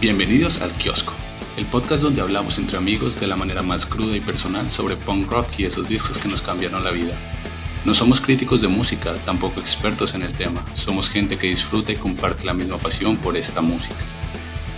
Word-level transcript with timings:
Bienvenidos 0.00 0.60
al 0.62 0.70
Kiosco, 0.72 1.12
el 1.62 1.68
podcast 1.68 2.02
donde 2.02 2.20
hablamos 2.20 2.58
entre 2.58 2.76
amigos 2.76 3.20
de 3.20 3.28
la 3.28 3.36
manera 3.36 3.62
más 3.62 3.86
cruda 3.86 4.16
y 4.16 4.20
personal 4.20 4.68
sobre 4.68 4.96
punk 4.96 5.30
rock 5.30 5.46
y 5.58 5.64
esos 5.64 5.86
discos 5.86 6.18
que 6.18 6.26
nos 6.26 6.42
cambiaron 6.42 6.82
la 6.82 6.90
vida. 6.90 7.14
No 7.84 7.94
somos 7.94 8.20
críticos 8.20 8.60
de 8.62 8.66
música, 8.66 9.14
tampoco 9.24 9.60
expertos 9.60 10.14
en 10.14 10.22
el 10.22 10.32
tema, 10.32 10.66
somos 10.74 11.08
gente 11.08 11.36
que 11.36 11.46
disfruta 11.46 11.92
y 11.92 11.96
comparte 11.96 12.44
la 12.44 12.52
misma 12.52 12.78
pasión 12.78 13.16
por 13.16 13.36
esta 13.36 13.60
música. 13.60 13.94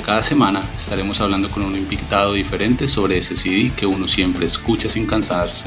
Cada 0.04 0.22
semana 0.22 0.60
estaremos 0.76 1.22
hablando 1.22 1.50
con 1.50 1.62
un 1.62 1.74
invitado 1.74 2.34
diferente 2.34 2.86
sobre 2.86 3.16
ese 3.16 3.34
CD 3.34 3.72
que 3.74 3.86
uno 3.86 4.06
siempre 4.06 4.44
escucha 4.44 4.90
sin 4.90 5.06
cansarse. 5.06 5.64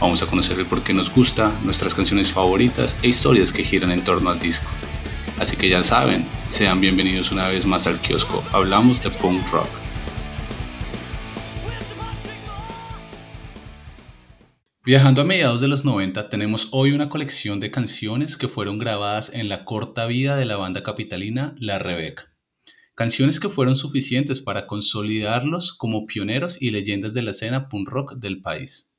Vamos 0.00 0.22
a 0.22 0.26
conocer 0.26 0.58
el 0.58 0.66
por 0.66 0.82
qué 0.82 0.92
nos 0.92 1.14
gusta, 1.14 1.52
nuestras 1.62 1.94
canciones 1.94 2.32
favoritas 2.32 2.96
e 3.00 3.08
historias 3.08 3.52
que 3.52 3.62
giran 3.62 3.92
en 3.92 4.02
torno 4.02 4.28
al 4.30 4.40
disco. 4.40 4.66
Así 5.38 5.56
que 5.56 5.68
ya 5.68 5.84
saben, 5.84 6.26
sean 6.50 6.80
bienvenidos 6.80 7.30
una 7.30 7.46
vez 7.46 7.64
más 7.64 7.86
al 7.86 8.00
kiosco. 8.00 8.42
Hablamos 8.52 9.04
de 9.04 9.10
punk 9.10 9.40
rock. 9.52 9.81
Viajando 14.84 15.22
a 15.22 15.24
mediados 15.24 15.60
de 15.60 15.68
los 15.68 15.84
90, 15.84 16.28
tenemos 16.28 16.66
hoy 16.72 16.90
una 16.90 17.08
colección 17.08 17.60
de 17.60 17.70
canciones 17.70 18.36
que 18.36 18.48
fueron 18.48 18.80
grabadas 18.80 19.32
en 19.32 19.48
la 19.48 19.64
corta 19.64 20.06
vida 20.06 20.34
de 20.34 20.44
la 20.44 20.56
banda 20.56 20.82
capitalina 20.82 21.54
La 21.60 21.78
Rebeca. 21.78 22.32
Canciones 22.96 23.38
que 23.38 23.48
fueron 23.48 23.76
suficientes 23.76 24.40
para 24.40 24.66
consolidarlos 24.66 25.72
como 25.72 26.04
pioneros 26.06 26.60
y 26.60 26.72
leyendas 26.72 27.14
de 27.14 27.22
la 27.22 27.30
escena 27.30 27.68
punk 27.68 27.90
rock 27.90 28.14
del 28.14 28.42
país. 28.42 28.90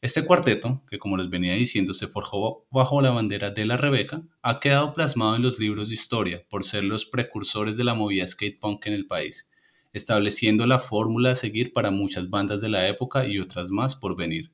Este 0.00 0.24
cuarteto, 0.24 0.84
que 0.88 1.00
como 1.00 1.16
les 1.16 1.28
venía 1.28 1.54
diciendo 1.54 1.92
se 1.92 2.06
forjó 2.06 2.68
bajo 2.70 3.02
la 3.02 3.10
bandera 3.10 3.50
de 3.50 3.66
la 3.66 3.76
Rebeca, 3.76 4.22
ha 4.42 4.60
quedado 4.60 4.94
plasmado 4.94 5.34
en 5.34 5.42
los 5.42 5.58
libros 5.58 5.88
de 5.88 5.94
historia 5.94 6.44
por 6.48 6.62
ser 6.62 6.84
los 6.84 7.04
precursores 7.04 7.76
de 7.76 7.82
la 7.82 7.94
movida 7.94 8.28
skate 8.28 8.60
punk 8.60 8.86
en 8.86 8.92
el 8.92 9.08
país, 9.08 9.50
estableciendo 9.92 10.66
la 10.66 10.78
fórmula 10.78 11.32
a 11.32 11.34
seguir 11.34 11.72
para 11.72 11.90
muchas 11.90 12.30
bandas 12.30 12.60
de 12.60 12.68
la 12.68 12.86
época 12.86 13.26
y 13.26 13.40
otras 13.40 13.72
más 13.72 13.96
por 13.96 14.14
venir. 14.14 14.52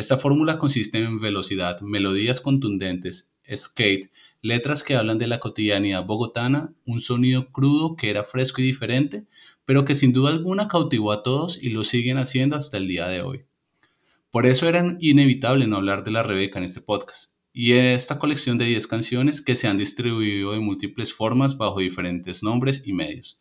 Esta 0.00 0.16
fórmula 0.16 0.56
consiste 0.56 0.96
en 0.96 1.20
velocidad, 1.20 1.82
melodías 1.82 2.40
contundentes, 2.40 3.30
skate, 3.54 4.10
letras 4.40 4.82
que 4.82 4.96
hablan 4.96 5.18
de 5.18 5.26
la 5.26 5.40
cotidianidad 5.40 6.06
bogotana, 6.06 6.72
un 6.86 7.02
sonido 7.02 7.52
crudo 7.52 7.96
que 7.96 8.08
era 8.08 8.24
fresco 8.24 8.62
y 8.62 8.64
diferente, 8.64 9.26
pero 9.66 9.84
que 9.84 9.94
sin 9.94 10.14
duda 10.14 10.30
alguna 10.30 10.68
cautivó 10.68 11.12
a 11.12 11.22
todos 11.22 11.62
y 11.62 11.68
lo 11.68 11.84
siguen 11.84 12.16
haciendo 12.16 12.56
hasta 12.56 12.78
el 12.78 12.88
día 12.88 13.08
de 13.08 13.20
hoy. 13.20 13.44
Por 14.30 14.46
eso 14.46 14.66
era 14.66 14.96
inevitable 15.00 15.66
no 15.66 15.76
hablar 15.76 16.02
de 16.02 16.12
la 16.12 16.22
Rebeca 16.22 16.58
en 16.58 16.64
este 16.64 16.80
podcast, 16.80 17.34
y 17.52 17.72
esta 17.72 18.18
colección 18.18 18.56
de 18.56 18.64
10 18.64 18.86
canciones 18.86 19.42
que 19.42 19.54
se 19.54 19.68
han 19.68 19.76
distribuido 19.76 20.52
de 20.52 20.60
múltiples 20.60 21.12
formas 21.12 21.58
bajo 21.58 21.80
diferentes 21.80 22.42
nombres 22.42 22.84
y 22.86 22.94
medios. 22.94 23.38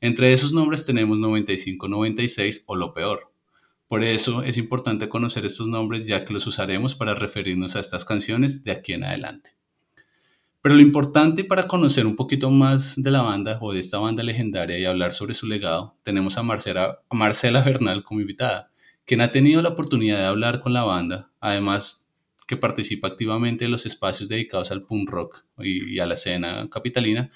Entre 0.00 0.32
esos 0.32 0.52
nombres 0.52 0.84
tenemos 0.84 1.20
95, 1.20 1.86
96 1.86 2.64
o 2.66 2.74
lo 2.74 2.94
peor. 2.94 3.29
Por 3.90 4.04
eso 4.04 4.44
es 4.44 4.56
importante 4.56 5.08
conocer 5.08 5.44
estos 5.44 5.66
nombres 5.66 6.06
ya 6.06 6.24
que 6.24 6.32
los 6.32 6.46
usaremos 6.46 6.94
para 6.94 7.16
referirnos 7.16 7.74
a 7.74 7.80
estas 7.80 8.04
canciones 8.04 8.62
de 8.62 8.70
aquí 8.70 8.92
en 8.92 9.02
adelante. 9.02 9.50
Pero 10.62 10.76
lo 10.76 10.80
importante 10.80 11.42
para 11.42 11.66
conocer 11.66 12.06
un 12.06 12.14
poquito 12.14 12.50
más 12.50 12.94
de 13.02 13.10
la 13.10 13.22
banda 13.22 13.58
o 13.60 13.72
de 13.72 13.80
esta 13.80 13.98
banda 13.98 14.22
legendaria 14.22 14.78
y 14.78 14.84
hablar 14.84 15.12
sobre 15.12 15.34
su 15.34 15.48
legado, 15.48 15.96
tenemos 16.04 16.38
a 16.38 16.44
Marcela, 16.44 17.00
Marcela 17.10 17.64
Bernal 17.64 18.04
como 18.04 18.20
invitada 18.20 18.70
quien 19.10 19.22
ha 19.22 19.32
tenido 19.32 19.60
la 19.60 19.70
oportunidad 19.70 20.18
de 20.18 20.26
hablar 20.26 20.60
con 20.60 20.72
la 20.72 20.84
banda, 20.84 21.32
además 21.40 22.08
que 22.46 22.56
participa 22.56 23.08
activamente 23.08 23.64
en 23.64 23.72
los 23.72 23.84
espacios 23.84 24.28
dedicados 24.28 24.70
al 24.70 24.84
punk 24.84 25.10
rock 25.10 25.44
y, 25.58 25.98
a 25.98 26.06
la 26.06 26.14
escena 26.14 26.68
capitalina, 26.70 27.28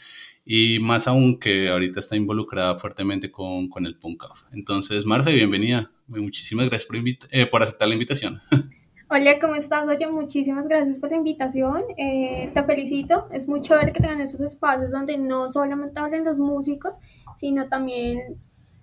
y 0.45 0.79
más 0.79 1.09
aún 1.09 1.41
que 1.41 1.69
ahorita 1.69 1.99
está 1.99 2.15
involucrada 2.15 2.79
fuertemente 2.79 3.33
con, 3.33 3.69
con 3.69 3.87
el 3.87 3.97
punk. 3.97 4.23
Entonces, 4.53 5.05
Marce, 5.05 5.33
bienvenida. 5.33 5.91
Muchísimas 6.07 6.69
gracias 6.69 6.87
por, 6.87 6.97
eh, 6.97 7.47
por 7.47 7.63
aceptar 7.63 7.89
la 7.89 7.95
invitación. 7.95 8.41
Hola, 9.11 9.39
¿cómo 9.39 9.55
estás? 9.55 9.87
Oye, 9.87 10.07
muchísimas 10.07 10.67
gracias 10.67 10.99
por 10.99 11.11
la 11.11 11.17
invitación. 11.17 11.83
Eh, 11.97 12.51
te 12.53 12.63
felicito. 12.65 13.29
Es 13.31 13.47
mucho 13.47 13.75
ver 13.75 13.93
que 13.93 14.01
tengan 14.01 14.21
esos 14.21 14.41
espacios 14.41 14.91
donde 14.91 15.19
no 15.19 15.51
solamente 15.51 16.01
hablen 16.01 16.25
los 16.25 16.39
músicos, 16.39 16.97
sino 17.39 17.69
también 17.69 18.41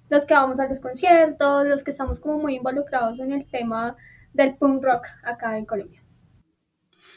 los 0.09 0.26
que 0.26 0.34
vamos 0.34 0.59
a 0.59 0.68
los 0.68 0.80
conciertos, 0.80 1.66
los 1.66 1.84
que 1.84 1.92
estamos 1.92 2.20
como 2.20 2.38
muy 2.38 2.56
involucrados 2.56 3.20
en 3.20 3.32
el 3.32 3.46
tema 3.46 3.96
del 4.34 4.56
punk 4.56 4.84
rock 4.84 5.08
acá 5.24 5.58
en 5.58 5.66
Colombia. 5.66 6.02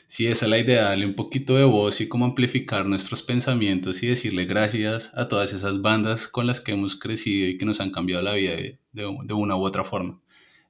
Sí, 0.06 0.26
esa 0.26 0.46
es 0.46 0.50
la 0.50 0.58
idea, 0.58 0.82
darle 0.84 1.06
un 1.06 1.14
poquito 1.14 1.56
de 1.56 1.64
voz 1.64 2.00
y 2.00 2.08
cómo 2.08 2.24
amplificar 2.26 2.86
nuestros 2.86 3.22
pensamientos 3.22 4.02
y 4.02 4.06
decirle 4.06 4.44
gracias 4.44 5.10
a 5.14 5.28
todas 5.28 5.52
esas 5.52 5.80
bandas 5.82 6.28
con 6.28 6.46
las 6.46 6.60
que 6.60 6.72
hemos 6.72 6.94
crecido 6.94 7.48
y 7.48 7.58
que 7.58 7.64
nos 7.64 7.80
han 7.80 7.90
cambiado 7.90 8.22
la 8.22 8.34
vida 8.34 8.52
de, 8.52 8.78
de 8.92 9.34
una 9.34 9.56
u 9.56 9.62
otra 9.64 9.82
forma. 9.84 10.20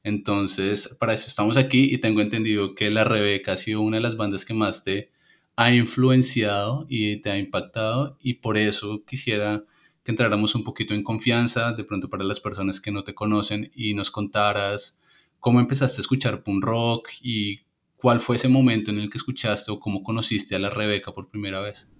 Entonces, 0.02 0.96
para 0.98 1.14
eso 1.14 1.26
estamos 1.26 1.56
aquí 1.56 1.92
y 1.92 1.98
tengo 1.98 2.20
entendido 2.20 2.74
que 2.74 2.90
La 2.90 3.04
Rebeca 3.04 3.52
ha 3.52 3.56
sido 3.56 3.80
una 3.82 3.96
de 3.98 4.02
las 4.02 4.16
bandas 4.16 4.44
que 4.44 4.54
más 4.54 4.84
te 4.84 5.10
ha 5.56 5.72
influenciado 5.74 6.86
y 6.88 7.20
te 7.20 7.30
ha 7.30 7.38
impactado 7.38 8.16
y 8.20 8.34
por 8.34 8.56
eso 8.58 9.04
quisiera 9.06 9.64
que 10.04 10.12
entráramos 10.12 10.54
un 10.54 10.64
poquito 10.64 10.94
en 10.94 11.02
confianza, 11.04 11.72
de 11.72 11.84
pronto 11.84 12.08
para 12.08 12.24
las 12.24 12.40
personas 12.40 12.80
que 12.80 12.90
no 12.92 13.04
te 13.04 13.14
conocen 13.14 13.70
y 13.74 13.94
nos 13.94 14.10
contaras 14.10 15.00
cómo 15.40 15.60
empezaste 15.60 16.00
a 16.00 16.02
escuchar 16.02 16.42
punk 16.42 16.64
rock 16.64 17.08
y 17.22 17.60
cuál 18.04 18.20
fue 18.20 18.36
ese 18.36 18.50
momento 18.50 18.90
en 18.90 18.98
el 18.98 19.08
que 19.08 19.16
escuchaste 19.16 19.72
o 19.72 19.80
cómo 19.80 20.02
conociste 20.02 20.54
a 20.54 20.58
la 20.58 20.68
Rebeca 20.68 21.12
por 21.12 21.30
primera 21.30 21.62
vez. 21.62 21.90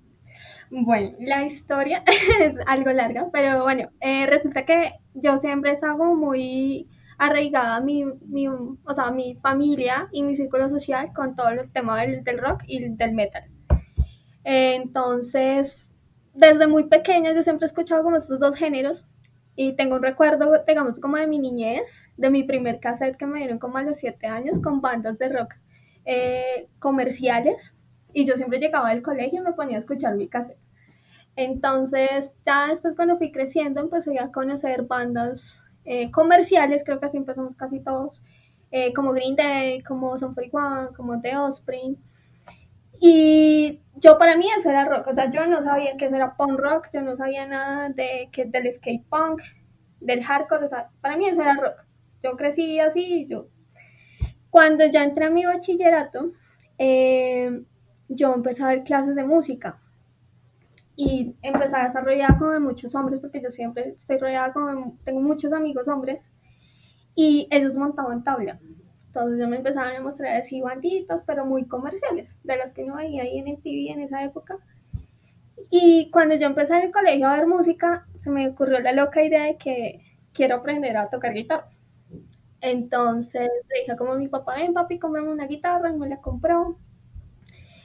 Bueno, 0.70 1.16
la 1.18 1.46
historia 1.46 2.04
es 2.40 2.56
algo 2.66 2.92
larga, 2.92 3.30
pero 3.32 3.62
bueno, 3.62 3.88
eh, 4.02 4.26
resulta 4.26 4.66
que 4.66 4.92
yo 5.14 5.38
siempre 5.38 5.72
es 5.72 5.82
algo 5.82 6.14
muy 6.14 6.86
arraigada 7.16 7.80
mi, 7.80 8.04
mi, 8.26 8.48
o 8.48 8.94
sea, 8.94 9.12
mi 9.12 9.36
familia 9.36 10.08
y 10.12 10.22
mi 10.22 10.36
círculo 10.36 10.68
social 10.68 11.10
con 11.14 11.36
todo 11.36 11.48
el 11.48 11.72
tema 11.72 11.98
del, 12.02 12.22
del 12.22 12.36
rock 12.36 12.64
y 12.66 12.86
del 12.86 13.14
metal. 13.14 13.44
entonces, 14.44 15.90
desde 16.34 16.66
muy 16.66 16.84
pequeña 16.84 17.32
yo 17.32 17.42
siempre 17.42 17.64
he 17.64 17.68
escuchado 17.68 18.02
como 18.02 18.18
estos 18.18 18.38
dos 18.38 18.56
géneros 18.56 19.06
y 19.56 19.74
tengo 19.74 19.96
un 19.96 20.02
recuerdo, 20.02 20.52
digamos, 20.68 21.00
como 21.00 21.16
de 21.16 21.26
mi 21.26 21.38
niñez, 21.38 22.10
de 22.18 22.28
mi 22.28 22.42
primer 22.42 22.78
cassette 22.78 23.16
que 23.16 23.24
me 23.24 23.38
dieron 23.38 23.58
como 23.58 23.78
a 23.78 23.82
los 23.82 23.96
siete 23.96 24.26
años 24.26 24.58
con 24.62 24.82
bandas 24.82 25.18
de 25.18 25.30
rock 25.30 25.54
eh, 26.04 26.68
comerciales 26.78 27.74
y 28.12 28.26
yo 28.26 28.36
siempre 28.36 28.58
llegaba 28.58 28.90
del 28.90 29.02
colegio 29.02 29.40
y 29.40 29.44
me 29.44 29.52
ponía 29.52 29.78
a 29.78 29.80
escuchar 29.80 30.14
mi 30.14 30.28
cassette. 30.28 30.58
Entonces, 31.36 32.36
ya 32.46 32.68
después 32.68 32.94
cuando 32.94 33.18
fui 33.18 33.32
creciendo 33.32 33.80
empecé 33.80 34.18
a 34.20 34.30
conocer 34.30 34.82
bandas 34.82 35.64
eh, 35.84 36.10
comerciales, 36.12 36.82
creo 36.84 37.00
que 37.00 37.06
así 37.06 37.16
empezamos 37.16 37.56
casi 37.56 37.80
todos, 37.80 38.22
eh, 38.70 38.92
como 38.94 39.12
Green 39.12 39.36
Day, 39.36 39.82
como 39.82 40.16
Son 40.18 40.34
41, 40.34 40.90
como 40.96 41.20
The 41.20 41.36
Offspring. 41.36 41.96
Y 43.00 43.80
yo 43.96 44.18
para 44.18 44.36
mí 44.36 44.46
eso 44.56 44.70
era 44.70 44.84
rock, 44.84 45.08
o 45.08 45.14
sea, 45.14 45.30
yo 45.30 45.46
no 45.46 45.62
sabía 45.62 45.96
que 45.96 46.06
eso 46.06 46.16
era 46.16 46.36
punk 46.36 46.58
rock, 46.58 46.88
yo 46.92 47.02
no 47.02 47.16
sabía 47.16 47.46
nada 47.46 47.88
de 47.90 48.28
que 48.32 48.44
del 48.46 48.72
skate 48.72 49.04
punk, 49.08 49.42
del 50.00 50.22
hardcore, 50.24 50.64
o 50.64 50.68
sea, 50.68 50.90
para 51.00 51.16
mí 51.16 51.26
eso 51.26 51.42
era 51.42 51.54
rock. 51.54 51.84
Yo 52.22 52.36
crecí 52.36 52.80
así 52.80 53.22
y 53.22 53.26
yo. 53.26 53.48
Cuando 54.54 54.86
ya 54.86 55.02
entré 55.02 55.24
a 55.24 55.30
mi 55.30 55.44
bachillerato, 55.44 56.30
eh, 56.78 57.64
yo 58.08 58.32
empecé 58.32 58.62
a 58.62 58.68
ver 58.68 58.84
clases 58.84 59.16
de 59.16 59.24
música 59.24 59.80
y 60.94 61.34
empecé 61.42 61.74
a 61.74 61.86
desarrollar 61.86 62.38
como 62.38 62.52
de 62.52 62.60
muchos 62.60 62.94
hombres, 62.94 63.18
porque 63.18 63.42
yo 63.42 63.50
siempre 63.50 63.94
estoy 63.96 64.16
rodeada 64.16 64.52
como, 64.52 64.96
tengo 65.02 65.20
muchos 65.20 65.52
amigos 65.52 65.88
hombres, 65.88 66.20
y 67.16 67.48
ellos 67.50 67.74
montaban 67.74 68.22
tabla. 68.22 68.60
Entonces 69.08 69.40
yo 69.40 69.48
me 69.48 69.56
empezaban 69.56 69.96
a 69.96 70.00
mostrar 70.00 70.36
así 70.36 70.60
banditas, 70.60 71.24
pero 71.26 71.44
muy 71.44 71.64
comerciales, 71.64 72.36
de 72.44 72.56
las 72.56 72.72
que 72.72 72.84
no 72.84 72.94
veía 72.94 73.24
ahí 73.24 73.40
en 73.40 73.48
el 73.48 73.60
TV 73.60 73.90
en 73.90 74.02
esa 74.02 74.22
época. 74.22 74.58
Y 75.68 76.12
cuando 76.12 76.36
yo 76.36 76.46
empecé 76.46 76.76
en 76.76 76.82
el 76.82 76.92
colegio 76.92 77.26
a 77.26 77.38
ver 77.38 77.48
música, 77.48 78.06
se 78.22 78.30
me 78.30 78.50
ocurrió 78.50 78.78
la 78.78 78.92
loca 78.92 79.20
idea 79.20 79.46
de 79.46 79.56
que 79.56 80.00
quiero 80.32 80.54
aprender 80.54 80.96
a 80.96 81.10
tocar 81.10 81.34
guitarra. 81.34 81.73
Entonces 82.64 83.48
le 83.70 83.80
dije 83.82 83.96
como 83.96 84.16
mi 84.16 84.28
papá, 84.28 84.56
ven 84.56 84.74
papi, 84.74 84.98
comprame 84.98 85.30
una 85.30 85.46
guitarra, 85.46 85.90
y 85.90 85.94
me 85.94 86.08
la 86.08 86.20
compró. 86.20 86.78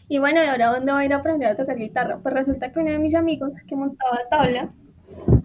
Y 0.07 0.19
bueno, 0.19 0.43
¿y 0.43 0.47
ahora 0.47 0.67
dónde 0.73 0.91
voy 0.91 1.03
a 1.03 1.05
ir 1.05 1.13
a 1.13 1.17
aprender 1.17 1.49
a 1.49 1.55
tocar 1.55 1.77
guitarra? 1.77 2.19
Pues 2.21 2.33
resulta 2.33 2.71
que 2.71 2.79
uno 2.79 2.91
de 2.91 2.99
mis 2.99 3.15
amigos 3.15 3.51
que 3.67 3.75
montaba 3.75 4.17
tabla 4.29 4.73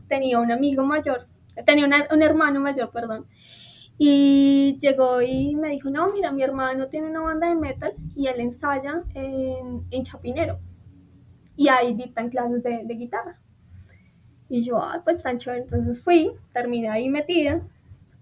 tenía 0.09 0.41
un 0.41 0.53
amigo 0.53 0.85
mayor, 0.85 1.29
tenía 1.67 1.87
un 2.13 2.23
hermano 2.23 2.61
mayor, 2.61 2.91
perdón, 2.93 3.27
Y 3.99 4.79
llegó 4.81 5.23
y 5.23 5.57
me 5.57 5.71
dijo, 5.71 5.91
no, 5.91 6.13
mira, 6.13 6.33
mi 6.33 6.43
hermano 6.43 6.89
tiene 6.89 7.09
una 7.11 7.23
banda 7.23 7.49
de 7.49 7.57
metal 7.57 7.95
y 8.17 8.29
él 8.29 8.41
ensaya 8.41 9.05
en, 9.15 9.87
en 9.91 10.05
Chapinero. 10.05 10.61
Y 11.57 11.69
ahí 11.69 11.95
dictan 11.95 12.31
clases 12.31 12.63
de, 12.63 12.83
de 12.85 12.95
guitarra. 12.95 13.39
Y 14.49 14.65
yo, 14.65 14.79
ah, 14.83 15.03
pues 15.05 15.23
tan 15.23 15.37
chévere. 15.39 15.63
Entonces 15.65 16.01
fui, 16.03 16.33
terminé 16.55 16.89
ahí 16.89 17.11
metida. 17.11 17.61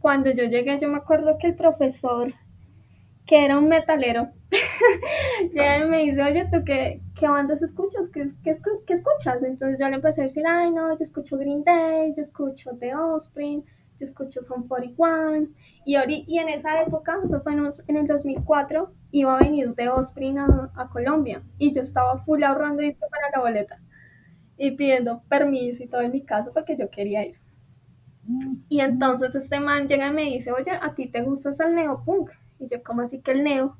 Cuando 0.02 0.30
yo 0.32 0.44
llegué, 0.44 0.78
yo 0.80 0.88
me 0.88 0.98
acuerdo 0.98 1.38
que 1.38 1.46
el 1.48 1.56
profesor, 1.56 2.34
que 3.26 3.44
era 3.44 3.58
un 3.58 3.68
metalero, 3.68 4.30
ya 5.54 5.86
me 5.86 6.04
dice, 6.04 6.22
oye, 6.22 6.48
¿tú 6.52 6.64
qué, 6.64 7.00
qué 7.14 7.28
bandas 7.28 7.62
escuchas? 7.62 8.08
¿Qué, 8.12 8.30
qué, 8.44 8.58
qué 8.86 8.94
escuchas? 8.94 9.42
Entonces 9.42 9.78
yo 9.80 9.88
le 9.88 9.96
empecé 9.96 10.22
a 10.22 10.24
decir, 10.24 10.44
ay, 10.46 10.70
no, 10.70 10.90
yo 10.96 11.04
escucho 11.04 11.38
Green 11.38 11.64
Day, 11.64 12.12
yo 12.16 12.22
escucho 12.22 12.72
The 12.78 12.94
Offspring, 12.94 13.64
yo 13.98 14.06
escucho 14.06 14.42
Son 14.42 14.68
41. 14.68 15.48
Y, 15.86 15.96
y 16.28 16.38
en 16.38 16.48
esa 16.48 16.82
época, 16.82 17.18
eso 17.24 17.40
fue 17.42 17.54
en 17.54 17.96
el 17.96 18.06
2004, 18.06 18.92
iba 19.12 19.36
a 19.36 19.40
venir 19.40 19.74
The 19.76 19.88
Offspring 19.90 20.38
a, 20.38 20.72
a 20.76 20.88
Colombia. 20.88 21.42
Y 21.58 21.72
yo 21.72 21.82
estaba 21.82 22.18
full 22.24 22.42
ahorrando 22.42 22.82
para 23.10 23.30
la 23.34 23.40
boleta. 23.40 23.80
Y 24.58 24.72
pidiendo 24.72 25.22
permiso 25.28 25.82
y 25.84 25.88
todo 25.88 26.02
en 26.02 26.12
mi 26.12 26.22
casa 26.24 26.50
porque 26.54 26.76
yo 26.78 26.90
quería 26.90 27.26
ir. 27.26 27.41
Y 28.68 28.80
entonces 28.80 29.34
este 29.34 29.60
man 29.60 29.88
llega 29.88 30.08
y 30.08 30.12
me 30.12 30.22
dice, 30.24 30.52
oye, 30.52 30.70
¿a 30.70 30.94
ti 30.94 31.08
te 31.08 31.22
gusta 31.22 31.50
el 31.64 31.74
neopunk? 31.74 32.30
Y 32.58 32.68
yo, 32.68 32.82
¿cómo 32.82 33.02
así 33.02 33.20
que 33.20 33.32
el 33.32 33.44
neo? 33.44 33.76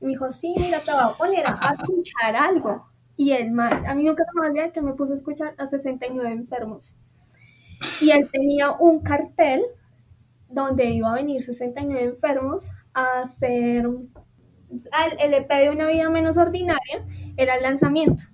Y 0.00 0.06
me 0.06 0.10
dijo, 0.12 0.32
sí, 0.32 0.54
mira, 0.56 0.80
te 0.80 0.90
voy 0.90 1.00
a 1.02 1.16
poner 1.16 1.46
a, 1.46 1.76
escuchar 1.78 2.34
algo. 2.34 2.86
Y 3.16 3.32
el 3.32 3.52
man, 3.52 3.86
a 3.86 3.94
mí 3.94 4.04
nunca 4.04 4.24
se 4.24 4.40
me 4.40 4.48
olvidó 4.48 4.72
que 4.72 4.80
me 4.80 4.94
puso 4.94 5.12
a 5.12 5.16
escuchar 5.16 5.54
a 5.58 5.66
69 5.66 6.30
enfermos. 6.30 6.96
Y 8.00 8.10
él 8.10 8.28
tenía 8.30 8.72
un 8.72 9.00
cartel 9.02 9.62
donde 10.48 10.86
iba 10.86 11.10
a 11.10 11.16
venir 11.16 11.42
69 11.42 12.14
enfermos 12.14 12.70
a 12.94 13.22
hacer 13.22 13.86
el 15.18 15.34
EP 15.34 15.48
de 15.48 15.70
una 15.70 15.86
vida 15.86 16.08
menos 16.08 16.36
ordinaria, 16.36 17.04
era 17.36 17.56
el 17.56 17.62
lanzamiento 17.62 18.24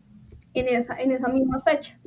en 0.54 0.68
esa, 0.68 1.00
en 1.00 1.12
esa 1.12 1.28
misma 1.28 1.60
fecha. 1.62 1.98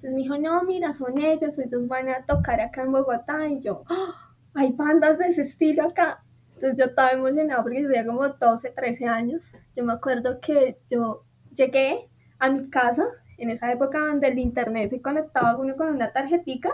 Entonces 0.00 0.16
me 0.16 0.22
dijo, 0.22 0.38
no, 0.38 0.62
mira, 0.62 0.94
son 0.94 1.18
ellos, 1.18 1.58
ellos 1.58 1.86
van 1.86 2.08
a 2.08 2.24
tocar 2.24 2.58
acá 2.58 2.84
en 2.84 2.92
Bogotá. 2.92 3.46
Y 3.48 3.60
yo, 3.60 3.84
¡Oh! 3.90 4.14
hay 4.54 4.72
bandas 4.72 5.18
de 5.18 5.26
ese 5.26 5.42
estilo 5.42 5.84
acá. 5.84 6.24
Entonces 6.54 6.78
yo 6.78 6.86
estaba 6.86 7.10
emocionada 7.10 7.62
porque 7.62 7.82
tenía 7.82 8.06
como 8.06 8.26
12, 8.26 8.70
13 8.70 9.06
años. 9.06 9.42
Yo 9.76 9.84
me 9.84 9.92
acuerdo 9.92 10.40
que 10.40 10.78
yo 10.88 11.24
llegué 11.54 12.08
a 12.38 12.48
mi 12.48 12.70
casa 12.70 13.04
en 13.36 13.50
esa 13.50 13.70
época 13.70 13.98
donde 13.98 14.28
el 14.28 14.38
internet 14.38 14.88
se 14.88 15.02
conectaba 15.02 15.58
uno 15.58 15.76
con 15.76 15.88
una 15.88 16.10
tarjetica 16.14 16.70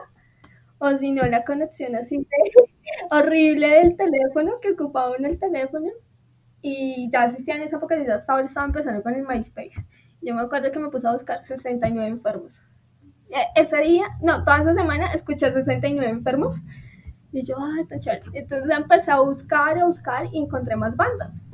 o 0.79 0.97
si 0.97 1.11
no 1.11 1.25
la 1.25 1.45
conexión 1.45 1.97
así 1.97 2.25
horrible 3.11 3.69
del 3.69 3.97
teléfono 3.97 4.61
que 4.63 4.73
ocupaba 4.73 5.17
uno 5.19 5.27
el 5.27 5.41
teléfono 5.41 5.91
y 6.63 7.11
ya 7.11 7.25
existía 7.27 7.57
en 7.57 7.63
esa 7.63 7.79
época, 7.79 7.97
yo 7.97 8.05
ya 8.05 8.17
estaba, 8.17 8.41
estaba 8.41 8.67
empezando 8.67 9.03
con 9.03 9.15
el 9.15 9.27
MySpace. 9.27 9.85
Yo 10.23 10.35
me 10.35 10.43
acuerdo 10.43 10.71
que 10.71 10.79
me 10.79 10.91
puse 10.91 11.07
a 11.09 11.13
buscar 11.13 11.45
69 11.45 12.09
enfermos. 12.09 12.61
E, 13.31 13.61
ese 13.61 13.79
día, 13.79 14.07
no, 14.21 14.45
toda 14.45 14.59
esa 14.59 14.75
semana 14.75 15.13
escuché 15.13 15.53
69 15.53 16.09
enfermos 16.09 16.57
y 17.33 17.43
yo, 17.43 17.57
ah, 17.59 17.81
está 17.81 17.99
chévere. 17.99 18.23
Entonces 18.33 18.71
empecé 18.77 19.11
a 19.11 19.21
buscar, 19.21 19.79
a 19.79 19.87
buscar 19.87 20.27
y 20.33 20.39
encontré 20.39 20.77
más 20.77 20.97
bandas. 20.97 21.45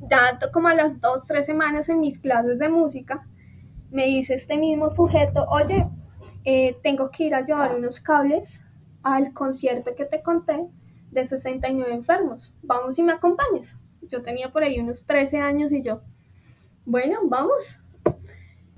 Ya 0.00 0.38
como 0.52 0.68
a 0.68 0.74
las 0.74 1.00
dos, 1.00 1.26
tres 1.26 1.46
semanas 1.46 1.88
en 1.88 2.00
mis 2.00 2.18
clases 2.18 2.58
de 2.58 2.68
música, 2.68 3.26
me 3.90 4.06
dice 4.06 4.34
este 4.34 4.56
mismo 4.56 4.90
sujeto, 4.90 5.46
oye, 5.48 5.88
eh, 6.44 6.78
tengo 6.82 7.10
que 7.10 7.24
ir 7.24 7.34
a 7.34 7.42
llevar 7.42 7.74
unos 7.74 8.00
cables 8.00 8.62
al 9.02 9.32
concierto 9.32 9.94
que 9.96 10.04
te 10.04 10.22
conté 10.22 10.68
de 11.10 11.26
69 11.26 11.92
enfermos. 11.92 12.54
Vamos 12.62 12.98
y 12.98 13.02
me 13.02 13.12
acompañas. 13.12 13.76
Yo 14.02 14.22
tenía 14.22 14.52
por 14.52 14.62
ahí 14.62 14.78
unos 14.78 15.06
13 15.06 15.38
años 15.38 15.72
y 15.72 15.82
yo, 15.82 16.02
bueno, 16.84 17.20
vamos. 17.24 17.80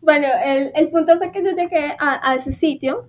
Bueno, 0.00 0.28
el, 0.44 0.70
el 0.74 0.90
punto 0.90 1.18
fue 1.18 1.32
que 1.32 1.44
yo 1.44 1.50
llegué 1.52 1.96
a, 1.98 2.30
a 2.30 2.36
ese 2.36 2.52
sitio 2.52 3.08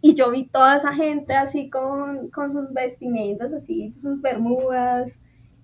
y 0.00 0.14
yo 0.14 0.30
vi 0.30 0.46
toda 0.46 0.76
esa 0.76 0.92
gente 0.92 1.34
así 1.34 1.70
con, 1.70 2.30
con 2.30 2.52
sus 2.52 2.72
vestimentas, 2.72 3.52
así, 3.52 3.92
sus 3.92 4.20
bermudas, 4.20 5.18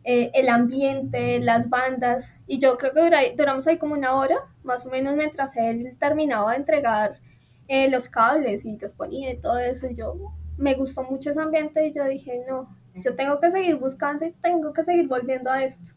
eh, 0.05 0.31
el 0.35 0.49
ambiente, 0.49 1.41
las 1.41 1.69
bandas. 1.69 2.33
Y 2.47 2.59
yo 2.59 2.79
creo 2.79 2.93
que 2.93 3.35
duramos 3.37 3.67
ahí 3.67 3.79
como 3.79 3.95
una 3.95 4.15
hora, 4.15 4.37
más 4.63 4.87
o 4.87 4.91
menos, 4.91 5.15
mientras 5.15 5.57
él 5.57 5.97
terminaba 5.99 6.53
de 6.53 6.59
entregar 6.59 7.19
eh, 7.69 7.91
los 7.91 8.09
cables 8.09 8.65
y 8.65 8.79
los 8.79 8.93
ponía 8.95 9.33
y 9.33 9.41
todo 9.41 9.59
eso. 9.59 9.89
Y 9.89 9.97
yo 9.97 10.15
me 10.57 10.75
gustó 10.75 11.03
mucho 11.03 11.31
ese 11.31 11.41
ambiente 11.41 11.87
y 11.87 11.93
yo 11.93 12.05
dije, 12.05 12.43
no, 12.49 12.69
yo 12.95 13.15
tengo 13.17 13.41
que 13.41 13.51
seguir 13.51 13.77
buscando 13.77 14.25
y 14.27 14.33
tengo 14.43 14.73
que 14.73 14.85
seguir 14.85 15.07
volviendo 15.07 15.51
a 15.51 15.65
esto 15.65 15.93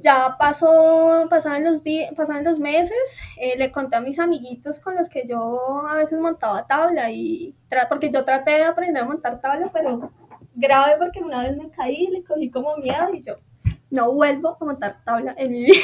ya 0.00 0.36
pasó, 0.38 1.26
pasaron 1.28 1.64
los, 1.64 1.82
días, 1.82 2.12
pasaron 2.16 2.44
los 2.44 2.58
meses, 2.58 3.22
eh, 3.38 3.56
le 3.56 3.70
conté 3.70 3.96
a 3.96 4.00
mis 4.00 4.18
amiguitos 4.18 4.78
con 4.78 4.94
los 4.94 5.08
que 5.08 5.26
yo 5.26 5.86
a 5.86 5.96
veces 5.96 6.18
montaba 6.18 6.66
tabla 6.66 7.10
y 7.10 7.54
porque 7.88 8.10
yo 8.10 8.24
traté 8.24 8.52
de 8.52 8.64
aprender 8.64 9.02
a 9.02 9.06
montar 9.06 9.40
tabla, 9.40 9.70
pero 9.72 10.10
grave 10.54 10.96
porque 10.98 11.20
una 11.20 11.42
vez 11.42 11.56
me 11.56 11.70
caí, 11.70 12.06
le 12.06 12.24
cogí 12.24 12.50
como 12.50 12.76
miedo 12.76 13.12
y 13.14 13.22
yo 13.22 13.36
no 13.90 14.12
vuelvo 14.12 14.56
a 14.60 14.64
montar 14.64 15.02
tabla 15.04 15.34
en 15.36 15.52
mi 15.52 15.64
vida. 15.64 15.80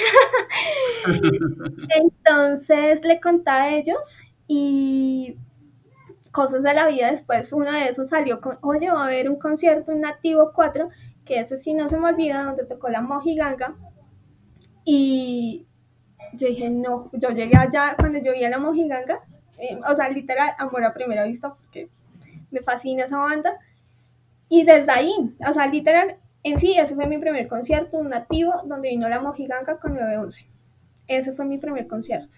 Entonces 1.97 3.05
le 3.05 3.21
conté 3.21 3.51
a 3.51 3.75
ellos 3.75 4.19
y 4.49 5.37
cosas 6.33 6.63
de 6.63 6.75
la 6.75 6.87
vida 6.87 7.11
después, 7.11 7.53
uno 7.53 7.73
de 7.73 7.89
esos 7.89 8.11
salió 8.11 8.41
con, 8.41 8.59
oye, 8.63 8.91
va 8.91 9.03
a 9.03 9.07
haber 9.07 9.29
un 9.31 9.39
concierto, 9.39 9.93
un 9.93 10.03
Nativo 10.03 10.53
4, 10.55 10.91
que 11.25 11.41
ese 11.41 11.59
sí 11.59 11.73
no 11.73 11.89
se 11.89 11.99
me 11.99 12.11
olvida, 12.11 12.45
donde 12.45 12.67
tocó 12.67 12.89
la 12.89 13.01
Mojiganga 13.01 13.75
y 14.89 15.67
yo 16.35 16.47
dije, 16.47 16.71
no, 16.71 17.11
yo 17.13 17.31
llegué 17.31 17.57
allá 17.59 17.97
cuando 17.99 18.21
yo 18.21 18.33
vi 18.33 18.45
a 18.45 18.51
la 18.51 18.59
Mojiganga, 18.59 19.19
eh, 19.59 19.79
o 19.85 19.95
sea, 19.97 20.09
literal, 20.09 20.55
amor 20.59 20.85
a 20.85 20.95
primera 20.95 21.25
vista, 21.25 21.53
porque 21.53 21.89
me 22.53 22.61
fascina 22.61 23.05
esa 23.05 23.19
banda. 23.19 23.59
Y 24.49 24.63
desde 24.65 24.93
ahí, 24.93 25.13
o 25.45 25.53
sea, 25.53 25.67
literal, 25.67 26.17
en 26.45 26.61
sí, 26.61 26.79
ese 26.79 26.95
fue 26.95 27.09
mi 27.09 27.19
primer 27.19 27.49
concierto, 27.49 27.99
un 27.99 28.11
nativo, 28.11 28.53
donde 28.65 28.91
vino 28.91 29.09
la 29.09 29.21
Mojiganga 29.21 29.79
con 29.79 29.95
911. 29.95 30.47
Ese 31.09 31.33
fue 31.33 31.45
mi 31.47 31.59
primer 31.59 31.89
concierto. 31.89 32.37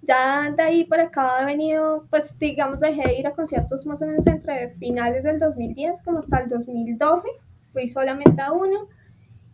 Ya 0.00 0.50
de 0.50 0.62
ahí 0.62 0.84
para 0.84 1.04
acá 1.04 1.42
he 1.42 1.44
venido, 1.44 2.06
pues 2.08 2.38
digamos, 2.38 2.80
dejé 2.80 3.02
de 3.02 3.18
ir 3.18 3.26
a 3.26 3.34
conciertos 3.34 3.84
más 3.84 4.00
o 4.00 4.06
menos 4.06 4.26
entre 4.26 4.70
finales 4.76 5.22
del 5.22 5.38
2010 5.38 6.02
como 6.02 6.20
hasta 6.20 6.38
el 6.38 6.48
2012. 6.48 7.28
Fui 7.74 7.88
solamente 7.90 8.40
a 8.40 8.52
uno 8.52 8.88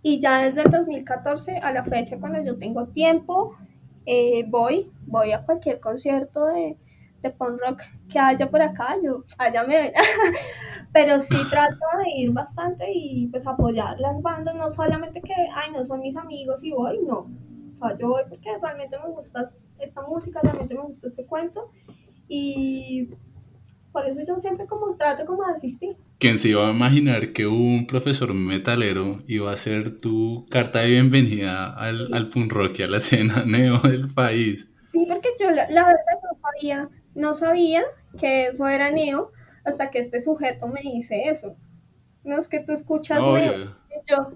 y 0.04 0.20
ya 0.20 0.42
desde 0.42 0.60
el 0.62 0.70
2014 0.70 1.56
a 1.56 1.72
la 1.72 1.82
fecha, 1.82 2.18
cuando 2.20 2.44
yo 2.44 2.58
tengo 2.58 2.86
tiempo, 2.88 3.56
eh, 4.04 4.44
voy, 4.46 4.92
voy 5.06 5.32
a 5.32 5.42
cualquier 5.46 5.80
concierto 5.80 6.44
de, 6.44 6.76
de 7.22 7.30
punk 7.30 7.58
rock 7.58 7.80
que 8.10 8.18
haya 8.18 8.50
por 8.50 8.60
acá, 8.60 8.96
yo 9.02 9.24
allá 9.38 9.64
me 9.64 9.76
ven. 9.78 9.92
Pero 10.92 11.20
sí 11.20 11.34
trato 11.48 11.86
de 12.04 12.10
ir 12.18 12.32
bastante 12.32 12.84
y 12.92 13.28
pues 13.28 13.46
apoyar 13.46 13.98
las 13.98 14.20
bandas, 14.20 14.54
no 14.54 14.68
solamente 14.68 15.22
que, 15.22 15.32
ay, 15.54 15.72
no 15.72 15.82
son 15.86 16.00
mis 16.00 16.14
amigos 16.18 16.62
y 16.62 16.70
voy, 16.72 17.00
no. 17.02 17.30
O 17.80 17.88
sea, 17.88 17.96
yo 17.96 18.08
voy 18.08 18.24
porque 18.28 18.50
realmente 18.60 18.98
me 18.98 19.10
gusta 19.10 19.46
esta 19.78 20.02
música, 20.02 20.40
realmente 20.42 20.74
me 20.74 20.82
gusta 20.82 21.08
este 21.08 21.24
cuento 21.24 21.70
y 22.28 23.08
por 23.90 24.06
eso 24.06 24.20
yo 24.26 24.38
siempre 24.38 24.66
como 24.66 24.96
trato 24.96 25.24
como 25.24 25.46
de 25.46 25.54
asistir. 25.54 25.96
¿Quién 26.24 26.38
se 26.38 26.48
iba 26.48 26.66
a 26.66 26.72
imaginar 26.72 27.34
que 27.34 27.46
un 27.46 27.86
profesor 27.86 28.32
metalero 28.32 29.20
iba 29.26 29.52
a 29.52 29.58
ser 29.58 29.98
tu 29.98 30.46
carta 30.48 30.78
de 30.78 30.88
bienvenida 30.88 31.74
al, 31.74 32.14
al 32.14 32.30
punk 32.30 32.50
rock 32.50 32.78
y 32.78 32.82
a 32.84 32.86
la 32.86 32.96
escena 32.96 33.44
neo 33.44 33.78
del 33.80 34.08
país? 34.08 34.66
Sí, 34.90 35.04
porque 35.06 35.28
yo 35.38 35.50
la, 35.50 35.66
verdad 35.66 35.84
no 36.22 36.38
sabía, 36.40 36.88
no 37.14 37.34
sabía 37.34 37.82
que 38.18 38.46
eso 38.46 38.66
era 38.66 38.90
neo 38.90 39.32
hasta 39.66 39.90
que 39.90 39.98
este 39.98 40.22
sujeto 40.22 40.66
me 40.66 40.80
dice 40.80 41.24
eso. 41.28 41.58
No 42.22 42.38
es 42.38 42.48
que 42.48 42.60
tú 42.60 42.72
escuchas 42.72 43.20
neo. 43.20 43.76
Yo, 44.08 44.32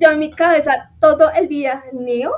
yo 0.00 0.10
en 0.12 0.20
mi 0.20 0.30
cabeza 0.30 0.92
todo 1.00 1.32
el 1.32 1.48
día, 1.48 1.82
neo, 1.92 2.30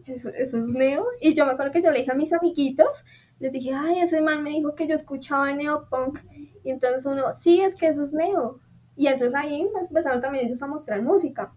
eso, 0.00 0.30
eso, 0.30 0.56
es 0.56 0.64
neo. 0.64 1.04
Y 1.20 1.34
yo 1.34 1.44
me 1.44 1.52
acuerdo 1.52 1.70
que 1.70 1.82
yo 1.82 1.90
le 1.90 1.98
dije 1.98 2.12
a 2.12 2.14
mis 2.14 2.32
amiguitos, 2.32 3.04
les 3.38 3.52
dije, 3.52 3.72
ay, 3.74 4.00
ese 4.00 4.20
man 4.20 4.42
me 4.42 4.50
dijo 4.50 4.74
que 4.74 4.86
yo 4.86 4.94
escuchaba 4.94 5.52
neopunk. 5.52 6.20
Y 6.64 6.70
entonces 6.70 7.04
uno, 7.06 7.34
sí, 7.34 7.60
es 7.60 7.74
que 7.74 7.88
eso 7.88 8.04
es 8.04 8.14
neo. 8.14 8.60
Y 8.96 9.08
entonces 9.08 9.34
ahí 9.34 9.66
pues, 9.72 9.84
empezaron 9.88 10.20
también 10.20 10.46
ellos 10.46 10.62
a 10.62 10.66
mostrar 10.66 11.02
música. 11.02 11.52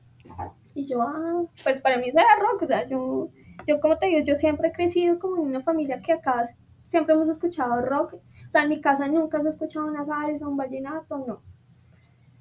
Y 0.75 0.86
yo, 0.86 1.01
ah, 1.01 1.43
pues 1.63 1.81
para 1.81 1.98
mí 1.98 2.09
eso 2.09 2.19
era 2.19 2.36
rock. 2.39 2.63
O 2.63 2.67
sea, 2.67 2.86
yo, 2.86 3.29
yo 3.67 3.79
como 3.79 3.98
te 3.98 4.07
digo, 4.07 4.25
yo 4.25 4.36
siempre 4.36 4.69
he 4.69 4.71
crecido 4.71 5.19
como 5.19 5.38
en 5.38 5.43
una 5.43 5.62
familia 5.62 6.01
que 6.01 6.13
acá 6.13 6.43
siempre 6.83 7.13
hemos 7.15 7.29
escuchado 7.29 7.81
rock. 7.81 8.15
O 8.15 8.51
sea, 8.51 8.63
en 8.63 8.69
mi 8.69 8.81
casa 8.81 9.07
nunca 9.07 9.41
se 9.41 9.48
ha 9.48 9.51
escuchado 9.51 9.88
una 9.88 10.05
salsa, 10.05 10.48
un 10.48 10.57
vallenato, 10.57 11.17
no. 11.25 11.41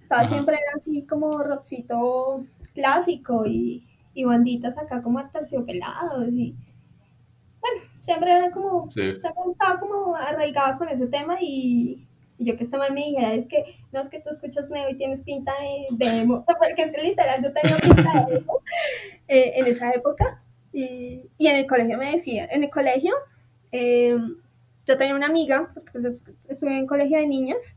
O 0.04 0.07
sea, 0.09 0.26
siempre 0.26 0.57
era 0.57 0.80
así 0.80 1.07
como 1.07 1.38
rockcito 1.42 2.45
clásico 2.75 3.45
y, 3.47 3.87
y 4.14 4.25
banditas 4.25 4.76
acá 4.78 5.02
como 5.02 5.23
terciopelados 5.30 6.28
y 6.33 6.57
siempre 8.09 8.33
era 8.33 8.50
como, 8.50 8.91
se 8.91 9.11
estaba 9.11 9.79
como 9.79 10.17
arraigada 10.17 10.79
con 10.79 10.88
ese 10.88 11.07
tema 11.09 11.37
y, 11.41 12.09
Y 12.38 12.47
yo 12.47 12.57
que 12.57 12.65
esta 12.65 12.79
man 12.79 12.95
me 12.95 13.05
dijera, 13.05 13.35
es 13.35 13.47
que, 13.47 13.77
no, 13.93 14.00
es 14.00 14.09
que 14.09 14.21
tú 14.21 14.31
escuchas 14.31 14.71
Neo 14.71 14.88
y 14.88 14.97
tienes 14.97 15.23
pinta 15.23 15.53
de, 15.61 16.05
de 16.05 16.21
emo, 16.21 16.43
porque 16.59 16.83
es 16.85 16.93
que 16.93 17.03
literal 17.03 17.43
yo 17.43 17.53
tenía 17.53 17.77
pinta 17.77 18.25
de 18.27 18.37
emo 18.37 18.62
eh, 19.29 19.53
en 19.57 19.67
esa 19.67 19.91
época. 19.91 20.43
Y, 20.73 21.29
y, 21.37 21.47
en 21.49 21.57
el 21.57 21.67
colegio 21.67 21.99
me 21.99 22.12
decía, 22.12 22.47
en 22.50 22.65
el 22.65 22.71
colegio, 22.71 23.12
eh, 23.73 24.17
yo 24.87 24.97
tenía 24.97 25.15
una 25.15 25.27
amiga, 25.27 25.71
porque 25.75 25.91
pues, 25.93 26.23
estuve 26.49 26.79
en 26.79 26.87
colegio 26.87 27.19
de 27.19 27.27
niñas, 27.27 27.77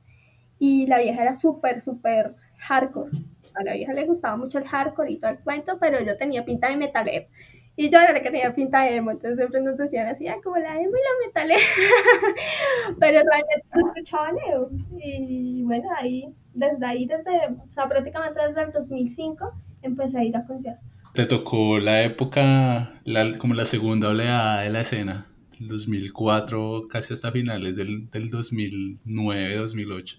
y 0.59 0.87
la 0.87 0.99
vieja 0.99 1.23
era 1.23 1.33
súper, 1.33 1.81
súper 1.81 2.35
hardcore. 2.59 3.11
A 3.55 3.63
la 3.63 3.73
vieja 3.73 3.91
le 3.91 4.05
gustaba 4.05 4.37
mucho 4.37 4.59
el 4.59 4.67
hardcore 4.67 5.11
y 5.11 5.17
todo 5.17 5.31
el 5.31 5.39
cuento, 5.39 5.77
pero 5.79 5.99
yo 5.99 6.15
tenía 6.17 6.45
pinta 6.45 6.69
de 6.69 6.77
metalhead. 6.77 7.25
Y 7.75 7.89
yo 7.89 7.99
era 7.99 8.11
la 8.11 8.21
que 8.21 8.29
tenía 8.29 8.53
pinta 8.53 8.81
de 8.81 8.97
emo, 8.97 9.11
entonces 9.11 9.37
siempre 9.37 9.61
nos 9.61 9.77
decían 9.77 10.07
así, 10.07 10.27
ah, 10.27 10.35
como 10.43 10.57
la 10.57 10.75
emo 10.75 10.91
y 10.91 10.91
la 10.91 11.25
metalhead. 11.25 11.59
pero 12.99 13.21
realmente 13.23 13.65
no 13.73 13.87
escuchaba 13.87 14.31
Neo. 14.33 14.69
Y 14.99 15.63
bueno, 15.63 15.87
ahí, 15.97 16.27
desde 16.53 16.85
ahí, 16.85 17.05
desde, 17.05 17.47
o 17.47 17.71
sea, 17.71 17.87
prácticamente 17.87 18.39
desde 18.45 18.63
el 18.63 18.71
2005, 18.71 19.53
empecé 19.83 20.19
a 20.19 20.23
ir 20.23 20.35
a 20.35 20.45
conciertos. 20.45 21.03
¿Te 21.13 21.25
tocó 21.25 21.79
la 21.79 22.03
época, 22.03 22.93
la, 23.05 23.37
como 23.37 23.53
la 23.53 23.65
segunda 23.65 24.09
oleada 24.09 24.61
de 24.61 24.69
la 24.69 24.81
escena? 24.81 25.27
2004, 25.59 26.87
casi 26.89 27.13
hasta 27.13 27.31
finales 27.31 27.75
del, 27.75 28.09
del 28.09 28.29
2009, 28.29 29.55
2008. 29.55 30.17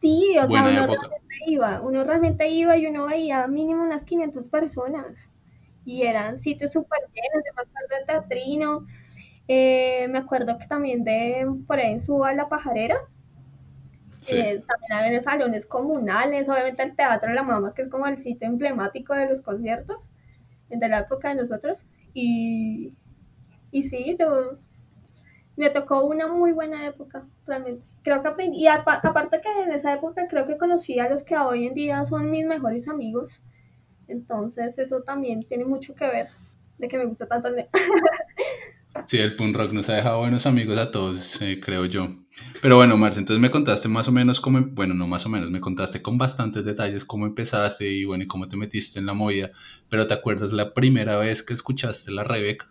Sí, 0.00 0.36
o 0.38 0.48
sea, 0.48 0.62
uno 0.62 0.86
realmente 0.86 1.34
iba, 1.46 1.80
uno 1.80 2.04
realmente 2.04 2.48
iba 2.48 2.76
y 2.76 2.86
uno 2.86 3.06
veía 3.06 3.46
mínimo 3.46 3.82
unas 3.82 4.04
500 4.04 4.48
personas. 4.48 5.31
Y 5.84 6.02
eran 6.02 6.38
sitios 6.38 6.72
súper 6.72 7.00
llenos, 7.12 7.44
yo 7.44 7.52
me 7.56 7.62
acuerdo 7.62 7.88
del 7.96 8.06
teatrino, 8.06 8.86
eh, 9.48 10.06
me 10.08 10.18
acuerdo 10.18 10.58
que 10.58 10.66
también 10.66 11.04
de 11.04 11.46
por 11.66 11.78
ahí 11.78 11.92
en 11.92 12.00
Suba 12.00 12.32
la 12.34 12.48
pajarera, 12.48 12.96
sí. 14.20 14.36
eh, 14.36 14.62
también 14.66 14.92
había 14.92 15.22
salones 15.22 15.66
comunales, 15.66 16.48
obviamente 16.48 16.82
el 16.82 16.94
Teatro 16.96 17.28
de 17.28 17.34
la 17.34 17.42
Mama, 17.42 17.74
que 17.74 17.82
es 17.82 17.88
como 17.88 18.06
el 18.06 18.18
sitio 18.18 18.46
emblemático 18.48 19.14
de 19.14 19.28
los 19.28 19.40
conciertos, 19.40 20.08
de 20.68 20.88
la 20.88 21.00
época 21.00 21.28
de 21.30 21.36
nosotros. 21.36 21.84
Y, 22.14 22.96
y 23.70 23.82
sí, 23.84 24.16
yo 24.18 24.58
me 25.56 25.70
tocó 25.70 26.04
una 26.04 26.28
muy 26.28 26.52
buena 26.52 26.86
época, 26.86 27.26
realmente 27.46 27.82
creo 28.02 28.22
que 28.22 28.28
aprendí, 28.28 28.58
y 28.58 28.66
aparte 28.66 29.40
que 29.40 29.62
en 29.62 29.70
esa 29.70 29.94
época 29.94 30.26
creo 30.28 30.46
que 30.46 30.58
conocí 30.58 30.98
a 30.98 31.08
los 31.08 31.22
que 31.22 31.36
hoy 31.36 31.66
en 31.66 31.74
día 31.74 32.04
son 32.04 32.30
mis 32.30 32.46
mejores 32.46 32.88
amigos, 32.88 33.42
entonces 34.08 34.78
eso 34.78 35.02
también 35.02 35.42
tiene 35.42 35.64
mucho 35.64 35.94
que 35.94 36.04
ver 36.06 36.28
de 36.78 36.88
que 36.88 36.98
me 36.98 37.06
gusta 37.06 37.26
tanto 37.26 37.48
el 37.48 37.66
Sí, 39.06 39.18
el 39.18 39.36
punk 39.36 39.56
rock 39.56 39.72
nos 39.72 39.88
ha 39.88 39.94
dejado 39.94 40.18
buenos 40.18 40.46
amigos 40.46 40.78
a 40.78 40.90
todos, 40.90 41.40
eh, 41.40 41.60
creo 41.64 41.86
yo. 41.86 42.08
Pero 42.60 42.76
bueno, 42.76 42.96
Marce, 42.96 43.20
entonces 43.20 43.40
me 43.40 43.50
contaste 43.50 43.88
más 43.88 44.06
o 44.08 44.12
menos 44.12 44.40
cómo, 44.40 44.60
bueno, 44.60 44.94
no 44.94 45.06
más 45.06 45.24
o 45.26 45.28
menos, 45.28 45.50
me 45.50 45.60
contaste 45.60 46.02
con 46.02 46.18
bastantes 46.18 46.64
detalles 46.64 47.04
cómo 47.04 47.26
empezaste 47.26 47.88
y 47.88 48.04
bueno, 48.04 48.24
y 48.24 48.26
cómo 48.26 48.48
te 48.48 48.56
metiste 48.56 48.98
en 48.98 49.06
la 49.06 49.14
movida, 49.14 49.50
pero 49.88 50.06
¿te 50.06 50.14
acuerdas 50.14 50.52
la 50.52 50.72
primera 50.74 51.16
vez 51.16 51.42
que 51.42 51.54
escuchaste 51.54 52.10
la 52.10 52.24
Rebeca? 52.24 52.70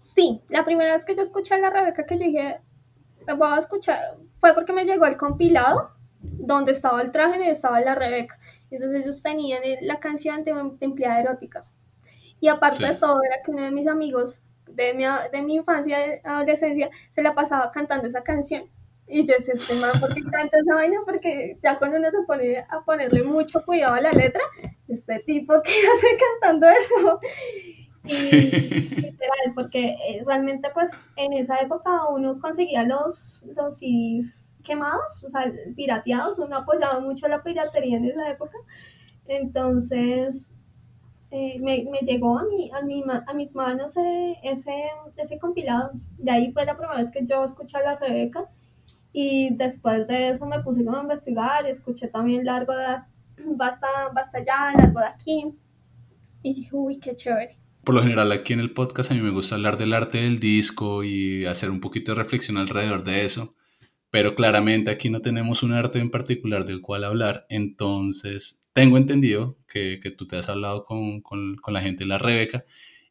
Sí, 0.00 0.40
la 0.48 0.64
primera 0.64 0.94
vez 0.94 1.04
que 1.04 1.14
yo 1.14 1.22
escuché 1.22 1.58
la 1.58 1.70
Rebeca 1.70 2.06
que 2.06 2.16
yo 2.16 2.24
dije, 2.24 2.60
voy 3.36 3.48
a 3.52 3.58
escuchar, 3.58 3.98
fue 4.40 4.54
porque 4.54 4.72
me 4.72 4.84
llegó 4.84 5.06
el 5.06 5.16
compilado 5.16 5.90
donde 6.20 6.72
estaba 6.72 7.02
el 7.02 7.12
traje 7.12 7.44
y 7.44 7.50
estaba 7.50 7.80
la 7.80 7.94
Rebeca. 7.94 8.38
Entonces 8.70 9.02
ellos 9.02 9.22
tenían 9.22 9.62
la 9.82 10.00
canción 10.00 10.44
de, 10.44 10.52
empleada 10.80 11.20
erótica. 11.20 11.64
Y 12.40 12.48
aparte 12.48 12.78
sí. 12.78 12.84
de 12.84 12.94
todo, 12.94 13.22
era 13.22 13.42
que 13.44 13.50
uno 13.50 13.62
de 13.62 13.70
mis 13.70 13.88
amigos 13.88 14.42
de 14.66 14.94
mi, 14.94 15.04
de 15.04 15.42
mi 15.42 15.56
infancia, 15.56 15.98
adolescencia, 16.24 16.90
se 17.10 17.22
la 17.22 17.34
pasaba 17.34 17.70
cantando 17.70 18.06
esa 18.06 18.22
canción. 18.22 18.64
Y 19.06 19.26
yo 19.26 19.34
decía, 19.38 19.54
este 19.54 19.74
man, 19.74 19.98
¿por 19.98 20.14
qué 20.14 20.22
canta 20.22 20.58
esa 20.58 20.74
vaina? 20.74 20.98
Porque 21.04 21.56
ya 21.62 21.78
cuando 21.78 21.96
uno 21.96 22.10
se 22.10 22.22
pone 22.26 22.58
a 22.58 22.84
ponerle 22.84 23.22
mucho 23.22 23.64
cuidado 23.64 23.94
a 23.94 24.00
la 24.00 24.12
letra, 24.12 24.42
este 24.86 25.20
tipo, 25.20 25.54
¿qué 25.64 25.70
hace 25.70 26.06
cantando 26.40 26.66
eso? 26.68 27.20
Y, 28.04 28.40
literal, 28.40 29.52
porque 29.54 29.96
eh, 30.06 30.22
realmente 30.26 30.68
pues 30.72 30.92
en 31.16 31.32
esa 31.32 31.58
época 31.58 32.08
uno 32.08 32.38
conseguía 32.40 32.84
los, 32.84 33.42
los 33.54 33.78
CDs 33.78 34.47
quemados, 34.68 35.24
o 35.24 35.30
sea, 35.30 35.52
pirateados, 35.74 36.38
uno 36.38 36.56
apoyaba 36.56 37.00
mucho 37.00 37.26
la 37.26 37.42
piratería 37.42 37.96
en 37.96 38.04
esa 38.04 38.30
época, 38.30 38.56
entonces 39.26 40.52
eh, 41.30 41.58
me, 41.58 41.84
me, 41.90 42.00
llegó 42.00 42.38
a, 42.38 42.44
mi, 42.44 42.70
a, 42.70 42.82
mi, 42.82 43.02
a 43.26 43.34
mis 43.34 43.54
manos 43.54 43.94
ese, 44.42 44.74
ese 45.16 45.38
compilado, 45.38 45.90
de 46.18 46.30
ahí 46.30 46.52
fue 46.52 46.64
la 46.64 46.76
primera 46.76 47.00
vez 47.00 47.10
que 47.10 47.26
yo 47.26 47.44
escuché 47.44 47.78
a 47.78 47.82
la 47.82 47.96
Rebeca, 47.96 48.44
y 49.12 49.54
después 49.54 50.06
de 50.06 50.28
eso 50.28 50.46
me 50.46 50.60
puse 50.60 50.84
como 50.84 50.98
a 50.98 51.02
investigar, 51.02 51.66
escuché 51.66 52.08
también 52.08 52.44
Largo 52.44 52.74
de, 52.74 52.98
Basta, 53.56 53.88
basta 54.14 54.42
Ya, 54.42 54.72
Largo 54.76 55.00
de 55.00 55.06
Aquí, 55.06 55.54
y 56.42 56.54
dije, 56.54 56.70
uy, 56.72 56.98
qué 56.98 57.16
chévere 57.16 57.58
por 57.88 57.94
lo 57.94 58.02
general 58.02 58.30
aquí 58.32 58.52
en 58.52 58.60
el 58.60 58.72
podcast 58.72 59.10
a 59.10 59.14
mí 59.14 59.22
me 59.22 59.30
gusta 59.30 59.54
hablar 59.54 59.78
del 59.78 59.94
arte 59.94 60.18
del 60.18 60.38
disco 60.38 61.02
y 61.04 61.46
hacer 61.46 61.70
un 61.70 61.80
poquito 61.80 62.12
de 62.12 62.22
reflexión 62.22 62.58
alrededor 62.58 63.02
de 63.02 63.24
eso, 63.24 63.54
pero 64.10 64.34
claramente 64.34 64.90
aquí 64.90 65.10
no 65.10 65.20
tenemos 65.20 65.62
un 65.62 65.72
arte 65.72 65.98
en 65.98 66.10
particular 66.10 66.64
del 66.64 66.80
cual 66.80 67.04
hablar, 67.04 67.46
entonces 67.48 68.62
tengo 68.72 68.96
entendido 68.96 69.56
que, 69.68 70.00
que 70.02 70.10
tú 70.10 70.26
te 70.26 70.36
has 70.36 70.48
hablado 70.48 70.84
con, 70.84 71.20
con, 71.20 71.56
con, 71.56 71.74
la 71.74 71.82
gente 71.82 72.04
de 72.04 72.08
la 72.08 72.18
Rebeca 72.18 72.64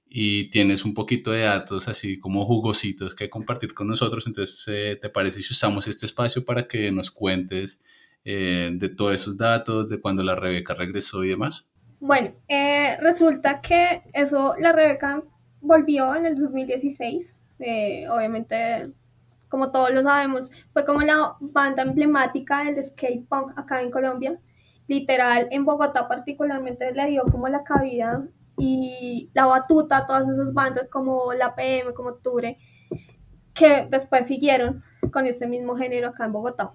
y 0.09 0.49
tienes 0.49 0.85
un 0.85 0.93
poquito 0.93 1.31
de 1.31 1.41
datos 1.41 1.87
así 1.87 2.19
como 2.19 2.45
jugositos 2.45 3.15
que 3.15 3.29
compartir 3.29 3.73
con 3.73 3.87
nosotros, 3.87 4.25
entonces 4.27 4.63
eh, 4.67 4.97
¿te 5.01 5.09
parece 5.09 5.41
si 5.41 5.53
usamos 5.53 5.87
este 5.87 6.05
espacio 6.05 6.45
para 6.45 6.67
que 6.67 6.91
nos 6.91 7.11
cuentes 7.11 7.81
eh, 8.23 8.71
de 8.73 8.89
todos 8.89 9.13
esos 9.13 9.37
datos, 9.37 9.89
de 9.89 10.01
cuando 10.01 10.23
la 10.23 10.35
Rebeca 10.35 10.73
regresó 10.73 11.23
y 11.23 11.29
demás? 11.29 11.65
Bueno, 11.99 12.33
eh, 12.47 12.97
resulta 12.99 13.61
que 13.61 14.03
eso, 14.13 14.55
la 14.59 14.71
Rebeca 14.71 15.23
volvió 15.61 16.15
en 16.15 16.25
el 16.25 16.35
2016. 16.35 17.35
Eh, 17.59 18.05
obviamente, 18.09 18.91
como 19.49 19.71
todos 19.71 19.91
lo 19.93 20.03
sabemos, 20.03 20.51
fue 20.73 20.85
como 20.85 21.01
la 21.01 21.35
banda 21.39 21.83
emblemática 21.83 22.63
del 22.63 22.83
skate 22.83 23.27
punk 23.27 23.57
acá 23.57 23.81
en 23.81 23.91
Colombia. 23.91 24.39
Literal, 24.87 25.47
en 25.51 25.65
Bogotá 25.65 26.07
particularmente 26.07 26.91
le 26.93 27.07
dio 27.07 27.23
como 27.23 27.47
la 27.47 27.63
cabida 27.63 28.25
y 28.57 29.29
la 29.33 29.45
batuta 29.45 30.07
todas 30.07 30.27
esas 30.27 30.53
bandas 30.53 30.87
como 30.89 31.33
la 31.33 31.55
PM, 31.55 31.93
como 31.93 32.15
Ture, 32.15 32.57
que 33.53 33.87
después 33.89 34.27
siguieron 34.27 34.83
con 35.11 35.25
ese 35.25 35.47
mismo 35.47 35.75
género 35.75 36.09
acá 36.09 36.25
en 36.25 36.31
Bogotá. 36.31 36.73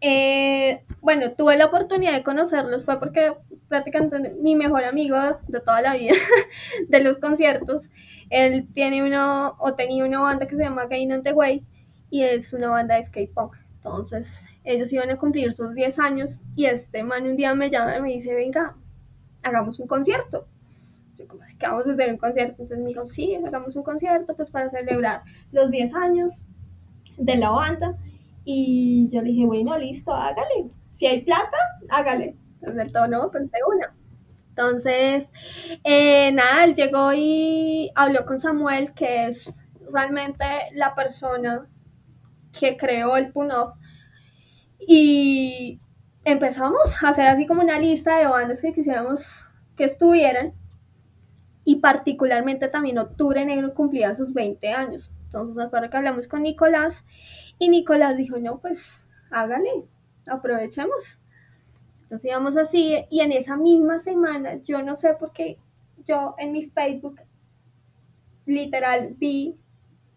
Eh, 0.00 0.84
bueno, 1.00 1.32
tuve 1.32 1.56
la 1.56 1.66
oportunidad 1.66 2.12
de 2.12 2.22
conocerlos, 2.22 2.84
fue 2.84 2.98
porque 2.98 3.34
prácticamente 3.68 4.34
mi 4.40 4.54
mejor 4.54 4.84
amigo 4.84 5.16
de 5.48 5.60
toda 5.60 5.82
la 5.82 5.94
vida, 5.94 6.14
de 6.88 7.00
los 7.02 7.18
conciertos, 7.18 7.90
él 8.30 8.68
tiene 8.74 9.02
uno, 9.02 9.54
o 9.58 9.74
tenía 9.74 10.04
una 10.04 10.20
banda 10.20 10.46
que 10.46 10.56
se 10.56 10.62
llama 10.62 10.86
Gain 10.86 11.12
on 11.12 11.22
the 11.22 11.32
Way, 11.32 11.64
y 12.10 12.22
es 12.22 12.52
una 12.52 12.68
banda 12.70 12.96
de 12.96 13.04
skate 13.04 13.32
punk. 13.32 13.54
Entonces, 13.76 14.46
ellos 14.64 14.92
iban 14.92 15.10
a 15.10 15.16
cumplir 15.16 15.52
sus 15.52 15.74
10 15.74 15.98
años, 15.98 16.40
y 16.54 16.66
este 16.66 17.02
man 17.02 17.26
un 17.26 17.36
día 17.36 17.54
me 17.54 17.70
llama 17.70 17.96
y 17.96 18.02
me 18.02 18.08
dice, 18.08 18.34
venga, 18.34 18.74
hagamos 19.42 19.78
un 19.80 19.86
concierto. 19.86 20.46
Yo 21.16 21.26
como 21.26 21.42
que 21.58 21.66
vamos 21.66 21.86
a 21.86 21.92
hacer 21.92 22.12
un 22.12 22.18
concierto. 22.18 22.62
Entonces 22.62 22.78
me 22.78 22.88
dijo, 22.88 23.06
sí, 23.06 23.34
hagamos 23.34 23.74
un 23.76 23.82
concierto, 23.82 24.36
pues 24.36 24.50
para 24.50 24.70
celebrar 24.70 25.22
los 25.52 25.70
10 25.70 25.94
años 25.94 26.40
de 27.16 27.36
la 27.36 27.50
banda. 27.50 27.96
Y 28.44 29.08
yo 29.10 29.20
le 29.22 29.30
dije, 29.30 29.46
bueno, 29.46 29.76
listo, 29.76 30.12
hágale. 30.12 30.70
Si 30.92 31.06
hay 31.06 31.22
plata, 31.22 31.56
hágale. 31.90 32.36
Entonces 32.60 32.92
todo 32.92 33.08
no, 33.08 33.28
de 33.28 33.48
una. 33.66 33.94
Entonces, 34.58 35.32
eh, 35.84 36.32
nada, 36.32 36.64
él 36.64 36.74
llegó 36.74 37.12
y 37.12 37.92
habló 37.94 38.26
con 38.26 38.40
Samuel, 38.40 38.92
que 38.92 39.28
es 39.28 39.64
realmente 39.92 40.44
la 40.72 40.96
persona 40.96 41.68
que 42.50 42.76
creó 42.76 43.16
el 43.16 43.30
PUNOF. 43.30 43.76
Y 44.80 45.80
empezamos 46.24 47.00
a 47.00 47.10
hacer 47.10 47.26
así 47.26 47.46
como 47.46 47.62
una 47.62 47.78
lista 47.78 48.18
de 48.18 48.26
bandas 48.26 48.60
que 48.60 48.72
quisiéramos 48.72 49.48
que 49.76 49.84
estuvieran. 49.84 50.54
Y 51.62 51.76
particularmente 51.76 52.66
también 52.66 52.98
Octubre 52.98 53.44
Negro 53.44 53.74
cumplía 53.74 54.16
sus 54.16 54.34
20 54.34 54.72
años. 54.72 55.12
Entonces 55.26 55.54
me 55.54 55.62
acuerdo 55.62 55.88
que 55.88 55.98
hablamos 55.98 56.26
con 56.26 56.42
Nicolás 56.42 57.04
y 57.60 57.68
Nicolás 57.68 58.16
dijo, 58.16 58.38
no, 58.38 58.58
pues 58.58 59.04
hágale, 59.30 59.84
aprovechemos. 60.26 61.16
Entonces 62.08 62.30
íbamos 62.30 62.56
así 62.56 63.04
y 63.10 63.20
en 63.20 63.32
esa 63.32 63.56
misma 63.56 64.00
semana, 64.00 64.56
yo 64.62 64.82
no 64.82 64.96
sé 64.96 65.12
por 65.14 65.32
qué, 65.32 65.58
yo 66.06 66.34
en 66.38 66.52
mi 66.52 66.66
Facebook 66.70 67.20
literal 68.46 69.14
vi 69.18 69.58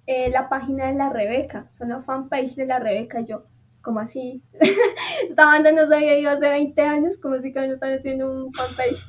eh, 0.07 0.29
la 0.29 0.47
página 0.47 0.87
de 0.87 0.93
la 0.93 1.09
Rebeca, 1.09 1.69
son 1.73 1.87
una 1.87 2.01
fanpage 2.01 2.55
de 2.55 2.65
la 2.65 2.79
Rebeca, 2.79 3.19
yo, 3.21 3.43
como 3.81 3.99
así? 3.99 4.41
Esta 5.27 5.45
banda 5.45 5.73
no 5.73 5.85
se 5.87 5.95
había 5.95 6.17
ido 6.17 6.31
hace 6.31 6.47
20 6.47 6.81
años, 6.81 7.17
como 7.21 7.37
si 7.39 7.51
que 7.51 7.67
no 7.67 7.73
están 7.73 7.93
haciendo 7.93 8.31
un 8.31 8.53
fanpage. 8.53 9.05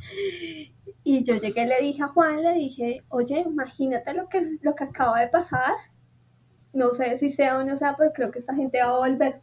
Y 1.05 1.23
yo 1.23 1.37
llegué 1.37 1.67
le 1.67 1.81
dije 1.81 2.03
a 2.03 2.09
Juan, 2.09 2.43
le 2.43 2.55
dije, 2.55 3.05
oye, 3.11 3.41
imagínate 3.41 4.12
lo 4.12 4.29
que, 4.29 4.59
lo 4.61 4.75
que 4.75 4.85
acaba 4.85 5.21
de 5.21 5.29
pasar 5.29 5.75
no 6.73 6.93
sé 6.95 7.19
si 7.19 7.31
sea 7.31 7.59
o 7.59 7.65
no 7.65 7.77
sea, 7.77 7.97
pero 7.97 8.12
creo 8.12 8.31
que 8.31 8.39
esta 8.39 8.55
gente 8.55 8.83
va 8.83 8.91
a 8.91 8.99
volver. 8.99 9.41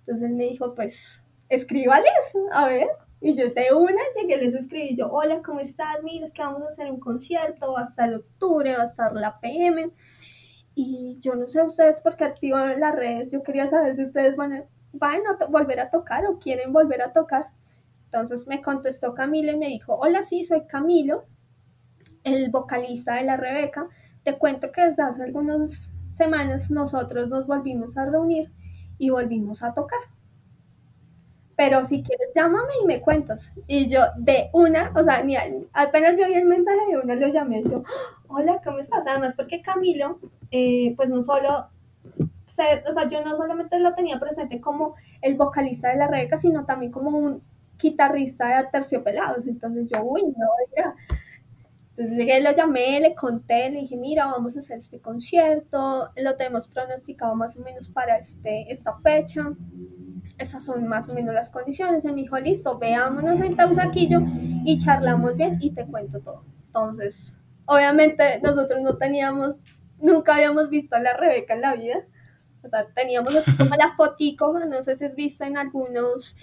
Entonces 0.00 0.30
me 0.30 0.44
dijo, 0.44 0.74
pues, 0.74 1.17
escríbales, 1.48 2.12
a 2.52 2.66
ver. 2.66 2.88
Y 3.20 3.34
yo 3.34 3.50
de 3.50 3.74
una 3.74 4.00
llegué, 4.14 4.36
les 4.36 4.54
escribí 4.54 4.96
yo, 4.96 5.10
hola, 5.10 5.42
¿cómo 5.42 5.60
estás? 5.60 6.02
Mira, 6.04 6.26
es 6.26 6.32
que 6.32 6.42
vamos 6.42 6.62
a 6.62 6.68
hacer 6.68 6.90
un 6.90 7.00
concierto, 7.00 7.72
va 7.72 7.80
a 7.80 7.84
estar 7.84 8.14
octubre, 8.14 8.76
va 8.76 8.82
a 8.82 8.86
estar 8.86 9.12
la 9.12 9.40
PM. 9.40 9.90
Y 10.76 11.18
yo 11.20 11.34
no 11.34 11.48
sé 11.48 11.62
ustedes 11.62 12.00
por 12.00 12.16
qué 12.16 12.24
activan 12.24 12.78
las 12.78 12.94
redes, 12.94 13.32
yo 13.32 13.42
quería 13.42 13.68
saber 13.68 13.96
si 13.96 14.04
ustedes 14.04 14.36
van 14.36 14.52
a, 14.52 14.64
van 14.92 15.22
a 15.26 15.46
volver 15.46 15.80
a 15.80 15.90
tocar 15.90 16.24
o 16.26 16.38
quieren 16.38 16.72
volver 16.72 17.02
a 17.02 17.12
tocar. 17.12 17.48
Entonces 18.04 18.46
me 18.46 18.62
contestó 18.62 19.14
Camilo 19.14 19.52
y 19.52 19.56
me 19.56 19.66
dijo, 19.66 19.94
hola, 19.96 20.24
sí, 20.24 20.44
soy 20.44 20.66
Camilo, 20.66 21.24
el 22.22 22.50
vocalista 22.50 23.14
de 23.14 23.24
la 23.24 23.36
Rebeca. 23.36 23.88
Te 24.22 24.38
cuento 24.38 24.70
que 24.70 24.82
desde 24.82 25.02
hace 25.02 25.24
algunas 25.24 25.90
semanas 26.12 26.70
nosotros 26.70 27.28
nos 27.28 27.48
volvimos 27.48 27.98
a 27.98 28.06
reunir 28.06 28.52
y 28.98 29.10
volvimos 29.10 29.64
a 29.64 29.74
tocar 29.74 29.98
pero 31.58 31.84
si 31.84 32.04
quieres 32.04 32.28
llámame 32.36 32.72
y 32.80 32.86
me 32.86 33.00
cuentas. 33.00 33.50
Y 33.66 33.88
yo 33.88 34.02
de 34.16 34.48
una, 34.52 34.92
o 34.94 35.02
sea, 35.02 35.24
ni 35.24 35.36
apenas 35.72 36.16
yo 36.16 36.28
vi 36.28 36.34
el 36.34 36.44
mensaje 36.44 36.78
de 36.88 36.98
una 36.98 37.16
lo 37.16 37.26
llamé, 37.26 37.64
yo, 37.64 37.82
hola, 38.28 38.60
¿cómo 38.62 38.78
estás? 38.78 39.02
Además 39.04 39.34
porque 39.34 39.60
Camilo, 39.60 40.20
eh, 40.52 40.94
pues 40.94 41.08
no 41.08 41.20
solo, 41.20 41.66
o 42.16 42.92
sea, 42.92 43.08
yo 43.08 43.24
no 43.24 43.36
solamente 43.36 43.76
lo 43.80 43.92
tenía 43.96 44.20
presente 44.20 44.60
como 44.60 44.94
el 45.20 45.36
vocalista 45.36 45.88
de 45.88 45.96
la 45.96 46.06
Rebeca, 46.06 46.38
sino 46.38 46.64
también 46.64 46.92
como 46.92 47.10
un 47.10 47.42
guitarrista 47.76 48.62
de 48.62 48.68
Terciopelados. 48.68 49.48
Entonces 49.48 49.88
yo, 49.92 50.04
uy, 50.04 50.22
no, 50.22 50.46
oiga. 50.60 50.94
Entonces 51.90 52.16
llegué, 52.16 52.40
lo 52.40 52.52
llamé, 52.52 53.00
le 53.00 53.16
conté, 53.16 53.68
le 53.70 53.80
dije, 53.80 53.96
mira, 53.96 54.26
vamos 54.26 54.56
a 54.56 54.60
hacer 54.60 54.78
este 54.78 55.00
concierto, 55.00 56.08
lo 56.14 56.36
tenemos 56.36 56.68
pronosticado 56.68 57.34
más 57.34 57.56
o 57.56 57.62
menos 57.62 57.88
para 57.88 58.16
este, 58.18 58.70
esta 58.70 58.96
fecha 58.98 59.42
esas 60.38 60.64
son 60.64 60.86
más 60.86 61.08
o 61.08 61.14
menos 61.14 61.34
las 61.34 61.50
condiciones. 61.50 62.04
Él 62.04 62.14
me 62.14 62.22
dijo, 62.22 62.38
listo, 62.38 62.78
veámonos 62.78 63.40
en 63.40 63.56
Tausaquillo 63.56 64.20
y 64.64 64.78
charlamos 64.78 65.36
bien 65.36 65.58
y 65.60 65.70
te 65.70 65.84
cuento 65.84 66.20
todo. 66.20 66.44
Entonces, 66.66 67.34
obviamente 67.66 68.40
nosotros 68.42 68.80
no 68.82 68.96
teníamos, 68.96 69.64
nunca 70.00 70.36
habíamos 70.36 70.70
visto 70.70 70.96
a 70.96 71.00
la 71.00 71.16
Rebeca 71.16 71.54
en 71.54 71.60
la 71.60 71.74
vida. 71.74 71.98
O 72.62 72.68
sea, 72.68 72.86
teníamos 72.94 73.34
como 73.56 73.74
la 73.74 73.94
fotico, 73.96 74.58
no 74.58 74.82
sé 74.82 74.96
si 74.96 75.04
has 75.04 75.14
visto 75.14 75.44
en 75.44 75.56
algunos, 75.56 76.36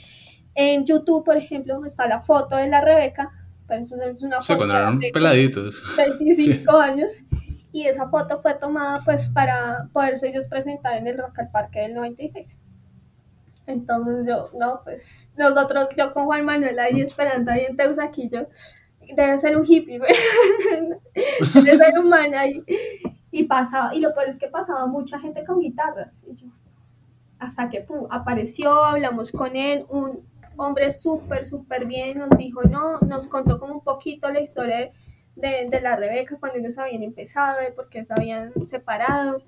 en 0.55 0.85
YouTube, 0.85 1.23
por 1.23 1.37
ejemplo, 1.37 1.83
está 1.85 2.07
la 2.07 2.21
foto 2.21 2.55
de 2.55 2.67
la 2.67 2.81
Rebeca, 2.81 3.31
pero 3.67 3.85
es 4.03 4.21
una 4.21 4.41
foto 4.41 4.57
cuando 4.57 4.75
eran 4.75 4.99
peladitos. 5.13 5.81
25 5.97 6.71
años. 6.77 7.11
Y 7.71 7.87
esa 7.87 8.07
foto 8.07 8.41
fue 8.41 8.53
tomada 8.53 9.01
pues 9.03 9.29
para 9.31 9.89
poderse 9.91 10.29
ellos 10.29 10.47
presentar 10.47 10.95
en 10.95 11.07
el 11.07 11.17
Rock 11.17 11.39
al 11.39 11.51
Parque 11.51 11.81
del 11.81 11.93
96. 11.93 12.57
Entonces 13.67 14.27
yo, 14.27 14.49
no, 14.57 14.81
pues 14.83 15.05
nosotros, 15.37 15.89
yo 15.97 16.11
con 16.13 16.25
Juan 16.25 16.45
Manuel 16.45 16.77
ahí 16.79 17.01
esperando 17.01 17.51
ahí 17.51 17.65
en 17.65 17.75
Teusaquillo, 17.75 18.47
debe 19.15 19.39
ser 19.39 19.57
un 19.57 19.65
hippie, 19.65 19.99
debe 21.53 21.77
ser 21.77 21.99
un 21.99 22.09
man 22.09 22.33
ahí. 22.33 22.63
Y 23.31 23.43
pasaba, 23.43 23.93
y 23.93 23.99
lo 23.99 24.13
peor 24.13 24.29
es 24.29 24.37
que 24.37 24.47
pasaba 24.47 24.85
mucha 24.85 25.19
gente 25.19 25.43
con 25.45 25.59
guitarras. 25.59 26.11
Y 26.27 26.35
yo, 26.35 26.47
hasta 27.39 27.69
que 27.69 27.85
apareció, 28.09 28.71
hablamos 28.83 29.31
con 29.31 29.55
él, 29.55 29.85
un 29.89 30.21
hombre 30.57 30.91
súper, 30.91 31.45
súper 31.45 31.85
bien, 31.85 32.19
nos 32.19 32.29
dijo, 32.37 32.61
no, 32.63 32.99
nos 32.99 33.27
contó 33.27 33.59
como 33.59 33.73
un 33.73 33.83
poquito 33.83 34.29
la 34.29 34.39
historia 34.39 34.91
de, 35.35 35.67
de 35.69 35.81
la 35.81 35.97
Rebeca 35.97 36.37
cuando 36.39 36.59
ellos 36.59 36.77
habían 36.77 37.03
empezado, 37.03 37.59
de 37.59 37.71
por 37.71 37.89
qué 37.89 38.05
se 38.05 38.13
habían 38.13 38.53
separado 38.65 39.41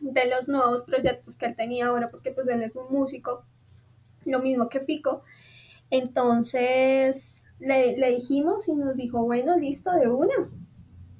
de 0.00 0.26
los 0.26 0.48
nuevos 0.48 0.82
proyectos 0.82 1.36
que 1.36 1.46
él 1.46 1.56
tenía 1.56 1.86
ahora, 1.86 2.10
porque 2.10 2.32
pues 2.32 2.48
él 2.48 2.62
es 2.62 2.74
un 2.76 2.90
músico, 2.90 3.44
lo 4.24 4.40
mismo 4.40 4.68
que 4.68 4.80
Fico. 4.80 5.22
Entonces 5.90 7.44
le, 7.58 7.96
le 7.96 8.10
dijimos 8.10 8.68
y 8.68 8.74
nos 8.74 8.96
dijo, 8.96 9.22
bueno, 9.24 9.56
listo, 9.56 9.92
de 9.92 10.08
una. 10.08 10.34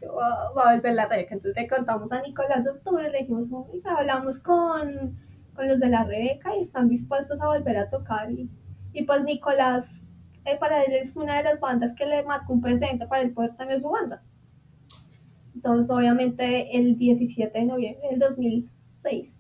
Va, 0.03 0.73
a 0.73 0.75
volver 0.75 0.95
la 0.95 1.07
Rebeca. 1.07 1.35
Entonces 1.35 1.63
le 1.63 1.69
contamos 1.69 2.11
a 2.13 2.23
Nicolás 2.23 2.65
de 2.65 2.71
Octubre, 2.71 3.11
le 3.11 3.19
dijimos, 3.19 3.49
hablamos 3.85 4.39
con, 4.39 5.19
con, 5.55 5.69
los 5.69 5.79
de 5.79 5.89
la 5.89 6.05
Rebeca 6.05 6.57
y 6.57 6.63
están 6.63 6.89
dispuestos 6.89 7.41
a 7.41 7.49
volver 7.49 7.77
a 7.77 7.91
tocar. 7.91 8.31
Y, 8.31 8.49
y 8.95 9.05
pues 9.05 9.25
Nicolás, 9.25 10.15
eh, 10.47 10.57
para 10.59 10.83
él 10.83 10.95
es 10.95 11.17
una 11.17 11.37
de 11.37 11.45
las 11.45 11.61
bandas 11.61 11.95
que 11.95 12.07
le 12.07 12.23
marcó 12.23 12.55
un 12.55 12.63
presente 12.63 13.07
para 13.07 13.23
él 13.23 13.33
poder 13.33 13.55
tener 13.57 13.81
su 13.81 13.91
banda. 13.91 14.23
Entonces, 15.55 15.91
obviamente, 15.91 16.77
el 16.77 16.97
17 16.97 17.59
de 17.59 17.65
noviembre 17.65 18.09
del 18.11 18.19
2006, 18.19 19.35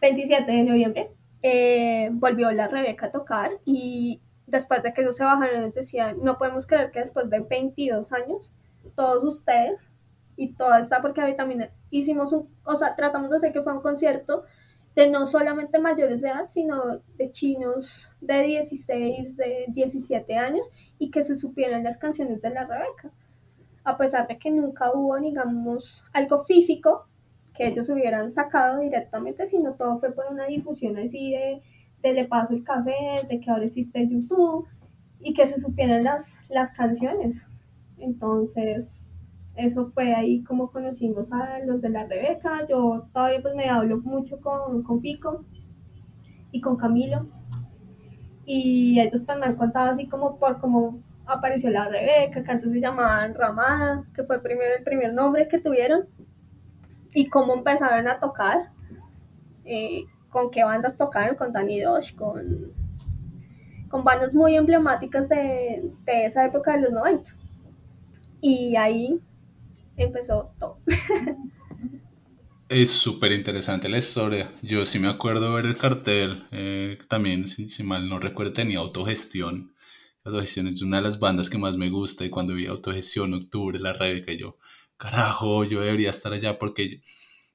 27 0.00 0.52
de 0.52 0.64
noviembre, 0.64 1.10
eh, 1.42 2.10
volvió 2.12 2.50
la 2.52 2.68
Rebeca 2.68 3.06
a 3.06 3.12
tocar 3.12 3.50
y 3.64 4.20
después 4.46 4.82
de 4.82 4.92
que 4.92 5.02
ellos 5.02 5.16
se 5.16 5.24
bajaron, 5.24 5.62
nos 5.62 5.74
decían, 5.74 6.18
no 6.22 6.38
podemos 6.38 6.66
creer 6.66 6.90
que 6.90 7.00
después 7.00 7.30
de 7.30 7.40
22 7.40 8.12
años, 8.12 8.54
todos 8.94 9.24
ustedes 9.24 9.90
y 10.36 10.54
toda 10.54 10.80
esta, 10.80 11.02
porque 11.02 11.22
hoy 11.22 11.36
también 11.36 11.70
hicimos 11.90 12.32
un, 12.32 12.48
o 12.64 12.76
sea, 12.76 12.94
tratamos 12.96 13.30
de 13.30 13.36
hacer 13.38 13.52
que 13.52 13.62
fue 13.62 13.72
un 13.72 13.82
concierto 13.82 14.44
de 14.94 15.10
no 15.10 15.26
solamente 15.26 15.78
mayores 15.78 16.20
de 16.20 16.28
edad, 16.28 16.46
sino 16.48 16.98
de 17.16 17.30
chinos 17.30 18.10
de 18.20 18.42
16, 18.42 19.36
de 19.36 19.64
17 19.68 20.36
años 20.36 20.66
y 20.98 21.10
que 21.10 21.24
se 21.24 21.36
supieran 21.36 21.84
las 21.84 21.96
canciones 21.96 22.42
de 22.42 22.50
la 22.50 22.66
Rebeca 22.66 23.10
a 23.84 23.96
pesar 23.96 24.26
de 24.28 24.38
que 24.38 24.50
nunca 24.50 24.92
hubo, 24.92 25.18
digamos, 25.18 26.04
algo 26.12 26.44
físico 26.44 27.06
que 27.54 27.68
ellos 27.68 27.88
hubieran 27.88 28.30
sacado 28.30 28.80
directamente, 28.80 29.46
sino 29.46 29.74
todo 29.74 29.98
fue 29.98 30.12
por 30.12 30.26
una 30.30 30.46
difusión 30.46 30.96
así 30.96 31.32
de, 31.32 31.62
de 32.02 32.12
le 32.14 32.24
paso 32.24 32.54
el 32.54 32.64
café, 32.64 33.26
de 33.28 33.40
que 33.40 33.50
ahora 33.50 33.64
existe 33.64 34.08
YouTube 34.08 34.66
y 35.20 35.34
que 35.34 35.48
se 35.48 35.60
supieran 35.60 36.04
las, 36.04 36.36
las 36.48 36.70
canciones. 36.72 37.42
Entonces, 37.98 39.06
eso 39.54 39.90
fue 39.92 40.14
ahí 40.14 40.42
como 40.44 40.70
conocimos 40.70 41.30
a 41.30 41.58
los 41.60 41.82
de 41.82 41.90
la 41.90 42.06
Rebeca. 42.06 42.64
Yo 42.66 43.08
todavía 43.12 43.42
pues 43.42 43.54
me 43.54 43.68
hablo 43.68 43.98
mucho 43.98 44.40
con, 44.40 44.82
con 44.82 45.00
Pico 45.00 45.44
y 46.50 46.60
con 46.60 46.76
Camilo. 46.76 47.26
Y 48.44 48.98
ellos 48.98 49.22
pues 49.24 49.38
me 49.38 49.46
han 49.46 49.56
contado 49.56 49.92
así 49.92 50.08
como 50.08 50.38
por 50.38 50.60
como 50.60 51.00
apareció 51.32 51.70
la 51.70 51.88
Rebeca, 51.88 52.42
que 52.42 52.50
antes 52.50 52.72
se 52.72 52.80
llamaban 52.80 53.34
Ramada, 53.34 54.04
que 54.14 54.24
fue 54.24 54.42
primero 54.42 54.74
el 54.76 54.84
primer 54.84 55.12
nombre 55.12 55.48
que 55.48 55.58
tuvieron, 55.58 56.06
y 57.14 57.28
cómo 57.28 57.54
empezaron 57.54 58.08
a 58.08 58.20
tocar, 58.20 58.70
eh, 59.64 60.04
con 60.30 60.50
qué 60.50 60.64
bandas 60.64 60.96
tocaron, 60.96 61.36
con 61.36 61.52
Danny 61.52 61.80
Dosh, 61.80 62.14
con, 62.14 62.72
con 63.88 64.04
bandas 64.04 64.34
muy 64.34 64.56
emblemáticas 64.56 65.28
de, 65.28 65.90
de 66.04 66.26
esa 66.26 66.44
época 66.44 66.72
de 66.72 66.82
los 66.82 66.92
90. 66.92 67.32
Y 68.40 68.76
ahí 68.76 69.20
empezó 69.96 70.52
todo. 70.58 70.78
Es 72.72 72.90
súper 72.90 73.32
interesante 73.32 73.86
la 73.86 73.98
historia. 73.98 74.50
Yo 74.62 74.86
sí 74.86 74.98
me 74.98 75.10
acuerdo 75.10 75.52
ver 75.52 75.66
el 75.66 75.76
cartel. 75.76 76.46
Eh, 76.52 76.96
también, 77.06 77.46
si, 77.46 77.68
si, 77.68 77.82
mal 77.82 78.08
no 78.08 78.18
recuerdo, 78.18 78.54
tenía 78.54 78.78
autogestión 78.78 79.71
autogestión 80.24 80.68
es 80.68 80.82
una 80.82 80.98
de 80.98 81.02
las 81.04 81.18
bandas 81.18 81.50
que 81.50 81.58
más 81.58 81.76
me 81.76 81.90
gusta 81.90 82.24
y 82.24 82.30
cuando 82.30 82.54
vi 82.54 82.66
autogestión 82.66 83.34
octubre, 83.34 83.78
la 83.78 83.92
Rebeca, 83.92 84.32
yo, 84.32 84.58
carajo, 84.96 85.64
yo 85.64 85.80
debería 85.80 86.10
estar 86.10 86.32
allá 86.32 86.58
porque 86.58 87.02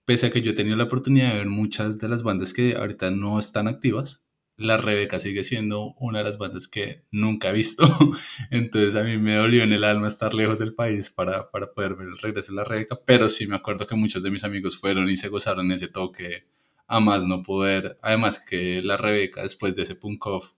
pese 0.06 0.28
a 0.28 0.32
que 0.32 0.42
yo 0.42 0.52
he 0.52 0.56
tenido 0.56 0.78
la 0.78 0.86
oportunidad 0.86 1.32
de 1.32 1.38
ver 1.40 1.48
muchas 1.48 1.98
de 1.98 2.10
las 2.10 2.24
bandas 2.24 2.54
que 2.54 2.76
ahorita 2.76 3.12
no 3.12 3.40
están 3.40 3.68
activas, 3.68 4.24
la 4.58 4.78
Rebeca 4.78 5.20
sigue 5.20 5.44
siendo 5.44 5.94
una 6.00 6.20
de 6.20 6.24
las 6.26 6.38
bandas 6.40 6.68
que 6.68 7.04
nunca 7.12 7.50
he 7.50 7.54
visto. 7.54 7.84
Entonces 8.52 8.96
a 8.96 9.04
mí 9.04 9.18
me 9.18 9.36
dolió 9.36 9.64
en 9.64 9.72
el 9.72 9.84
alma 9.84 10.08
estar 10.08 10.34
lejos 10.34 10.60
del 10.60 10.74
país 10.74 11.12
para, 11.12 11.52
para 11.52 11.72
poder 11.72 11.96
ver 11.96 12.08
el 12.08 12.18
regreso 12.18 12.52
de 12.52 12.58
la 12.58 12.64
Rebeca, 12.64 13.00
pero 13.06 13.30
sí 13.30 13.48
me 13.48 13.56
acuerdo 13.56 13.86
que 13.86 13.96
muchos 13.96 14.24
de 14.24 14.32
mis 14.32 14.44
amigos 14.44 14.78
fueron 14.78 15.10
y 15.10 15.16
se 15.16 15.30
gozaron 15.30 15.72
ese 15.72 15.88
toque 15.88 16.46
a 16.88 17.00
más 17.00 17.26
no 17.28 17.44
poder. 17.44 18.00
Además 18.02 18.40
que 18.40 18.82
la 18.82 18.98
Rebeca 18.98 19.44
después 19.44 19.76
de 19.76 19.84
ese 19.84 19.96
punk 19.96 20.26
off 20.26 20.57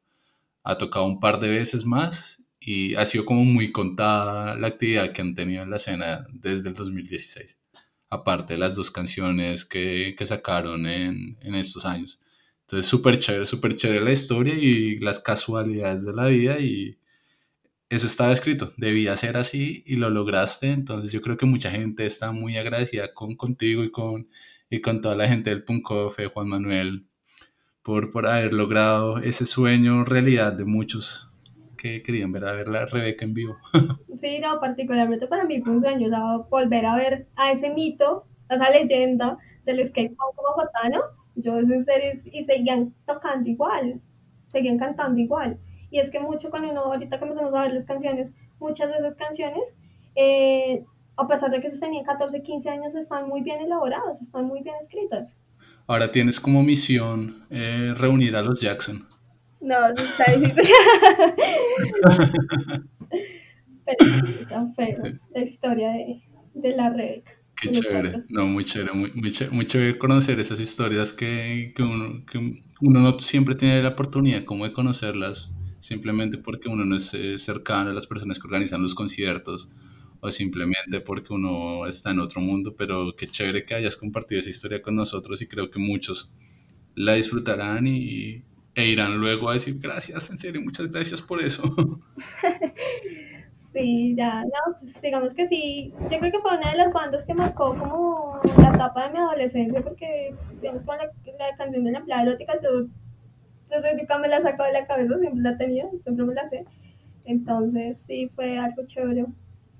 ha 0.70 0.78
tocado 0.78 1.06
un 1.06 1.20
par 1.20 1.40
de 1.40 1.50
veces 1.50 1.86
más 1.86 2.40
y 2.60 2.96
ha 2.96 3.06
sido 3.06 3.26
como 3.26 3.44
muy 3.44 3.72
contada 3.72 4.56
la 4.56 4.68
actividad 4.68 5.12
que 5.14 5.22
han 5.22 5.34
tenido 5.34 5.64
en 5.64 5.72
la 5.72 5.78
escena 5.78 6.28
desde 6.32 6.70
el 6.70 6.76
2016, 6.76 7.60
aparte 8.10 8.54
de 8.54 8.60
las 8.60 8.76
dos 8.76 8.92
canciones 8.92 9.66
que, 9.66 10.16
que 10.18 10.26
sacaron 10.28 10.86
en, 10.86 11.38
en, 11.42 11.56
estos 11.56 11.86
años. 11.86 12.20
Entonces, 12.62 12.88
súper 12.88 13.18
chévere, 13.18 13.48
súper 13.48 13.76
chévere 13.76 14.02
la 14.02 14.12
historia 14.12 14.54
y 14.56 15.00
las 15.00 15.20
casualidades 15.20 16.06
de 16.06 16.14
la 16.14 16.28
vida 16.28 16.60
y 16.60 16.98
eso 17.90 18.06
estaba 18.06 18.32
escrito, 18.34 18.74
debía 18.78 19.18
ser 19.18 19.38
así 19.38 19.84
y 19.88 19.96
lo 19.96 20.12
lograste, 20.12 20.68
entonces 20.72 21.12
yo 21.12 21.22
creo 21.22 21.38
que 21.38 21.48
mucha 21.48 21.72
gente 21.72 22.06
está 22.06 22.32
muy 22.32 22.58
agradecida 22.58 23.14
con 23.16 23.36
contigo 23.36 23.84
y 23.84 23.92
con, 23.92 24.30
y 24.70 24.82
con 24.82 25.02
toda 25.02 25.16
la 25.16 25.28
gente 25.28 25.50
del 25.50 25.64
Punkofe, 25.64 26.28
Juan 26.28 26.50
Manuel, 26.50 27.09
por, 27.89 28.12
por 28.12 28.28
haber 28.28 28.54
logrado 28.54 29.17
ese 29.17 29.47
sueño 29.47 30.06
realidad 30.06 30.54
de 30.54 30.63
muchos 30.63 31.28
que 31.75 32.04
querían 32.04 32.32
ver 32.32 32.45
a 32.45 32.52
ver 32.52 32.67
la 32.67 32.86
Rebeca 32.86 33.25
en 33.25 33.34
vivo. 33.34 33.58
Sí, 34.19 34.38
no, 34.39 34.60
particularmente 34.60 35.28
para 35.28 35.45
mí 35.45 35.62
fue 35.62 35.71
un 35.71 35.82
sueño, 35.82 36.10
o 36.13 36.43
volver 36.49 36.86
a 36.86 36.97
ver 36.97 37.28
a 37.38 37.54
ese 37.54 37.69
mito, 37.69 38.25
a 38.49 38.56
esa 38.56 38.69
leyenda 38.69 39.38
del 39.65 39.88
skate 39.88 40.10
punk 40.10 40.36
bogotano, 40.36 40.99
yo 41.36 41.58
en 41.58 41.86
serio, 41.86 42.21
y 42.25 42.43
seguían 42.43 42.93
tocando 43.08 43.49
igual, 43.49 44.02
seguían 44.52 44.78
cantando 44.78 45.19
igual. 45.19 45.58
Y 45.89 45.99
es 45.99 46.12
que 46.12 46.19
mucho 46.19 46.49
cuando 46.49 46.69
uno, 46.69 46.82
ahorita 46.82 47.17
comenzamos 47.17 47.54
a 47.54 47.62
ver 47.62 47.73
las 47.73 47.86
canciones, 47.86 48.30
muchas 48.60 48.89
de 48.89 48.97
esas 48.97 49.15
canciones, 49.15 49.63
eh, 50.15 50.84
a 51.15 51.28
pesar 51.28 51.49
de 51.49 51.62
que 51.62 51.67
ellos 51.67 51.80
tenían 51.80 52.04
14, 52.04 52.43
15 52.43 52.69
años, 52.69 52.93
están 52.93 53.30
muy 53.30 53.41
bien 53.41 53.62
elaboradas, 53.62 54.21
están 54.21 54.45
muy 54.45 54.62
bien 54.62 54.75
escritas. 54.82 55.30
Ahora 55.89 56.08
tienes 56.08 56.39
como 56.39 56.62
misión 56.62 57.47
eh, 57.49 57.95
reunir 57.97 58.36
a 58.36 58.43
los 58.43 58.60
Jackson. 58.60 59.08
No, 59.60 59.88
está 59.88 60.34
difícil. 60.34 60.62
Pero 63.88 64.06
está 64.39 64.67
feo 64.75 65.17
la 65.34 65.41
historia 65.41 65.89
de, 65.89 66.21
de 66.54 66.75
la 66.75 66.91
Rebeca. 66.91 67.32
Qué 67.60 67.71
chévere, 67.71 68.23
no, 68.30 68.45
muy 68.45 68.65
chévere, 68.65 68.93
muy, 68.93 69.12
muy, 69.15 69.32
chévere, 69.32 69.56
muy 69.56 69.65
chévere 69.65 69.97
conocer 69.97 70.39
esas 70.39 70.60
historias 70.60 71.12
que, 71.12 71.73
que, 71.75 71.82
uno, 71.82 72.23
que 72.32 72.62
uno 72.82 72.99
no 72.99 73.17
siempre 73.17 73.56
tiene 73.56 73.82
la 73.82 73.89
oportunidad 73.89 74.45
como 74.45 74.65
de 74.65 74.73
conocerlas, 74.73 75.49
simplemente 75.80 76.38
porque 76.38 76.69
uno 76.69 76.86
no 76.86 76.97
es 76.97 77.12
eh, 77.15 77.39
cercano 77.39 77.89
a 77.89 77.93
las 77.93 78.06
personas 78.06 78.38
que 78.38 78.45
organizan 78.45 78.84
los 78.84 78.93
conciertos 78.93 79.69
o 80.22 80.32
simplemente 80.32 81.02
porque 81.02 81.34
uno 81.34 81.88
está 81.88 82.12
en 82.12 82.20
otro 82.20 82.42
mundo, 82.42 82.76
pero 82.78 83.16
qué 83.18 83.28
chévere 83.28 83.66
que 83.66 83.76
hayas 83.76 83.96
compartido 83.96 84.40
esa 84.42 84.50
historia 84.50 84.82
con 84.82 84.96
nosotros 84.96 85.42
y 85.42 85.48
creo 85.48 85.70
que 85.72 85.80
muchos 85.80 86.32
la 86.96 87.14
disfrutarán 87.14 87.88
y, 87.88 88.44
e 88.76 88.88
irán 88.88 89.18
luego 89.18 89.50
a 89.50 89.54
decir 89.54 89.80
gracias, 89.80 90.30
en 90.30 90.38
serio, 90.38 90.62
muchas 90.62 90.92
gracias 90.92 91.22
por 91.22 91.42
eso. 91.42 91.64
Sí, 93.72 94.16
ya, 94.18 94.44
no, 94.44 94.80
pues 94.82 95.00
digamos 95.00 95.34
que 95.36 95.48
sí, 95.48 95.94
yo 96.10 96.20
creo 96.20 96.32
que 96.32 96.40
fue 96.40 96.58
una 96.58 96.72
de 96.72 96.78
las 96.78 96.92
bandas 96.92 97.24
que 97.24 97.36
marcó 97.36 97.76
como 97.78 98.40
la 98.58 98.70
etapa 98.70 99.04
de 99.04 99.14
mi 99.14 99.20
adolescencia, 99.20 99.82
porque 99.82 100.34
digamos 100.60 100.82
con 100.84 100.98
la, 100.98 101.06
la 101.06 101.56
canción 101.56 101.84
de 101.84 101.92
la 101.92 102.04
playa 102.04 102.24
erótica, 102.24 102.60
yo 102.64 102.88
no 103.70 103.82
sé, 103.82 103.96
nunca 103.96 104.18
me 104.18 104.28
la 104.28 104.42
saco 104.42 104.64
de 104.64 104.74
la 104.74 104.88
cabeza, 104.88 105.20
siempre 105.20 105.44
la 105.44 105.58
tenía, 105.58 105.86
siempre 106.02 106.26
me 106.26 106.34
la 106.34 106.50
sé, 106.50 106.66
entonces 107.26 108.02
sí, 108.02 108.30
fue 108.36 108.58
algo 108.58 108.86
chévere, 108.88 109.26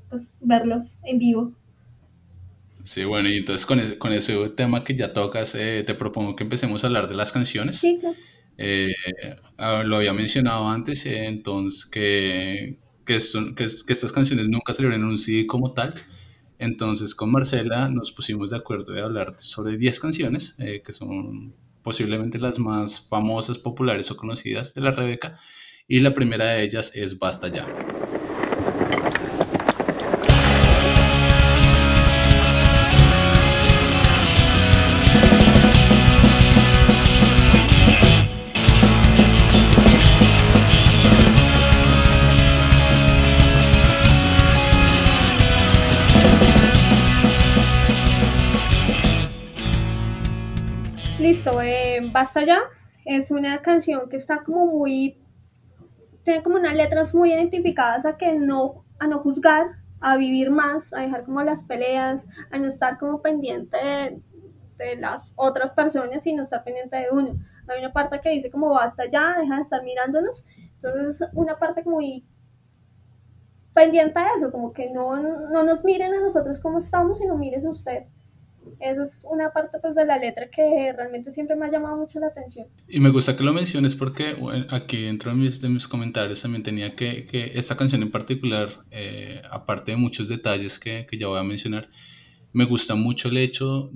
pues 0.10 0.32
verlos 0.42 1.00
en 1.04 1.20
vivo. 1.20 1.54
Sí, 2.84 3.04
bueno, 3.04 3.30
y 3.30 3.38
entonces 3.38 3.66
con 3.66 3.80
ese, 3.80 3.98
con 3.98 4.14
ese 4.14 4.50
tema 4.50 4.84
que 4.84 4.96
ya 4.96 5.14
tocas, 5.14 5.54
eh, 5.56 5.84
te 5.86 5.94
propongo 5.96 6.36
que 6.36 6.44
empecemos 6.44 6.84
a 6.84 6.88
hablar 6.88 7.08
de 7.08 7.16
las 7.16 7.32
canciones. 7.32 7.78
Sí, 7.78 7.98
claro. 8.00 8.16
Eh, 8.58 8.94
ah, 9.58 9.84
lo 9.86 9.98
había 9.98 10.14
mencionado 10.14 10.68
antes, 10.68 11.06
eh, 11.06 11.26
entonces 11.28 11.86
que 11.86 12.78
que, 13.10 13.18
que, 13.56 13.94
estas 13.94 14.12
canciones 14.12 14.48
nunca 14.50 14.74
salieron 14.74 15.00
en 15.00 15.06
un 15.08 15.18
CD 15.18 15.48
como 15.48 15.74
tal. 15.74 15.96
Entonces 16.60 17.16
con 17.16 17.32
Marcela 17.32 17.90
nos 17.90 18.12
pusimos 18.12 18.52
de 18.52 18.58
acuerdo 18.58 18.94
de 18.94 19.02
hablar 19.02 19.36
sobre 19.40 19.78
10 19.78 20.00
canciones, 20.00 20.56
eh, 20.60 20.84
que 20.86 20.94
son 20.94 21.54
posiblemente 21.82 22.38
las 22.38 22.60
más 22.60 23.08
famosas, 23.10 23.58
populares 23.58 24.12
o 24.12 24.18
conocidas 24.18 24.74
de 24.74 24.82
la 24.82 24.92
Rebeca. 24.92 25.40
Y 25.88 26.02
la 26.02 26.14
primera 26.14 26.46
de 26.46 26.64
ellas 26.64 26.92
es 26.94 27.18
Basta 27.18 27.48
ya. 27.48 27.66
Basta 52.30 52.46
ya 52.46 52.62
es 53.06 53.32
una 53.32 53.60
canción 53.64 54.08
que 54.08 54.18
está 54.18 54.44
como 54.44 54.68
muy, 54.68 55.20
tiene 56.24 56.44
como 56.44 56.58
unas 56.58 56.76
letras 56.76 57.16
muy 57.16 57.34
identificadas 57.34 58.06
a 58.06 58.18
que 58.18 58.34
no, 58.34 58.86
a 59.00 59.08
no 59.08 59.18
juzgar, 59.18 59.66
a 60.00 60.16
vivir 60.16 60.52
más, 60.52 60.94
a 60.94 61.00
dejar 61.00 61.26
como 61.26 61.42
las 61.42 61.64
peleas, 61.64 62.28
a 62.52 62.60
no 62.60 62.68
estar 62.68 63.00
como 63.00 63.24
pendiente 63.24 63.78
de, 64.78 64.96
las 64.98 65.34
otras 65.38 65.74
personas 65.74 66.28
y 66.28 66.34
no 66.34 66.44
estar 66.44 66.64
pendiente 66.64 66.98
de 66.98 67.08
uno. 67.12 67.34
Hay 67.68 67.80
una 67.80 67.94
parte 67.94 68.22
que 68.22 68.30
dice 68.30 68.52
como 68.52 68.70
basta 68.70 69.06
ya, 69.10 69.36
deja 69.40 69.56
de 69.56 69.62
estar 69.62 69.84
mirándonos. 69.84 70.46
Entonces 70.76 71.28
una 71.34 71.58
parte 71.58 71.82
muy 71.84 72.28
pendiente 73.74 74.20
de 74.20 74.28
eso, 74.38 74.52
como 74.52 74.72
que 74.72 74.92
no, 74.92 75.18
no 75.18 75.64
nos 75.64 75.84
miren 75.84 76.14
a 76.14 76.20
nosotros 76.20 76.60
como 76.60 76.78
estamos, 76.78 77.18
sino 77.18 77.36
mires 77.36 77.66
a 77.66 77.72
usted. 77.72 78.04
Esa 78.80 79.06
es 79.06 79.22
una 79.24 79.52
parte 79.52 79.78
pues, 79.82 79.96
de 79.96 80.06
la 80.06 80.18
letra 80.18 80.50
que 80.50 80.94
realmente 80.96 81.32
siempre 81.32 81.56
me 81.56 81.66
ha 81.66 81.72
llamado 81.72 81.98
mucho 81.98 82.20
la 82.20 82.28
atención. 82.28 82.68
Y 82.88 83.00
me 83.00 83.10
gusta 83.10 83.36
que 83.36 83.44
lo 83.44 83.54
menciones 83.54 83.96
porque 83.96 84.36
aquí 84.70 85.04
dentro 85.04 85.32
de 85.32 85.38
mis, 85.38 85.62
de 85.62 85.70
mis 85.70 85.88
comentarios 85.88 86.42
también 86.42 86.64
tenía 86.64 86.96
que, 86.96 87.28
que 87.28 87.52
esta 87.56 87.76
canción 87.76 88.02
en 88.02 88.12
particular, 88.12 88.70
eh, 88.92 89.42
aparte 89.50 89.92
de 89.92 89.98
muchos 89.98 90.28
detalles 90.28 90.80
que, 90.80 91.06
que 91.10 91.18
ya 91.18 91.28
voy 91.28 91.40
a 91.40 91.44
mencionar, 91.44 91.90
me 92.54 92.66
gusta 92.66 92.96
mucho 92.96 93.30
el 93.30 93.38
hecho 93.38 93.92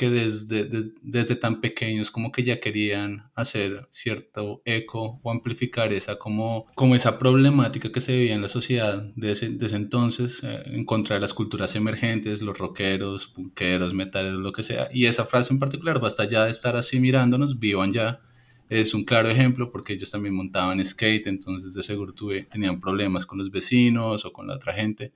que 0.00 0.08
desde, 0.08 0.66
desde, 1.02 1.36
tan 1.36 1.60
pequeños 1.60 2.10
como 2.10 2.32
que 2.32 2.42
ya 2.42 2.58
querían 2.58 3.30
hacer 3.34 3.86
cierto 3.90 4.62
eco 4.64 5.20
o 5.22 5.30
amplificar 5.30 5.92
esa 5.92 6.16
como, 6.16 6.64
como 6.74 6.94
esa 6.94 7.18
problemática 7.18 7.92
que 7.92 8.00
se 8.00 8.16
vivía 8.16 8.34
en 8.34 8.40
la 8.40 8.48
sociedad 8.48 9.12
desde 9.14 9.54
ese, 9.62 9.76
entonces 9.76 10.40
eh, 10.42 10.62
en 10.64 10.86
contra 10.86 11.16
de 11.16 11.20
las 11.20 11.34
culturas 11.34 11.76
emergentes, 11.76 12.40
los 12.40 12.56
rockeros, 12.56 13.26
punqueros, 13.26 13.92
metaleros, 13.92 14.40
lo 14.40 14.52
que 14.52 14.62
sea. 14.62 14.88
Y 14.90 15.04
esa 15.04 15.26
frase 15.26 15.52
en 15.52 15.58
particular, 15.58 16.00
basta 16.00 16.24
ya 16.26 16.46
de 16.46 16.50
estar 16.50 16.76
así 16.76 16.98
mirándonos, 16.98 17.58
vivan 17.58 17.92
ya. 17.92 18.20
Es 18.70 18.94
un 18.94 19.04
claro 19.04 19.28
ejemplo 19.28 19.70
porque 19.70 19.92
ellos 19.92 20.10
también 20.10 20.34
montaban 20.34 20.82
skate, 20.82 21.26
entonces 21.26 21.74
de 21.74 21.82
seguro 21.82 22.14
tuve, 22.14 22.44
tenían 22.44 22.80
problemas 22.80 23.26
con 23.26 23.36
los 23.36 23.50
vecinos 23.50 24.24
o 24.24 24.32
con 24.32 24.46
la 24.46 24.54
otra 24.54 24.72
gente. 24.72 25.12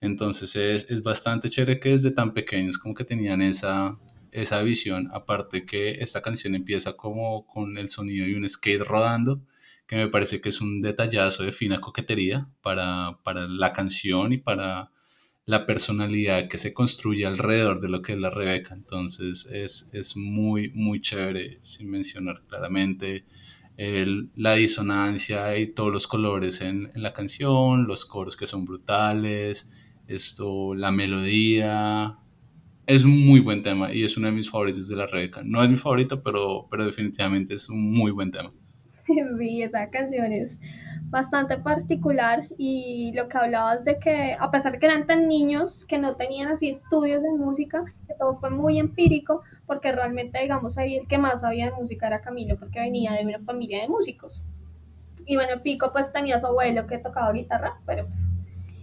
Entonces 0.00 0.56
es, 0.56 0.90
es 0.90 1.00
bastante 1.04 1.48
chévere 1.48 1.78
que 1.78 1.90
desde 1.90 2.10
tan 2.10 2.34
pequeños 2.34 2.76
como 2.76 2.92
que 2.92 3.04
tenían 3.04 3.40
esa, 3.40 3.96
esa 4.42 4.62
visión, 4.62 5.08
aparte 5.12 5.64
que 5.64 6.02
esta 6.02 6.22
canción 6.22 6.54
empieza 6.54 6.94
como 6.94 7.46
con 7.46 7.78
el 7.78 7.88
sonido 7.88 8.26
de 8.26 8.36
un 8.36 8.48
skate 8.48 8.82
rodando, 8.82 9.40
que 9.86 9.96
me 9.96 10.08
parece 10.08 10.40
que 10.40 10.50
es 10.50 10.60
un 10.60 10.82
detallazo 10.82 11.44
de 11.44 11.52
fina 11.52 11.80
coquetería 11.80 12.48
para, 12.62 13.18
para 13.22 13.46
la 13.46 13.72
canción 13.72 14.32
y 14.32 14.38
para 14.38 14.90
la 15.46 15.64
personalidad 15.64 16.48
que 16.48 16.58
se 16.58 16.74
construye 16.74 17.24
alrededor 17.24 17.80
de 17.80 17.88
lo 17.88 18.02
que 18.02 18.12
es 18.12 18.18
la 18.18 18.30
Rebeca. 18.30 18.74
Entonces 18.74 19.46
es, 19.46 19.88
es 19.92 20.16
muy, 20.16 20.70
muy 20.70 21.00
chévere, 21.00 21.60
sin 21.62 21.90
mencionar 21.90 22.42
claramente 22.48 23.24
la 23.78 24.54
disonancia 24.54 25.56
y 25.58 25.68
todos 25.68 25.92
los 25.92 26.06
colores 26.06 26.60
en, 26.62 26.90
en, 26.94 27.02
la 27.02 27.12
canción, 27.12 27.86
los 27.86 28.06
coros 28.06 28.36
que 28.36 28.46
son 28.46 28.64
brutales, 28.64 29.70
esto, 30.08 30.74
la 30.74 30.90
melodía, 30.90 32.16
es 32.86 33.04
un 33.04 33.26
muy 33.26 33.40
buen 33.40 33.62
tema 33.62 33.92
y 33.92 34.04
es 34.04 34.16
uno 34.16 34.28
de 34.28 34.32
mis 34.32 34.48
favoritos 34.48 34.88
de 34.88 34.96
la 34.96 35.06
Rebeca. 35.06 35.42
No 35.44 35.62
es 35.62 35.68
mi 35.68 35.76
favorito, 35.76 36.22
pero, 36.22 36.68
pero 36.70 36.86
definitivamente 36.86 37.54
es 37.54 37.68
un 37.68 37.92
muy 37.92 38.10
buen 38.10 38.30
tema. 38.30 38.52
Sí, 39.38 39.62
esa 39.62 39.88
canción 39.90 40.32
es 40.32 40.58
bastante 41.04 41.56
particular 41.58 42.48
y 42.58 43.12
lo 43.14 43.28
que 43.28 43.38
hablabas 43.38 43.84
de 43.84 43.98
que 44.00 44.36
a 44.38 44.50
pesar 44.50 44.72
de 44.72 44.78
que 44.80 44.86
eran 44.86 45.06
tan 45.06 45.28
niños 45.28 45.84
que 45.86 45.98
no 45.98 46.16
tenían 46.16 46.48
así 46.48 46.70
estudios 46.70 47.22
de 47.22 47.30
música, 47.30 47.84
que 48.08 48.14
todo 48.18 48.38
fue 48.40 48.50
muy 48.50 48.80
empírico 48.80 49.42
porque 49.66 49.92
realmente 49.92 50.40
digamos 50.40 50.76
ahí 50.76 50.96
el 50.96 51.06
que 51.06 51.18
más 51.18 51.42
sabía 51.42 51.66
de 51.66 51.76
música 51.76 52.08
era 52.08 52.20
Camilo 52.20 52.58
porque 52.58 52.80
venía 52.80 53.12
de 53.12 53.24
una 53.24 53.38
familia 53.40 53.82
de 53.82 53.88
músicos. 53.88 54.42
Y 55.24 55.36
bueno, 55.36 55.62
Pico 55.62 55.92
pues 55.92 56.12
tenía 56.12 56.40
su 56.40 56.46
abuelo 56.46 56.86
que 56.88 56.98
tocaba 56.98 57.32
guitarra, 57.32 57.78
pero 57.86 58.08
pues... 58.08 58.20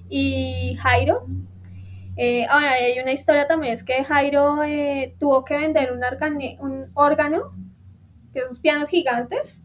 Y 0.09 0.75
Jairo 0.79 1.25
eh, 2.15 2.45
ahora, 2.49 2.71
hay 2.73 2.99
una 2.99 3.12
historia 3.12 3.47
también, 3.47 3.73
es 3.73 3.84
que 3.84 4.04
Jairo 4.04 4.63
eh, 4.63 5.15
tuvo 5.19 5.43
que 5.43 5.58
vender 5.58 5.91
un, 5.91 6.02
un 6.60 6.91
órgano, 6.93 7.54
que 8.34 8.39
esos 8.39 8.60
pianos 8.60 8.89
gigantes, 8.89 9.62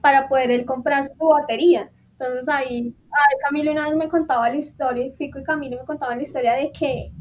para 0.00 0.28
poder 0.28 0.50
él 0.50 0.64
comprar 0.64 1.10
su 1.18 1.28
batería. 1.28 1.90
Entonces 2.12 2.48
ahí, 2.48 2.94
Camilo 3.44 3.72
una 3.72 3.88
vez 3.88 3.96
me 3.96 4.08
contaba 4.08 4.48
la 4.48 4.56
historia, 4.56 5.12
Fico 5.16 5.38
y 5.38 5.44
Camilo 5.44 5.78
me 5.78 5.84
contaban 5.84 6.18
la 6.18 6.24
historia 6.24 6.54
de 6.54 6.72
que 6.72 7.12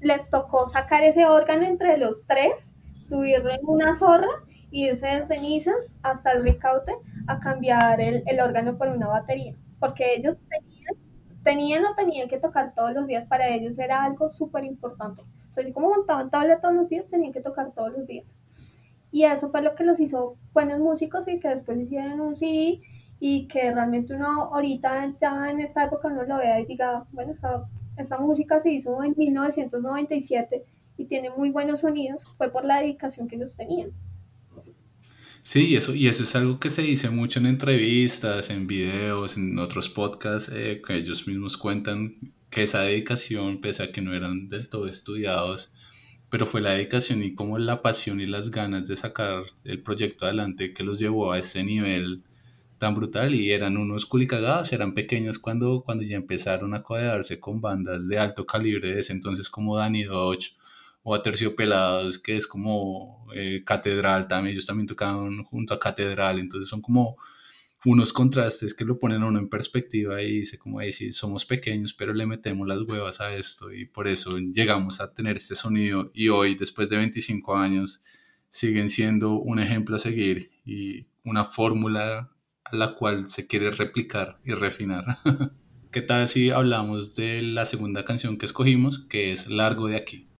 les 0.00 0.28
tocó 0.30 0.68
sacar 0.68 1.02
ese 1.02 1.24
órgano 1.26 1.64
entre 1.64 1.96
los 1.96 2.26
tres, 2.26 2.74
subirlo 3.08 3.50
en 3.50 3.60
una 3.62 3.94
zorra 3.94 4.28
y 4.70 4.86
irse 4.86 5.06
desde 5.06 5.40
Niza 5.40 5.72
hasta 6.02 6.32
el 6.32 6.42
Ricaute 6.42 6.92
a 7.28 7.38
cambiar 7.40 8.00
el, 8.00 8.22
el 8.26 8.40
órgano 8.40 8.76
por 8.76 8.88
una 8.88 9.08
batería, 9.08 9.54
porque 9.78 10.14
ellos 10.16 10.36
tenían 10.48 10.71
tenían 11.42 11.84
o 11.84 11.94
tenían 11.94 12.28
que 12.28 12.38
tocar 12.38 12.74
todos 12.74 12.92
los 12.94 13.06
días, 13.06 13.26
para 13.28 13.48
ellos 13.48 13.78
era 13.78 14.04
algo 14.04 14.30
súper 14.30 14.64
importante. 14.64 15.22
O 15.22 15.60
así 15.60 15.72
como 15.72 15.90
montaban 15.90 16.30
tabla 16.30 16.60
todos 16.60 16.74
los 16.74 16.88
días, 16.88 17.08
tenían 17.10 17.32
que 17.32 17.40
tocar 17.40 17.72
todos 17.72 17.92
los 17.92 18.06
días. 18.06 18.26
Y 19.10 19.24
eso 19.24 19.50
fue 19.50 19.62
lo 19.62 19.74
que 19.74 19.84
los 19.84 20.00
hizo 20.00 20.36
buenos 20.54 20.78
músicos 20.78 21.28
y 21.28 21.38
que 21.38 21.48
después 21.48 21.78
hicieron 21.78 22.20
un 22.20 22.36
CD 22.36 22.80
y 23.20 23.46
que 23.46 23.72
realmente 23.72 24.14
uno 24.14 24.44
ahorita 24.54 25.14
ya 25.20 25.50
en 25.50 25.60
esta 25.60 25.84
época 25.84 26.08
uno 26.08 26.24
lo 26.24 26.38
vea 26.38 26.58
y 26.58 26.66
diga, 26.66 27.06
bueno, 27.12 27.32
esta, 27.32 27.64
esta 27.96 28.18
música 28.18 28.58
se 28.60 28.70
hizo 28.70 29.02
en 29.04 29.14
1997 29.16 30.64
y 30.96 31.04
tiene 31.04 31.30
muy 31.30 31.50
buenos 31.50 31.80
sonidos, 31.80 32.24
fue 32.36 32.50
por 32.50 32.64
la 32.64 32.80
dedicación 32.80 33.28
que 33.28 33.36
ellos 33.36 33.54
tenían. 33.54 33.92
Sí, 35.44 35.74
eso, 35.76 35.94
y 35.94 36.06
eso 36.08 36.22
es 36.22 36.36
algo 36.36 36.60
que 36.60 36.70
se 36.70 36.82
dice 36.82 37.10
mucho 37.10 37.40
en 37.40 37.46
entrevistas, 37.46 38.48
en 38.50 38.66
videos, 38.66 39.36
en 39.36 39.58
otros 39.58 39.88
podcasts, 39.88 40.50
eh, 40.54 40.80
que 40.86 40.96
ellos 40.96 41.26
mismos 41.26 41.56
cuentan 41.56 42.16
que 42.50 42.62
esa 42.62 42.82
dedicación, 42.82 43.60
pese 43.60 43.82
a 43.82 43.92
que 43.92 44.00
no 44.02 44.14
eran 44.14 44.48
del 44.48 44.68
todo 44.68 44.86
estudiados, 44.86 45.72
pero 46.30 46.46
fue 46.46 46.60
la 46.60 46.72
dedicación 46.72 47.22
y 47.22 47.34
como 47.34 47.58
la 47.58 47.82
pasión 47.82 48.20
y 48.20 48.26
las 48.26 48.50
ganas 48.50 48.86
de 48.88 48.96
sacar 48.96 49.44
el 49.64 49.82
proyecto 49.82 50.26
adelante 50.26 50.72
que 50.74 50.84
los 50.84 50.98
llevó 51.00 51.32
a 51.32 51.38
ese 51.38 51.64
nivel 51.64 52.22
tan 52.78 52.94
brutal. 52.94 53.34
Y 53.34 53.50
eran 53.50 53.76
unos 53.76 54.06
culicagados, 54.06 54.72
eran 54.72 54.94
pequeños 54.94 55.38
cuando, 55.38 55.82
cuando 55.84 56.04
ya 56.04 56.16
empezaron 56.16 56.74
a 56.74 56.82
codearse 56.82 57.40
con 57.40 57.60
bandas 57.60 58.08
de 58.08 58.18
alto 58.18 58.46
calibre 58.46 58.92
de 58.94 59.00
ese 59.00 59.12
entonces 59.12 59.50
como 59.50 59.76
Danny 59.76 60.04
Dodge 60.04 60.54
o 61.02 61.14
a 61.14 61.22
Terciopelados, 61.22 62.18
que 62.18 62.36
es 62.36 62.46
como 62.46 63.26
eh, 63.34 63.62
Catedral 63.64 64.28
también, 64.28 64.52
ellos 64.52 64.66
también 64.66 64.86
tocaban 64.86 65.42
junto 65.44 65.74
a 65.74 65.80
Catedral, 65.80 66.38
entonces 66.38 66.68
son 66.68 66.80
como 66.80 67.16
unos 67.84 68.12
contrastes 68.12 68.74
que 68.74 68.84
lo 68.84 68.98
ponen 68.98 69.22
a 69.22 69.26
uno 69.26 69.40
en 69.40 69.48
perspectiva 69.48 70.22
y 70.22 70.40
dice 70.40 70.58
como, 70.58 70.80
hey, 70.80 70.92
sí, 70.92 71.12
somos 71.12 71.44
pequeños, 71.44 71.92
pero 71.94 72.14
le 72.14 72.26
metemos 72.26 72.68
las 72.68 72.82
huevas 72.82 73.20
a 73.20 73.34
esto 73.34 73.72
y 73.72 73.86
por 73.86 74.06
eso 74.06 74.38
llegamos 74.38 75.00
a 75.00 75.12
tener 75.12 75.36
este 75.36 75.56
sonido 75.56 76.10
y 76.14 76.28
hoy, 76.28 76.54
después 76.54 76.88
de 76.88 76.96
25 76.98 77.56
años, 77.56 78.00
siguen 78.50 78.88
siendo 78.88 79.32
un 79.32 79.58
ejemplo 79.58 79.96
a 79.96 79.98
seguir 79.98 80.50
y 80.64 81.06
una 81.24 81.44
fórmula 81.44 82.30
a 82.64 82.76
la 82.76 82.94
cual 82.94 83.26
se 83.26 83.46
quiere 83.46 83.70
replicar 83.70 84.38
y 84.44 84.52
refinar. 84.52 85.18
¿Qué 85.90 86.02
tal 86.02 86.28
si 86.28 86.50
hablamos 86.50 87.16
de 87.16 87.42
la 87.42 87.66
segunda 87.66 88.04
canción 88.04 88.38
que 88.38 88.46
escogimos, 88.46 89.04
que 89.10 89.32
es 89.32 89.48
Largo 89.48 89.88
de 89.88 89.96
aquí? 89.96 90.31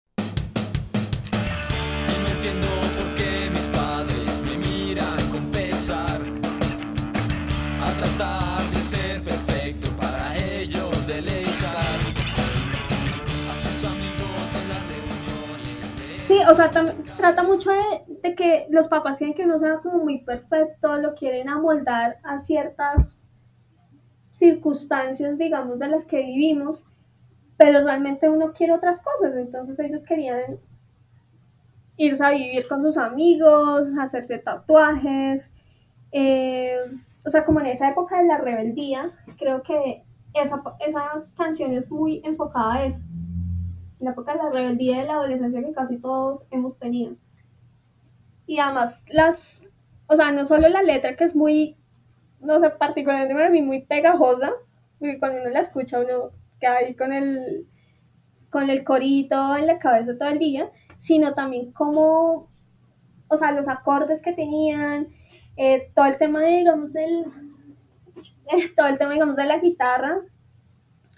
O 16.52 16.54
sea, 16.54 16.70
trata 17.16 17.42
mucho 17.42 17.70
de, 18.22 18.34
que 18.34 18.66
los 18.70 18.88
papás 18.88 19.18
quieren 19.18 19.34
que 19.34 19.44
uno 19.44 19.58
sea 19.58 19.78
como 19.78 19.98
muy 19.98 20.18
perfecto, 20.18 20.96
lo 20.98 21.14
quieren 21.14 21.48
amoldar 21.48 22.18
a 22.22 22.40
ciertas 22.40 23.24
circunstancias, 24.34 25.38
digamos, 25.38 25.78
de 25.78 25.88
las 25.88 26.04
que 26.04 26.18
vivimos, 26.18 26.84
pero 27.56 27.84
realmente 27.84 28.28
uno 28.28 28.52
quiere 28.52 28.72
otras 28.72 29.00
cosas, 29.00 29.36
entonces 29.36 29.78
ellos 29.78 30.02
querían 30.04 30.58
irse 31.96 32.24
a 32.24 32.30
vivir 32.30 32.66
con 32.68 32.82
sus 32.82 32.96
amigos, 32.98 33.88
hacerse 34.00 34.38
tatuajes, 34.38 35.52
eh, 36.12 36.78
o 37.24 37.30
sea, 37.30 37.44
como 37.44 37.60
en 37.60 37.66
esa 37.66 37.88
época 37.90 38.20
de 38.20 38.26
la 38.26 38.38
rebeldía, 38.38 39.12
creo 39.38 39.62
que 39.62 40.02
esa, 40.34 40.62
esa 40.86 41.24
canción 41.36 41.72
es 41.72 41.90
muy 41.90 42.20
enfocada 42.24 42.74
a 42.74 42.84
eso 42.86 42.98
la 44.02 44.10
época 44.10 44.32
de 44.32 44.38
la 44.38 44.50
rebeldía 44.50 44.98
de 44.98 45.06
la 45.06 45.14
adolescencia 45.14 45.62
que 45.62 45.72
casi 45.72 45.98
todos 45.98 46.44
hemos 46.50 46.78
tenido. 46.78 47.14
Y 48.46 48.58
además 48.58 49.04
las, 49.08 49.62
o 50.08 50.16
sea, 50.16 50.32
no 50.32 50.44
solo 50.44 50.68
la 50.68 50.82
letra 50.82 51.16
que 51.16 51.24
es 51.24 51.36
muy, 51.36 51.76
no 52.40 52.58
sé, 52.60 52.70
particularmente 52.70 53.34
para 53.34 53.50
mí 53.50 53.62
muy 53.62 53.82
pegajosa, 53.82 54.52
porque 54.98 55.18
cuando 55.18 55.40
uno 55.40 55.50
la 55.50 55.60
escucha 55.60 56.00
uno 56.00 56.30
queda 56.60 56.76
ahí 56.78 56.94
con 56.94 57.12
el, 57.12 57.66
con 58.50 58.68
el 58.70 58.84
corito 58.84 59.56
en 59.56 59.68
la 59.68 59.78
cabeza 59.78 60.18
todo 60.18 60.28
el 60.28 60.38
día, 60.38 60.70
sino 61.02 61.34
también 61.34 61.72
como, 61.72 62.48
o 63.26 63.36
sea, 63.36 63.50
los 63.50 63.66
acordes 63.66 64.22
que 64.22 64.32
tenían, 64.32 65.08
eh, 65.56 65.90
todo 65.96 66.06
el 66.06 66.16
tema 66.16 66.40
de, 66.40 66.58
digamos, 66.58 66.94
el, 66.94 67.24
todo 68.76 68.86
el 68.86 68.98
tema, 68.98 69.12
digamos, 69.12 69.34
de 69.34 69.46
la 69.46 69.58
guitarra, 69.58 70.20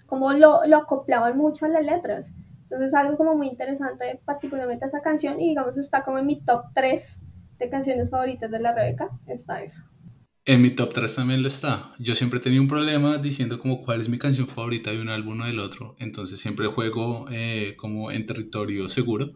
como 0.07 0.33
lo, 0.33 0.65
lo 0.65 0.77
acoplaban 0.77 1.37
mucho 1.37 1.67
a 1.67 1.69
las 1.69 1.85
letras. 1.85 2.33
Entonces 2.63 2.95
algo 2.95 3.15
como 3.15 3.35
muy 3.35 3.47
interesante, 3.47 4.19
particularmente 4.25 4.87
esa 4.87 5.01
canción, 5.01 5.39
y 5.39 5.49
digamos 5.49 5.77
está 5.77 6.03
como 6.03 6.17
en 6.17 6.25
mi 6.25 6.41
top 6.41 6.65
3 6.73 7.19
de 7.59 7.69
canciones 7.69 8.09
favoritas 8.09 8.49
de 8.49 8.59
la 8.59 8.73
Rebeca, 8.73 9.09
está 9.27 9.61
eso. 9.61 9.81
En 10.45 10.63
mi 10.63 10.71
top 10.71 10.93
3 10.93 11.15
también 11.15 11.43
lo 11.43 11.47
está. 11.47 11.93
Yo 11.99 12.15
siempre 12.15 12.39
tenido 12.39 12.63
un 12.63 12.67
problema 12.67 13.19
diciendo 13.19 13.59
como 13.59 13.83
cuál 13.83 14.01
es 14.01 14.09
mi 14.09 14.17
canción 14.17 14.47
favorita 14.47 14.89
de 14.89 14.99
un 14.99 15.09
álbum 15.09 15.41
o 15.41 15.45
del 15.45 15.59
otro. 15.59 15.95
Entonces 15.99 16.39
siempre 16.39 16.65
juego 16.67 17.27
eh, 17.31 17.75
como 17.77 18.11
en 18.11 18.25
territorio 18.25 18.89
seguro. 18.89 19.31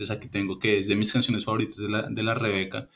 Entonces 0.00 0.16
aquí 0.16 0.28
tengo 0.28 0.58
que 0.58 0.78
es 0.78 0.88
de 0.88 0.96
mis 0.96 1.12
canciones 1.12 1.44
favoritas 1.44 1.76
de 1.76 1.90
la, 1.90 2.08
de 2.08 2.22
la 2.22 2.32
Rebeca. 2.32 2.88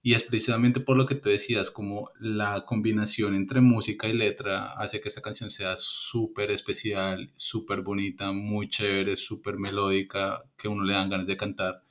Y 0.00 0.14
es 0.14 0.22
precisamente 0.22 0.78
por 0.78 0.96
lo 0.96 1.06
que 1.06 1.16
tú 1.16 1.28
decías, 1.28 1.72
como 1.72 2.10
la 2.20 2.64
combinación 2.64 3.34
entre 3.34 3.60
música 3.60 4.06
y 4.06 4.12
letra 4.12 4.72
hace 4.74 5.00
que 5.00 5.08
esta 5.08 5.22
canción 5.22 5.50
sea 5.50 5.76
súper 5.76 6.52
especial, 6.52 7.32
súper 7.34 7.82
bonita, 7.82 8.30
muy 8.30 8.68
chévere, 8.68 9.16
súper 9.16 9.58
melódica, 9.58 10.44
que 10.56 10.68
uno 10.68 10.84
le 10.84 10.92
dan 10.92 11.10
ganas 11.10 11.26
de 11.26 11.36
cantar. 11.36 11.82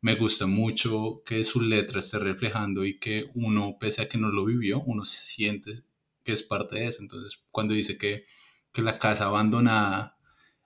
Me 0.00 0.14
gusta 0.16 0.46
mucho 0.46 1.22
que 1.26 1.44
su 1.44 1.60
letra 1.60 1.98
esté 1.98 2.18
reflejando 2.18 2.86
y 2.86 2.98
que 2.98 3.26
uno, 3.34 3.76
pese 3.78 4.00
a 4.00 4.08
que 4.08 4.16
no 4.16 4.30
lo 4.30 4.46
vivió, 4.46 4.80
uno 4.80 5.04
siente 5.04 5.72
que 6.24 6.32
es 6.32 6.42
parte 6.42 6.76
de 6.76 6.86
eso. 6.86 7.02
Entonces, 7.02 7.44
cuando 7.50 7.74
dice 7.74 7.98
que, 7.98 8.24
que 8.72 8.80
la 8.80 8.98
casa 8.98 9.26
abandonada, 9.26 10.13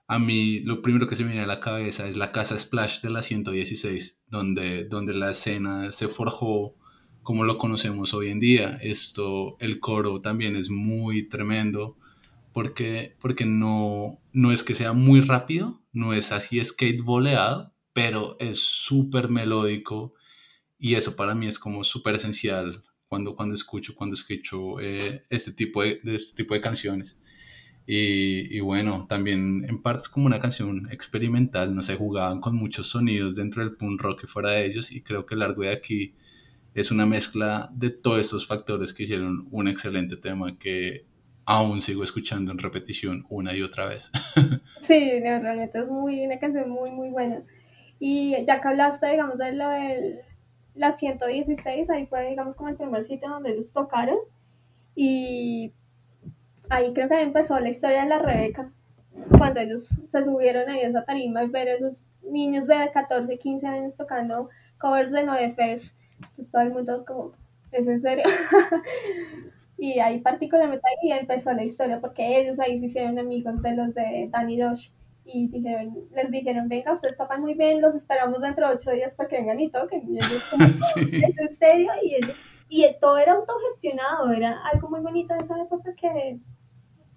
a 0.09 0.17
mí 0.17 0.61
lo 0.61 0.81
primero 0.81 1.07
que 1.07 1.15
se 1.15 1.23
me 1.23 1.29
viene 1.29 1.43
a 1.43 1.47
la 1.47 1.59
cabeza 1.59 2.07
es 2.07 2.17
la 2.17 2.31
casa 2.31 2.57
Splash 2.57 3.01
de 3.01 3.11
la 3.11 3.21
116, 3.21 4.23
donde, 4.27 4.85
donde 4.85 5.13
la 5.13 5.29
escena 5.29 5.91
se 5.91 6.07
forjó 6.07 6.75
como 7.21 7.43
lo 7.43 7.59
conocemos 7.59 8.15
hoy 8.15 8.29
en 8.29 8.39
día. 8.39 8.79
Esto, 8.81 9.55
el 9.59 9.79
coro 9.79 10.19
también 10.19 10.55
es 10.55 10.71
muy 10.71 11.29
tremendo 11.29 11.95
porque, 12.53 13.17
porque 13.21 13.45
no, 13.45 14.19
no 14.33 14.51
es 14.51 14.63
que 14.63 14.73
sea 14.73 14.93
muy 14.93 15.21
rápido, 15.21 15.79
no 15.93 16.13
es 16.13 16.31
así 16.31 16.59
skate 16.65 17.03
boleado, 17.03 17.75
pero 17.93 18.35
es 18.39 18.57
súper 18.57 19.29
melódico 19.29 20.15
y 20.79 20.95
eso 20.95 21.15
para 21.15 21.35
mí 21.35 21.45
es 21.45 21.59
como 21.59 21.83
súper 21.83 22.15
esencial 22.15 22.83
cuando, 23.07 23.35
cuando 23.35 23.53
escucho, 23.53 23.93
cuando 23.93 24.15
escucho 24.15 24.79
eh, 24.79 25.23
este, 25.29 25.51
tipo 25.51 25.83
de, 25.83 25.99
este 26.03 26.41
tipo 26.41 26.55
de 26.55 26.61
canciones. 26.61 27.18
Y, 27.91 28.55
y, 28.55 28.59
bueno, 28.59 29.07
también 29.09 29.65
en 29.67 29.81
parte 29.81 30.09
como 30.13 30.27
una 30.27 30.39
canción 30.39 30.87
experimental, 30.91 31.75
no 31.75 31.81
sé, 31.81 31.95
jugaban 31.95 32.39
con 32.39 32.55
muchos 32.55 32.85
sonidos 32.85 33.35
dentro 33.35 33.63
del 33.63 33.75
punk 33.77 33.99
rock 33.99 34.25
y 34.25 34.27
fuera 34.27 34.51
de 34.51 34.67
ellos 34.67 34.91
y 34.91 35.01
creo 35.01 35.25
que 35.25 35.35
largo 35.35 35.63
de 35.63 35.71
aquí 35.71 36.13
es 36.75 36.91
una 36.91 37.07
mezcla 37.07 37.67
de 37.73 37.89
todos 37.89 38.19
estos 38.19 38.45
factores 38.45 38.93
que 38.93 39.05
hicieron 39.05 39.47
un 39.49 39.67
excelente 39.67 40.17
tema 40.17 40.55
que 40.59 41.05
aún 41.45 41.81
sigo 41.81 42.03
escuchando 42.03 42.51
en 42.51 42.59
repetición 42.59 43.25
una 43.27 43.55
y 43.55 43.63
otra 43.63 43.87
vez. 43.87 44.11
Sí, 44.81 45.19
realmente 45.19 45.79
es 45.79 45.87
muy, 45.87 46.23
una 46.23 46.37
canción 46.37 46.69
muy, 46.69 46.91
muy 46.91 47.09
buena. 47.09 47.41
Y 47.99 48.35
ya 48.45 48.61
que 48.61 48.67
hablaste, 48.67 49.07
digamos, 49.07 49.39
de 49.39 49.53
lo 49.53 49.67
de 49.67 50.21
la 50.75 50.91
116, 50.91 51.89
ahí 51.89 52.05
fue, 52.05 52.29
digamos, 52.29 52.55
como 52.55 52.69
el 52.69 52.75
primer 52.75 53.07
sitio 53.07 53.29
donde 53.29 53.53
ellos 53.53 53.73
tocaron. 53.73 54.17
Y 54.95 55.73
ahí 56.69 56.93
creo 56.93 57.09
que 57.09 57.21
empezó 57.21 57.59
la 57.59 57.69
historia 57.69 58.03
de 58.03 58.09
la 58.09 58.19
Rebeca, 58.19 58.71
cuando 59.37 59.59
ellos 59.59 59.87
se 60.09 60.23
subieron 60.23 60.69
ahí 60.69 60.81
a 60.81 60.89
esa 60.89 61.05
tarima 61.05 61.43
y 61.43 61.49
ver 61.49 61.67
esos 61.67 62.05
niños 62.23 62.67
de 62.67 62.89
14, 62.93 63.37
15 63.37 63.67
años 63.67 63.95
tocando 63.95 64.49
covers 64.77 65.11
de 65.11 65.23
Noefes 65.23 65.93
entonces 66.19 66.51
todo 66.51 66.61
el 66.61 66.71
mundo 66.71 67.05
como, 67.05 67.31
¿es 67.71 67.87
en 67.87 68.01
serio? 68.01 68.25
y 69.77 69.99
ahí 69.99 70.19
particularmente 70.19 70.85
ahí 70.87 71.11
empezó 71.11 71.51
la 71.53 71.63
historia, 71.63 71.99
porque 71.99 72.41
ellos 72.41 72.59
ahí 72.59 72.79
se 72.79 72.87
hicieron 72.87 73.17
amigos 73.19 73.61
de 73.61 73.75
los 73.75 73.93
de 73.93 74.29
Danny 74.31 74.57
Dosh 74.57 74.89
y 75.25 75.47
dijeron, 75.47 75.95
les 76.13 76.31
dijeron, 76.31 76.67
venga, 76.67 76.93
ustedes 76.93 77.17
tocan 77.17 77.41
muy 77.41 77.53
bien, 77.53 77.81
los 77.81 77.95
esperamos 77.95 78.41
dentro 78.41 78.67
de 78.67 78.75
ocho 78.75 78.91
días 78.91 79.13
para 79.15 79.29
que 79.29 79.37
vengan 79.37 79.59
y 79.59 79.69
toquen. 79.69 80.01
Y 80.13 80.17
ellos 80.17 80.43
como, 80.49 80.65
¿es 80.95 81.37
en 81.37 81.55
serio? 81.57 81.91
Y 82.01 82.15
ellos, 82.15 82.35
y 82.67 82.85
todo 82.99 83.17
era 83.17 83.33
autogestionado, 83.33 84.31
era 84.31 84.59
algo 84.73 84.89
muy 84.89 85.01
bonito 85.01 85.33
de 85.33 85.43
esa 85.43 85.61
época 85.61 85.93
que 85.95 86.39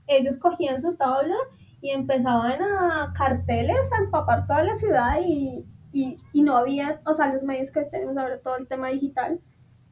ellos 0.07 0.37
cogían 0.39 0.81
su 0.81 0.95
tabla 0.97 1.37
y 1.81 1.91
empezaban 1.91 2.63
a 2.63 3.13
carteles 3.17 3.93
a 3.93 4.05
empapar 4.05 4.47
toda 4.47 4.63
la 4.63 4.77
ciudad 4.77 5.21
y, 5.25 5.67
y, 5.93 6.19
y, 6.33 6.43
no 6.43 6.57
había, 6.57 7.01
o 7.07 7.15
sea, 7.15 7.33
los 7.33 7.43
medios 7.43 7.71
que 7.71 7.83
tenemos 7.83 8.17
ahora, 8.17 8.41
todo 8.41 8.57
el 8.57 8.69
tema 8.69 8.89
digital, 8.89 9.41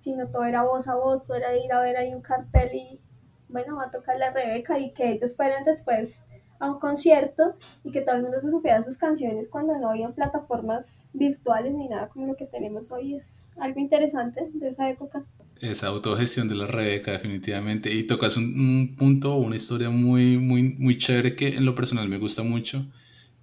sino 0.00 0.28
todo 0.28 0.44
era 0.44 0.62
voz 0.62 0.88
a 0.88 0.94
voz, 0.94 1.26
todo 1.26 1.36
era 1.36 1.56
ir 1.56 1.72
a 1.72 1.80
ver 1.80 1.96
ahí 1.96 2.14
un 2.14 2.22
cartel 2.22 2.74
y, 2.74 3.00
bueno, 3.48 3.76
va 3.76 3.84
a 3.84 3.90
tocar 3.90 4.18
la 4.18 4.30
Rebeca 4.30 4.78
y 4.78 4.92
que 4.92 5.12
ellos 5.12 5.34
fueran 5.36 5.64
después 5.64 6.22
a 6.60 6.70
un 6.70 6.78
concierto 6.78 7.54
y 7.82 7.90
que 7.90 8.02
todo 8.02 8.16
el 8.16 8.22
mundo 8.22 8.40
se 8.40 8.50
supiera 8.50 8.84
sus 8.84 8.98
canciones 8.98 9.48
cuando 9.48 9.76
no 9.78 9.90
había 9.90 10.10
plataformas 10.10 11.08
virtuales 11.12 11.74
ni 11.74 11.88
nada 11.88 12.08
como 12.08 12.26
lo 12.26 12.36
que 12.36 12.46
tenemos 12.46 12.92
hoy 12.92 13.16
es 13.16 13.46
algo 13.58 13.80
interesante 13.80 14.48
de 14.52 14.68
esa 14.68 14.88
época. 14.88 15.24
Esa 15.60 15.88
autogestión 15.88 16.48
de 16.48 16.54
la 16.54 16.66
Rebeca, 16.66 17.12
definitivamente. 17.12 17.94
Y 17.94 18.04
tocas 18.04 18.36
un, 18.36 18.44
un 18.44 18.96
punto, 18.96 19.36
una 19.36 19.56
historia 19.56 19.90
muy, 19.90 20.38
muy, 20.38 20.74
muy 20.78 20.98
chévere 20.98 21.36
que 21.36 21.48
en 21.48 21.64
lo 21.64 21.74
personal 21.74 22.08
me 22.08 22.18
gusta 22.18 22.42
mucho 22.42 22.86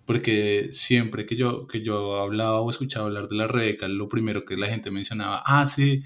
porque 0.07 0.69
siempre 0.71 1.25
que 1.25 1.35
yo, 1.35 1.67
que 1.67 1.83
yo 1.83 2.17
hablaba 2.17 2.61
o 2.61 2.69
escuchaba 2.69 3.07
hablar 3.07 3.27
de 3.27 3.35
la 3.35 3.45
Rebeca, 3.45 3.89
lo 3.89 4.07
primero 4.07 4.45
que 4.45 4.55
la 4.55 4.67
gente 4.67 4.89
mencionaba, 4.89 5.43
ah, 5.45 5.65
sí, 5.65 6.03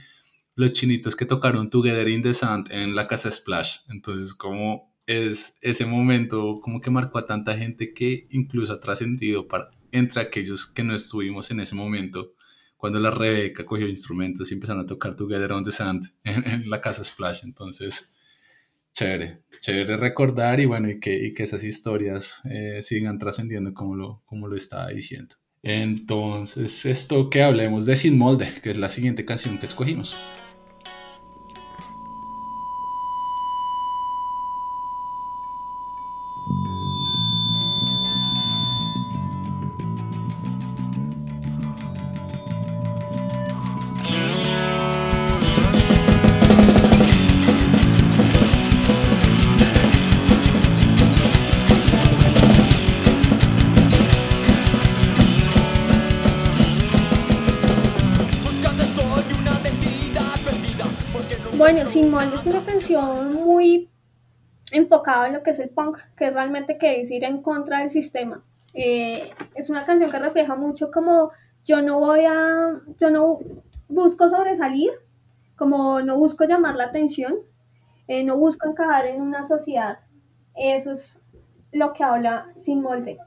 los 0.55 0.73
chinitos 0.73 1.15
que 1.15 1.27
tocaron 1.27 1.69
Together 1.69 2.07
in 2.09 2.23
the 2.23 2.33
Sand 2.33 2.71
en 2.71 2.95
la 2.95 3.07
casa 3.07 3.29
Splash. 3.29 3.77
Entonces, 3.89 4.33
como 4.33 4.91
es 5.05 5.59
ese 5.61 5.85
momento, 5.85 6.59
como 6.63 6.81
que 6.81 6.89
marcó 6.89 7.19
a 7.19 7.27
tanta 7.27 7.55
gente 7.55 7.93
que 7.93 8.27
incluso 8.31 8.73
ha 8.73 8.79
trascendido 8.79 9.47
para, 9.47 9.69
entre 9.91 10.21
aquellos 10.21 10.65
que 10.65 10.83
no 10.83 10.95
estuvimos 10.95 11.51
en 11.51 11.59
ese 11.59 11.75
momento, 11.75 12.33
cuando 12.81 12.99
la 12.99 13.11
Rebeca 13.11 13.63
cogió 13.63 13.87
instrumentos 13.87 14.49
y 14.49 14.55
empezaron 14.55 14.81
a 14.81 14.87
tocar 14.87 15.15
Together 15.15 15.51
on 15.51 15.63
the 15.63 15.71
Sand 15.71 16.03
en, 16.23 16.67
la 16.67 16.81
casa 16.81 17.03
Splash. 17.03 17.41
Entonces, 17.43 18.11
chévere, 18.93 19.43
chévere 19.61 19.97
recordar 19.97 20.59
y 20.59 20.65
bueno, 20.65 20.89
y 20.89 20.99
que, 20.99 21.27
y 21.27 21.35
que 21.35 21.43
esas 21.43 21.63
historias 21.63 22.41
eh, 22.43 22.79
sigan 22.81 23.19
trascendiendo 23.19 23.71
como 23.75 23.95
lo, 23.95 24.23
como 24.25 24.47
lo 24.47 24.55
estaba 24.55 24.87
diciendo. 24.87 25.35
Entonces, 25.61 26.87
esto 26.87 27.29
que 27.29 27.43
hablemos 27.43 27.85
de 27.85 27.95
Sin 27.95 28.17
Molde, 28.17 28.51
que 28.63 28.71
es 28.71 28.77
la 28.79 28.89
siguiente 28.89 29.25
canción 29.25 29.59
que 29.59 29.67
escogimos. 29.67 30.15
Enfocada 65.11 65.27
en 65.27 65.33
lo 65.33 65.43
que 65.43 65.51
es 65.51 65.59
el 65.59 65.69
punk, 65.69 65.97
que 66.15 66.27
es 66.27 66.33
realmente 66.33 66.77
que 66.77 67.01
es 67.01 67.11
ir 67.11 67.23
en 67.23 67.41
contra 67.41 67.79
del 67.79 67.91
sistema. 67.91 68.43
Eh, 68.73 69.31
es 69.55 69.69
una 69.69 69.85
canción 69.85 70.09
que 70.09 70.19
refleja 70.19 70.55
mucho 70.55 70.91
como 70.91 71.31
yo 71.65 71.81
no 71.81 71.99
voy 71.99 72.25
a, 72.25 72.79
yo 72.97 73.09
no 73.09 73.39
busco 73.89 74.29
sobresalir, 74.29 74.91
como 75.55 76.01
no 76.01 76.17
busco 76.17 76.45
llamar 76.45 76.75
la 76.75 76.85
atención, 76.85 77.35
eh, 78.07 78.23
no 78.23 78.37
busco 78.37 78.67
encajar 78.67 79.05
en 79.05 79.21
una 79.21 79.43
sociedad. 79.43 79.99
Eso 80.55 80.91
es 80.91 81.19
lo 81.71 81.93
que 81.93 82.03
habla 82.03 82.47
Sin 82.55 82.81
Molde. 82.81 83.17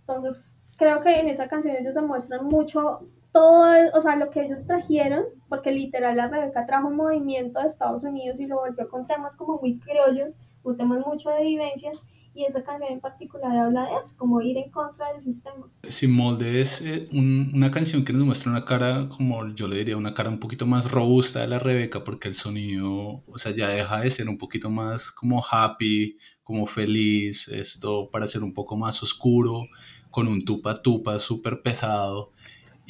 Entonces, 0.00 0.54
creo 0.76 1.02
que 1.02 1.20
en 1.20 1.28
esa 1.28 1.48
canción 1.48 1.76
ellos 1.76 1.94
demuestran 1.94 2.46
mucho 2.46 3.00
todo, 3.32 3.64
o 3.94 4.00
sea, 4.00 4.16
lo 4.16 4.30
que 4.30 4.42
ellos 4.42 4.66
trajeron, 4.66 5.24
porque 5.48 5.70
literal 5.70 6.16
la 6.16 6.28
Rebeca 6.28 6.66
trajo 6.66 6.88
un 6.88 6.96
movimiento 6.96 7.60
de 7.60 7.68
Estados 7.68 8.02
Unidos 8.02 8.40
y 8.40 8.46
lo 8.46 8.56
volvió 8.56 8.88
con 8.88 9.06
temas 9.06 9.36
como 9.36 9.58
muy 9.58 9.78
criollos, 9.78 10.34
con 10.62 10.76
temas 10.76 11.04
mucho 11.06 11.30
de 11.30 11.42
vivencias, 11.42 11.98
y 12.34 12.44
esa 12.44 12.62
canción 12.62 12.92
en 12.92 13.00
particular 13.00 13.56
habla 13.56 13.82
de 13.86 13.96
eso, 13.96 14.12
como 14.16 14.40
ir 14.40 14.56
en 14.56 14.70
contra 14.70 15.12
del 15.12 15.22
sistema. 15.24 15.66
Sin 15.88 16.12
molde 16.12 16.60
es 16.60 16.80
eh, 16.80 17.08
una 17.12 17.70
canción 17.70 18.04
que 18.04 18.12
nos 18.12 18.24
muestra 18.24 18.50
una 18.50 18.64
cara, 18.64 19.08
como 19.08 19.48
yo 19.54 19.66
le 19.66 19.78
diría, 19.78 19.96
una 19.96 20.14
cara 20.14 20.30
un 20.30 20.38
poquito 20.38 20.66
más 20.66 20.90
robusta 20.90 21.40
de 21.40 21.48
la 21.48 21.58
Rebeca, 21.58 22.04
porque 22.04 22.28
el 22.28 22.34
sonido, 22.34 23.24
o 23.26 23.38
sea, 23.38 23.52
ya 23.52 23.68
deja 23.68 24.00
de 24.00 24.10
ser 24.10 24.28
un 24.28 24.38
poquito 24.38 24.70
más 24.70 25.10
como 25.10 25.44
happy, 25.44 26.16
como 26.44 26.66
feliz, 26.66 27.48
esto 27.48 28.10
para 28.10 28.26
ser 28.26 28.42
un 28.42 28.54
poco 28.54 28.76
más 28.76 29.02
oscuro, 29.02 29.66
con 30.10 30.28
un 30.28 30.44
tupa 30.44 30.82
tupa 30.82 31.18
súper 31.18 31.62
pesado 31.62 32.32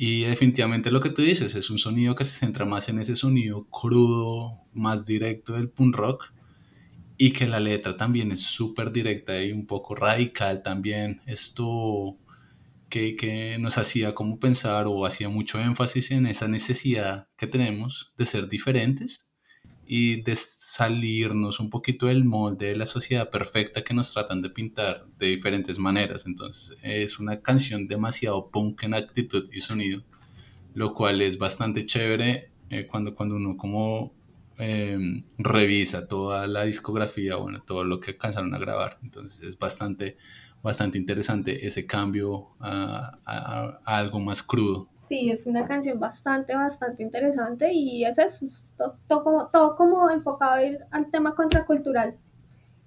y 0.03 0.23
definitivamente 0.23 0.91
lo 0.91 1.03
que 1.03 1.11
tú 1.11 1.21
dices 1.21 1.55
es 1.55 1.69
un 1.69 1.77
sonido 1.77 2.15
que 2.15 2.25
se 2.25 2.33
centra 2.33 2.65
más 2.65 2.89
en 2.89 3.01
ese 3.01 3.17
sonido 3.17 3.67
crudo, 3.67 4.63
más 4.73 5.05
directo 5.05 5.53
del 5.53 5.69
punk 5.69 5.95
rock 5.95 6.33
y 7.23 7.33
que 7.33 7.47
la 7.47 7.61
letra 7.61 7.99
también 7.99 8.33
es 8.33 8.41
súper 8.41 8.93
directa 8.93 9.45
y 9.45 9.53
un 9.53 9.67
poco 9.67 9.95
radical 9.95 10.63
también. 10.63 11.21
Esto 11.27 12.17
que, 12.89 13.15
que, 13.15 13.59
nos 13.59 13.77
hacía 13.77 14.15
como 14.15 14.41
pensar 14.41 14.87
o 14.87 15.05
hacía 15.05 15.29
mucho 15.29 15.61
énfasis 15.61 16.13
en 16.13 16.27
esa 16.27 16.49
necesidad 16.49 17.29
que 17.37 17.47
tenemos 17.47 18.11
de 18.17 18.25
ser 18.25 18.49
diferentes 18.49 19.29
y 19.87 20.23
de 20.23 20.35
salirnos 20.35 21.61
un 21.61 21.69
poquito 21.69 22.07
del 22.07 22.25
molde 22.25 22.69
de 22.69 22.77
la 22.77 22.87
sociedad 22.87 23.29
perfecta 23.29 23.85
que 23.85 23.93
nos 23.93 24.15
tratan 24.15 24.41
de 24.41 24.49
pintar 24.49 25.05
de 25.19 25.27
diferentes 25.27 25.79
maneras. 25.79 26.25
Entonces 26.25 26.79
es 26.83 27.19
una 27.19 27.43
canción 27.43 27.87
demasiado 27.87 28.51
punk 28.51 28.85
en 28.85 28.95
actitud 28.95 29.47
y 29.53 29.61
sonido, 29.61 30.03
lo 30.73 30.95
cual 30.95 31.21
es 31.21 31.37
bastante 31.37 31.85
chévere 31.85 32.51
eh, 32.71 32.87
cuando, 32.87 33.15
cuando 33.15 33.37
uno 33.37 33.59
como 33.59 34.15
em, 34.61 35.25
revisa 35.39 36.07
toda 36.07 36.47
la 36.47 36.65
discografía, 36.65 37.37
bueno, 37.37 37.63
todo 37.67 37.85
lo 37.85 38.01
que 38.01 38.13
alcanzaron 38.13 38.55
a 38.55 38.59
grabar. 38.59 38.99
Entonces 39.03 39.43
es 39.43 39.59
bastante, 39.59 40.17
bastante 40.63 40.99
interesante 40.99 41.67
ese 41.67 41.87
cambio 41.87 42.51
a 42.61 43.81
algo 43.85 44.21
más 44.21 44.43
crudo. 44.43 44.89
Sí, 45.11 45.29
es 45.29 45.45
una 45.45 45.67
canción 45.67 45.99
bastante, 45.99 46.55
bastante 46.55 47.03
interesante 47.03 47.73
y 47.73 48.05
es 48.05 48.17
eso, 48.17 48.47
todo, 49.09 49.25
como, 49.25 49.49
todo 49.49 49.75
como 49.75 50.09
enfocado 50.09 50.53
a 50.53 50.63
ir 50.63 50.79
al 50.93 51.11
tema 51.11 51.35
contracultural 51.35 52.17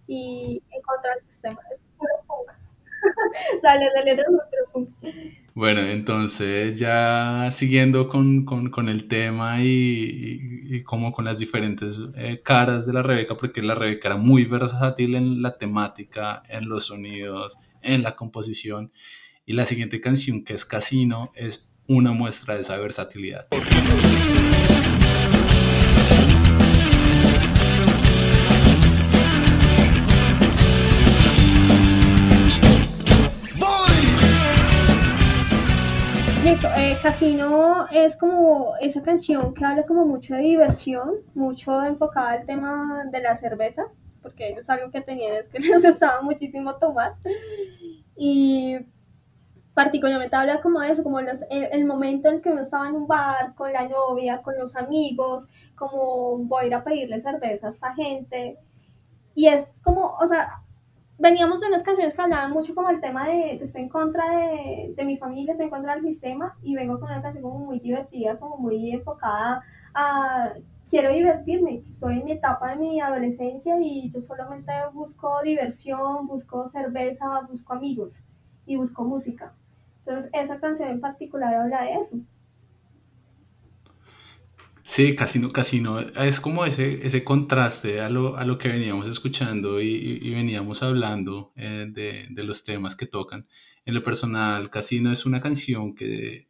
y 0.08 0.64
en 0.72 0.82
contra 0.84 1.16
del 1.16 1.26
sistema. 1.26 1.60
Es 1.70 1.82
puro 1.98 2.14
punk. 2.26 3.62
Sale 3.62 3.90
de 3.94 4.06
letras 4.06 4.28
puro 4.30 4.72
punk. 4.72 4.90
Bueno, 5.56 5.82
entonces 5.82 6.80
ya 6.80 7.48
siguiendo 7.52 8.10
con, 8.10 8.44
con, 8.44 8.72
con 8.72 8.90
el 8.90 9.08
tema 9.08 9.64
y, 9.64 10.82
como 10.84 11.12
con 11.12 11.26
las 11.26 11.38
diferentes 11.38 12.00
eh, 12.16 12.42
caras 12.44 12.88
de 12.88 12.94
la 12.94 13.04
Rebeca, 13.04 13.38
porque 13.38 13.62
la 13.62 13.76
Rebeca 13.76 14.10
era 14.10 14.18
muy 14.18 14.46
versátil 14.46 15.14
en 15.14 15.44
la 15.44 15.58
temática, 15.60 16.42
en 16.50 16.68
los 16.68 16.88
sonidos, 16.88 17.56
en 17.84 18.02
la 18.02 18.16
composición. 18.16 18.92
Y 19.46 19.54
la 19.54 19.66
siguiente 19.66 20.02
canción, 20.02 20.44
que 20.44 20.54
es 20.54 20.66
Casino, 20.66 21.32
es 21.36 21.70
una 21.88 22.14
muestra 22.14 22.56
de 22.56 22.62
esa 22.62 22.78
versatilidad. 22.78 23.48
Casino 37.02 37.88
es 37.92 38.18
como 38.18 38.76
esa 38.80 39.02
canción 39.02 39.54
que 39.54 39.66
habla 39.66 39.86
como 39.86 40.06
mucho 40.06 40.36
de 40.36 40.42
diversión, 40.42 41.16
mucho 41.34 41.84
enfocada 41.84 42.32
al 42.32 42.46
tema 42.46 43.04
de 43.12 43.22
la 43.22 43.38
cerveza, 43.38 43.84
porque 44.22 44.50
ellos 44.50 44.70
algo 44.70 44.92
que 44.92 45.02
tenían 45.02 45.36
es 45.36 45.48
que 45.50 45.60
les 45.60 45.84
gustaba 45.84 46.22
muchísimo 46.22 46.76
tomar. 46.76 47.16
Y 48.16 48.78
particularmente 49.74 50.36
habla 50.36 50.62
como 50.62 50.80
de 50.82 50.92
eso, 50.92 51.04
como 51.04 51.22
los, 51.22 51.44
el, 51.50 51.86
momento 51.86 52.30
en 52.30 52.42
que 52.42 52.50
uno 52.50 52.62
estaba 52.62 52.88
en 52.88 52.96
un 52.96 53.08
bar 53.08 53.56
con 53.56 53.72
la 53.74 53.88
novia, 53.88 54.42
con 54.42 54.58
los 54.58 54.76
amigos, 54.76 55.48
como 55.76 56.38
voy 56.40 56.64
a 56.64 56.68
ir 56.68 56.76
a 56.76 56.84
pedirle 56.84 57.22
cerveza 57.22 57.68
a 57.68 57.72
esta 57.72 57.94
gente. 57.94 58.58
Y 59.36 59.48
es 59.48 59.76
como, 59.84 60.16
o 60.18 60.28
sea, 60.28 60.63
veníamos 61.24 61.62
de 61.62 61.68
unas 61.68 61.84
canciones 61.84 62.14
que 62.14 62.22
hablaban 62.22 62.52
mucho 62.52 62.76
como 62.76 62.90
el 62.90 63.00
tema 63.00 63.30
de, 63.30 63.56
estoy 63.56 63.84
en 63.84 63.90
contra 63.90 64.26
de, 64.30 65.06
mi 65.06 65.18
familia, 65.18 65.54
estoy 65.54 65.68
en 65.68 65.72
contra 65.72 65.96
del 65.96 66.04
sistema, 66.04 66.58
y 66.62 66.76
vengo 66.76 67.00
con 67.00 67.10
una 67.10 67.22
canción 67.22 67.44
como 67.44 67.60
muy 67.60 67.80
divertida, 67.80 68.38
como 68.38 68.58
muy 68.58 68.92
enfocada 68.92 69.64
a 69.94 70.54
quiero 70.90 71.14
divertirme, 71.14 71.82
estoy 71.90 72.20
en 72.20 72.26
mi 72.26 72.34
etapa 72.34 72.72
de 72.72 72.76
mi 72.76 73.00
adolescencia 73.00 73.76
y 73.82 74.10
yo 74.12 74.22
solamente 74.22 74.74
busco 74.94 75.42
diversión, 75.44 76.28
busco 76.28 76.68
cerveza, 76.70 77.42
busco 77.50 77.74
amigos 77.74 78.22
y 78.66 78.76
busco 78.76 79.06
música. 79.06 79.54
Entonces, 80.06 80.30
esa 80.34 80.60
canción 80.60 80.90
en 80.90 81.00
particular 81.00 81.56
habla 81.56 81.84
de 81.84 81.94
eso. 81.94 82.18
Sí, 84.86 85.16
Casino, 85.16 85.52
Casino, 85.52 86.00
es 86.00 86.40
como 86.40 86.66
ese, 86.66 87.06
ese 87.06 87.24
contraste 87.24 88.02
a 88.02 88.10
lo, 88.10 88.38
a 88.38 88.44
lo 88.46 88.58
que 88.58 88.68
veníamos 88.70 89.08
escuchando 89.08 89.82
y, 89.82 90.20
y 90.22 90.30
veníamos 90.32 90.84
hablando 90.84 91.54
eh, 91.56 91.88
de, 91.90 92.28
de, 92.30 92.44
los 92.44 92.64
temas 92.64 92.96
que 92.96 93.06
tocan. 93.08 93.48
En 93.86 93.94
lo 93.94 94.04
personal, 94.04 94.70
Casino 94.70 95.12
es 95.12 95.26
una 95.26 95.42
canción 95.42 95.96
que 95.96 96.50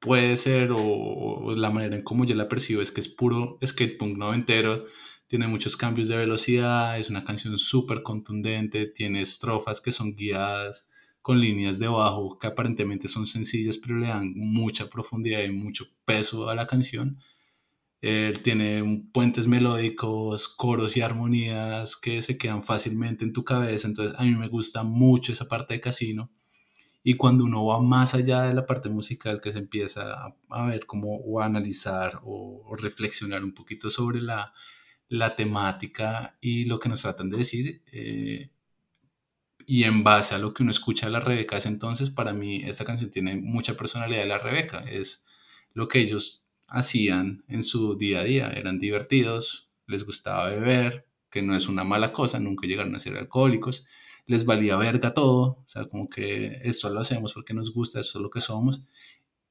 puede 0.00 0.36
ser, 0.36 0.72
o, 0.72 0.80
o 0.80 1.54
la 1.54 1.70
manera 1.70 1.96
en 1.96 2.02
cómo 2.02 2.24
yo 2.24 2.34
la 2.34 2.48
percibo, 2.48 2.82
es 2.82 2.92
que 2.92 3.00
es 3.00 3.08
puro 3.08 3.58
skatepunk 3.64 4.16
noventero, 4.16 4.86
tiene 5.28 5.46
muchos 5.48 5.76
cambios 5.76 6.08
de 6.08 6.16
velocidad, 6.16 6.98
es 6.98 7.10
una 7.10 7.24
canción 7.24 7.58
súper 7.58 8.02
contundente, 8.02 8.86
tiene 8.86 9.22
estrofas 9.22 9.80
que 9.80 9.92
son 9.92 10.14
guiadas 10.16 10.87
con 11.28 11.42
líneas 11.42 11.78
de 11.78 11.88
bajo 11.88 12.38
que 12.38 12.46
aparentemente 12.46 13.06
son 13.06 13.26
sencillas, 13.26 13.76
pero 13.76 13.98
le 13.98 14.06
dan 14.06 14.32
mucha 14.34 14.88
profundidad 14.88 15.44
y 15.44 15.50
mucho 15.50 15.84
peso 16.06 16.48
a 16.48 16.54
la 16.54 16.66
canción. 16.66 17.18
Él 18.00 18.42
tiene 18.42 19.04
puentes 19.12 19.46
melódicos, 19.46 20.48
coros 20.48 20.96
y 20.96 21.02
armonías 21.02 21.96
que 21.96 22.22
se 22.22 22.38
quedan 22.38 22.64
fácilmente 22.64 23.26
en 23.26 23.34
tu 23.34 23.44
cabeza, 23.44 23.86
entonces 23.88 24.18
a 24.18 24.22
mí 24.22 24.30
me 24.36 24.48
gusta 24.48 24.82
mucho 24.84 25.32
esa 25.32 25.46
parte 25.46 25.74
de 25.74 25.82
Casino. 25.82 26.30
Y 27.02 27.16
cuando 27.18 27.44
uno 27.44 27.66
va 27.66 27.78
más 27.82 28.14
allá 28.14 28.44
de 28.44 28.54
la 28.54 28.64
parte 28.64 28.88
musical, 28.88 29.42
que 29.42 29.52
se 29.52 29.58
empieza 29.58 30.34
a, 30.48 30.66
ver 30.66 30.86
cómo 30.86 31.14
o 31.16 31.40
a 31.42 31.44
analizar 31.44 32.22
o, 32.24 32.74
reflexionar 32.74 33.44
un 33.44 33.52
poquito 33.52 33.90
sobre 33.90 34.22
la, 34.22 34.54
la, 35.10 35.36
temática 35.36 36.32
y 36.40 36.64
lo 36.64 36.78
que 36.80 36.88
nos 36.88 37.02
tratan 37.02 37.28
de 37.28 37.36
decir, 37.36 37.82
eh, 37.92 38.48
y 39.70 39.84
en 39.84 40.02
base 40.02 40.34
a 40.34 40.38
lo 40.38 40.54
que 40.54 40.62
uno 40.62 40.72
escucha 40.72 41.06
de 41.06 41.12
la 41.12 41.20
Rebeca 41.20 41.58
ese 41.58 41.68
entonces, 41.68 42.08
para 42.08 42.32
mí 42.32 42.62
esta 42.64 42.86
canción 42.86 43.10
tiene 43.10 43.36
mucha 43.36 43.76
personalidad 43.76 44.22
de 44.22 44.26
la 44.26 44.38
Rebeca. 44.38 44.78
Es 44.88 45.26
lo 45.74 45.88
que 45.88 46.00
ellos 46.00 46.48
hacían 46.68 47.44
en 47.48 47.62
su 47.62 47.94
día 47.98 48.20
a 48.20 48.24
día. 48.24 48.48
Eran 48.48 48.78
divertidos, 48.78 49.68
les 49.86 50.06
gustaba 50.06 50.48
beber, 50.48 51.06
que 51.30 51.42
no 51.42 51.54
es 51.54 51.68
una 51.68 51.84
mala 51.84 52.14
cosa, 52.14 52.40
nunca 52.40 52.66
llegaron 52.66 52.96
a 52.96 52.98
ser 52.98 53.18
alcohólicos, 53.18 53.86
les 54.24 54.46
valía 54.46 54.76
verga 54.78 55.12
todo, 55.12 55.58
o 55.66 55.68
sea, 55.68 55.84
como 55.84 56.08
que 56.08 56.60
esto 56.64 56.88
lo 56.88 57.00
hacemos 57.00 57.34
porque 57.34 57.52
nos 57.52 57.70
gusta, 57.74 58.00
eso 58.00 58.18
es 58.18 58.22
lo 58.22 58.30
que 58.30 58.40
somos. 58.40 58.86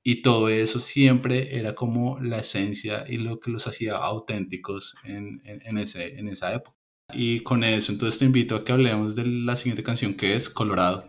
Y 0.01 0.24
todo 0.24 0.49
eso 0.49 0.80
siempre 0.80 1.59
era 1.59 1.76
como 1.76 2.20
la 2.20 2.39
esencia 2.39 3.05
y 3.07 3.18
lo 3.18 3.39
que 3.39 3.51
los 3.51 3.68
hacía 3.68 3.97
auténticos 3.97 4.95
en, 5.03 5.41
en, 5.45 5.78
ese, 5.78 6.18
en 6.20 6.30
esa 6.30 6.55
época. 6.55 6.76
Y 7.14 7.39
con 7.39 7.64
eso, 7.64 7.93
entonces 7.93 8.20
te 8.20 8.26
invito 8.26 8.55
a 8.55 8.66
que 8.66 8.74
hablemos 8.74 9.16
de 9.16 9.26
la 9.26 9.55
siguiente 9.55 9.82
canción 9.82 10.16
que 10.16 10.36
es 10.36 10.49
Colorado. 10.49 11.08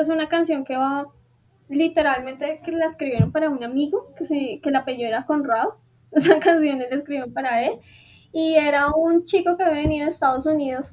es 0.00 0.08
una 0.08 0.28
canción 0.28 0.64
que 0.64 0.76
va 0.76 1.06
literalmente 1.68 2.60
que 2.64 2.72
la 2.72 2.86
escribieron 2.86 3.32
para 3.32 3.50
un 3.50 3.62
amigo 3.62 4.12
que, 4.16 4.24
se, 4.24 4.60
que 4.62 4.68
el 4.68 4.76
apellido 4.76 5.08
era 5.08 5.26
Conrado. 5.26 5.78
Esa 6.12 6.38
canción 6.38 6.78
la 6.78 6.84
escribieron 6.86 7.32
para 7.32 7.64
él. 7.64 7.80
Y 8.32 8.54
era 8.54 8.90
un 8.90 9.24
chico 9.24 9.56
que 9.56 9.62
había 9.62 9.82
venido 9.82 10.06
de 10.06 10.12
Estados 10.12 10.46
Unidos 10.46 10.92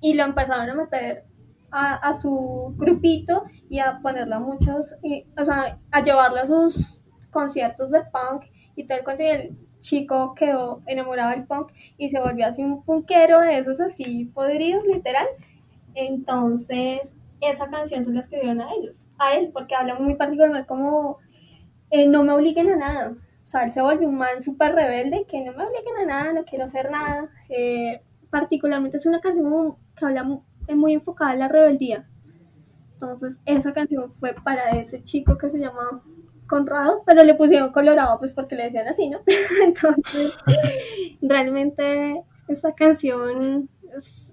y 0.00 0.14
lo 0.14 0.24
empezaron 0.24 0.70
a 0.70 0.74
meter 0.74 1.24
a, 1.70 2.14
su 2.14 2.74
grupito 2.76 3.44
y 3.68 3.80
a 3.80 4.00
ponerlo 4.00 4.36
a 4.36 4.40
muchos, 4.40 4.94
y, 5.02 5.26
o 5.36 5.44
sea, 5.44 5.78
a 5.90 6.02
llevarlo 6.02 6.38
a 6.38 6.46
sus 6.46 7.02
conciertos 7.30 7.90
de 7.90 8.00
punk 8.00 8.44
y 8.76 8.84
tal 8.84 9.04
cuando 9.04 9.24
el 9.24 9.56
chico 9.80 10.34
quedó 10.34 10.82
enamorado 10.86 11.30
del 11.30 11.44
punk 11.44 11.72
y 11.98 12.08
se 12.08 12.18
volvió 12.18 12.46
así 12.46 12.62
un 12.62 12.82
punkero 12.82 13.40
de 13.40 13.58
esos 13.58 13.80
así 13.80 14.24
podridos, 14.26 14.86
literal. 14.86 15.26
Entonces, 15.94 17.00
esa 17.40 17.68
canción 17.68 18.04
se 18.04 18.10
la 18.10 18.20
escribieron 18.20 18.60
a 18.60 18.72
ellos, 18.72 19.05
a 19.18 19.34
él, 19.34 19.50
porque 19.52 19.74
habla 19.74 19.94
muy 19.98 20.14
particular 20.14 20.66
como 20.66 21.18
eh, 21.90 22.06
no 22.06 22.24
me 22.24 22.32
obliguen 22.32 22.70
a 22.70 22.76
nada. 22.76 23.14
O 23.44 23.48
sea, 23.48 23.64
él 23.64 23.72
se 23.72 23.80
volvió 23.80 24.08
un 24.08 24.18
man 24.18 24.42
súper 24.42 24.74
rebelde, 24.74 25.24
que 25.28 25.44
no 25.44 25.52
me 25.52 25.64
obliguen 25.64 25.96
a 26.02 26.06
nada, 26.06 26.32
no 26.32 26.44
quiero 26.44 26.64
hacer 26.64 26.90
nada. 26.90 27.28
Eh, 27.48 28.02
particularmente 28.30 28.96
es 28.96 29.06
una 29.06 29.20
canción 29.20 29.76
que 29.96 30.04
habla 30.04 30.24
muy, 30.24 30.40
muy 30.74 30.94
enfocada 30.94 31.32
en 31.32 31.38
la 31.38 31.48
rebeldía. 31.48 32.08
Entonces, 32.94 33.38
esa 33.44 33.72
canción 33.72 34.12
fue 34.18 34.34
para 34.34 34.70
ese 34.70 35.02
chico 35.02 35.36
que 35.38 35.50
se 35.50 35.58
llama 35.58 36.02
Conrado, 36.48 37.02
pero 37.06 37.22
le 37.22 37.34
pusieron 37.34 37.70
Colorado, 37.70 38.18
pues 38.18 38.32
porque 38.32 38.56
le 38.56 38.64
decían 38.64 38.88
así, 38.88 39.08
¿no? 39.08 39.20
Entonces, 39.64 40.32
realmente 41.20 42.22
esa 42.48 42.74
canción 42.74 43.68
es 43.96 44.32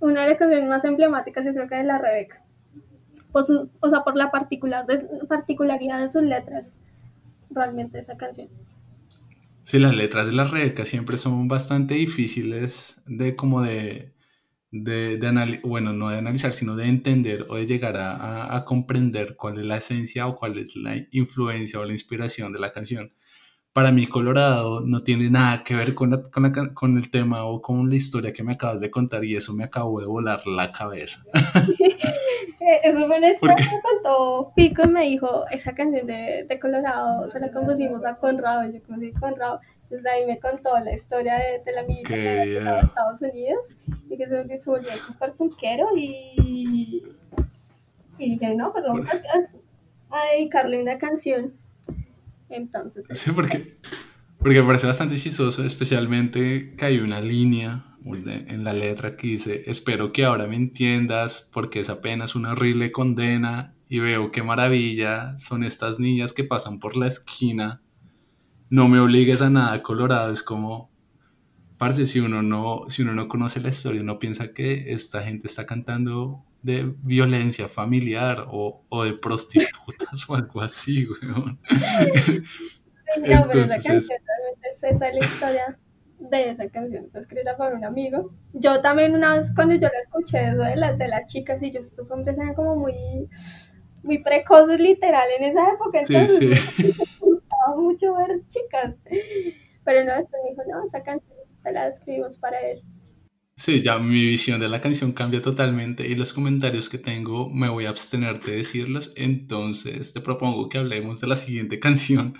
una 0.00 0.22
de 0.22 0.30
las 0.30 0.38
canciones 0.38 0.68
más 0.68 0.84
emblemáticas, 0.84 1.44
yo 1.44 1.54
creo 1.54 1.68
que 1.68 1.76
de 1.76 1.84
la 1.84 1.98
Rebeca. 1.98 2.43
O 3.34 3.90
sea, 3.90 4.04
por 4.04 4.16
la 4.16 4.30
particular 4.30 4.86
de, 4.86 4.98
particularidad 5.28 6.00
de 6.00 6.08
sus 6.08 6.22
letras, 6.22 6.76
realmente 7.50 7.98
esa 7.98 8.16
canción. 8.16 8.48
Sí, 9.64 9.78
las 9.78 9.94
letras 9.94 10.26
de 10.26 10.32
la 10.32 10.44
Rebeca 10.44 10.84
siempre 10.84 11.16
son 11.16 11.48
bastante 11.48 11.94
difíciles 11.94 13.00
de 13.06 13.34
como 13.34 13.62
de, 13.62 14.12
de, 14.70 15.16
de 15.16 15.60
bueno, 15.64 15.92
no 15.92 16.10
de 16.10 16.18
analizar, 16.18 16.52
sino 16.52 16.76
de 16.76 16.86
entender 16.86 17.46
o 17.48 17.56
de 17.56 17.66
llegar 17.66 17.96
a, 17.96 18.64
comprender 18.66 19.36
cuál 19.36 19.58
es 19.58 19.66
la 19.66 19.78
esencia 19.78 20.26
o 20.26 20.36
cuál 20.36 20.58
es 20.58 20.76
la 20.76 20.96
influencia 21.10 21.80
o 21.80 21.84
la 21.84 21.92
inspiración 21.92 22.52
de 22.52 22.60
la 22.60 22.72
canción 22.72 23.12
para 23.74 23.90
mí 23.90 24.06
Colorado 24.06 24.82
no 24.82 25.00
tiene 25.00 25.28
nada 25.28 25.64
que 25.64 25.74
ver 25.74 25.96
con, 25.96 26.30
con, 26.74 26.96
el 26.96 27.10
tema 27.10 27.44
o 27.44 27.60
con 27.60 27.90
la 27.90 27.96
historia 27.96 28.32
que 28.32 28.44
me 28.44 28.52
acabas 28.52 28.80
de 28.80 28.88
contar 28.88 29.24
y 29.24 29.34
eso 29.34 29.52
me 29.52 29.64
acabó 29.64 30.00
de 30.00 30.06
volar 30.06 30.46
la 30.46 30.70
cabeza. 30.70 31.24
eso 32.84 33.06
fue 33.08 33.20
la 33.20 33.32
historia 33.32 33.56
que 33.56 33.80
contó 33.82 34.52
Pico 34.54 34.82
y 34.84 34.88
me 34.88 35.04
dijo, 35.06 35.44
esa 35.50 35.74
canción 35.74 36.06
de, 36.06 36.46
de, 36.48 36.60
Colorado 36.60 37.28
se 37.32 37.40
la 37.40 37.50
compusimos 37.50 38.04
a 38.04 38.14
Conrado, 38.14 38.70
yo 38.70 38.80
conocí 38.84 39.12
a 39.12 39.18
Conrado, 39.18 39.60
entonces 39.82 40.06
ahí 40.06 40.24
me 40.24 40.38
contó 40.38 40.78
la 40.78 40.94
historia 40.94 41.34
de, 41.34 41.60
de 41.64 41.72
la 41.72 41.82
milicia 41.82 42.16
de 42.16 42.78
Estados 42.78 43.22
Unidos 43.22 43.58
y 44.08 44.16
que 44.16 44.28
se, 44.28 44.56
se 44.56 44.70
volvió 44.70 44.90
súper 44.90 45.32
punkero 45.32 45.88
y, 45.96 47.02
y 48.18 48.30
dije, 48.30 48.54
no, 48.54 48.72
pues 48.72 48.84
vamos 48.86 49.08
a, 49.10 50.16
a 50.16 50.30
dedicarle 50.30 50.80
una 50.80 50.96
canción 50.96 51.54
entonces. 52.48 53.06
Sí, 53.10 53.32
porque, 53.32 53.78
porque 54.38 54.60
me 54.60 54.66
parece 54.66 54.86
bastante 54.86 55.16
chistoso, 55.16 55.64
especialmente 55.64 56.74
que 56.76 56.84
hay 56.84 56.98
una 56.98 57.20
línea 57.20 57.94
en 58.04 58.64
la 58.64 58.74
letra 58.74 59.16
que 59.16 59.28
dice, 59.28 59.62
espero 59.66 60.12
que 60.12 60.24
ahora 60.24 60.46
me 60.46 60.56
entiendas 60.56 61.48
porque 61.52 61.80
es 61.80 61.88
apenas 61.88 62.34
una 62.34 62.52
horrible 62.52 62.92
condena 62.92 63.74
y 63.88 63.98
veo 63.98 64.30
qué 64.30 64.42
maravilla 64.42 65.38
son 65.38 65.64
estas 65.64 65.98
niñas 65.98 66.32
que 66.32 66.44
pasan 66.44 66.80
por 66.80 66.96
la 66.96 67.06
esquina. 67.06 67.80
No 68.68 68.88
me 68.88 69.00
obligues 69.00 69.40
a 69.40 69.50
nada, 69.50 69.82
Colorado. 69.82 70.32
Es 70.32 70.42
como, 70.42 70.90
parce, 71.78 72.06
si 72.06 72.20
uno 72.20 72.42
no, 72.42 72.84
si 72.88 73.02
uno 73.02 73.14
no 73.14 73.28
conoce 73.28 73.60
la 73.60 73.68
historia, 73.70 74.02
uno 74.02 74.18
piensa 74.18 74.52
que 74.52 74.92
esta 74.92 75.22
gente 75.22 75.46
está 75.46 75.64
cantando 75.64 76.44
de 76.64 76.94
violencia 77.02 77.68
familiar 77.68 78.46
o, 78.50 78.84
o 78.88 79.04
de 79.04 79.12
prostitutas 79.12 79.68
o 80.28 80.34
algo 80.34 80.62
así, 80.62 81.06
weón. 81.06 81.58
No, 83.20 83.46
pero 83.46 83.64
esa 83.64 83.82
canción 83.82 84.18
realmente 84.26 84.68
es 84.72 84.96
esa 84.96 85.12
la 85.12 85.24
historia 85.24 85.78
de 86.18 86.50
esa 86.50 86.68
canción, 86.70 87.04
está 87.04 87.20
escrita 87.20 87.54
por 87.56 87.74
un 87.74 87.84
amigo. 87.84 88.32
Yo 88.54 88.80
también 88.80 89.14
una 89.14 89.36
vez 89.36 89.52
cuando 89.54 89.74
yo 89.74 89.82
la 89.82 90.00
escuché, 90.04 90.48
eso 90.48 90.62
de 90.62 90.76
las, 90.76 90.96
de 90.96 91.08
las 91.08 91.26
chicas, 91.26 91.62
y 91.62 91.70
yo, 91.70 91.80
estos 91.80 92.10
hombres 92.10 92.38
eran 92.38 92.54
como 92.54 92.76
muy, 92.76 93.28
muy 94.02 94.22
precoces 94.22 94.80
literal 94.80 95.28
en 95.38 95.44
esa 95.44 95.70
época, 95.70 96.00
entonces 96.00 96.38
sí, 96.38 96.54
sí. 96.54 96.94
me 97.20 97.26
gustaba 97.26 97.76
mucho 97.76 98.14
ver 98.14 98.40
chicas. 98.48 98.94
Pero 99.84 100.02
no, 100.04 100.14
después 100.16 100.42
me 100.42 100.50
dijo, 100.50 100.62
no, 100.66 100.86
esa 100.86 101.02
canción 101.02 101.38
se 101.62 101.72
la 101.72 101.88
escribimos 101.88 102.38
para 102.38 102.58
él. 102.58 102.82
Sí, 103.56 103.82
ya 103.82 103.98
mi 103.98 104.24
visión 104.26 104.60
de 104.60 104.68
la 104.68 104.80
canción 104.80 105.12
cambia 105.12 105.40
totalmente 105.42 106.06
y 106.06 106.14
los 106.14 106.32
comentarios 106.32 106.88
que 106.88 106.98
tengo 106.98 107.50
me 107.50 107.68
voy 107.68 107.86
a 107.86 107.90
abstener 107.90 108.40
de 108.42 108.56
decirlos, 108.56 109.12
entonces 109.16 110.12
te 110.12 110.20
propongo 110.20 110.68
que 110.68 110.78
hablemos 110.78 111.20
de 111.20 111.26
la 111.28 111.36
siguiente 111.36 111.78
canción, 111.80 112.36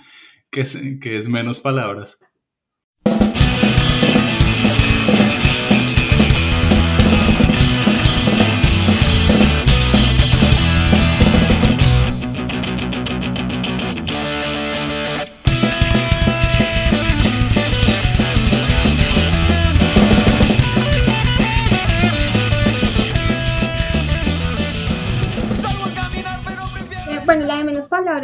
que 0.51 0.61
es, 0.61 0.77
que 1.01 1.17
es 1.17 1.27
menos 1.29 1.59
palabras. 1.59 2.19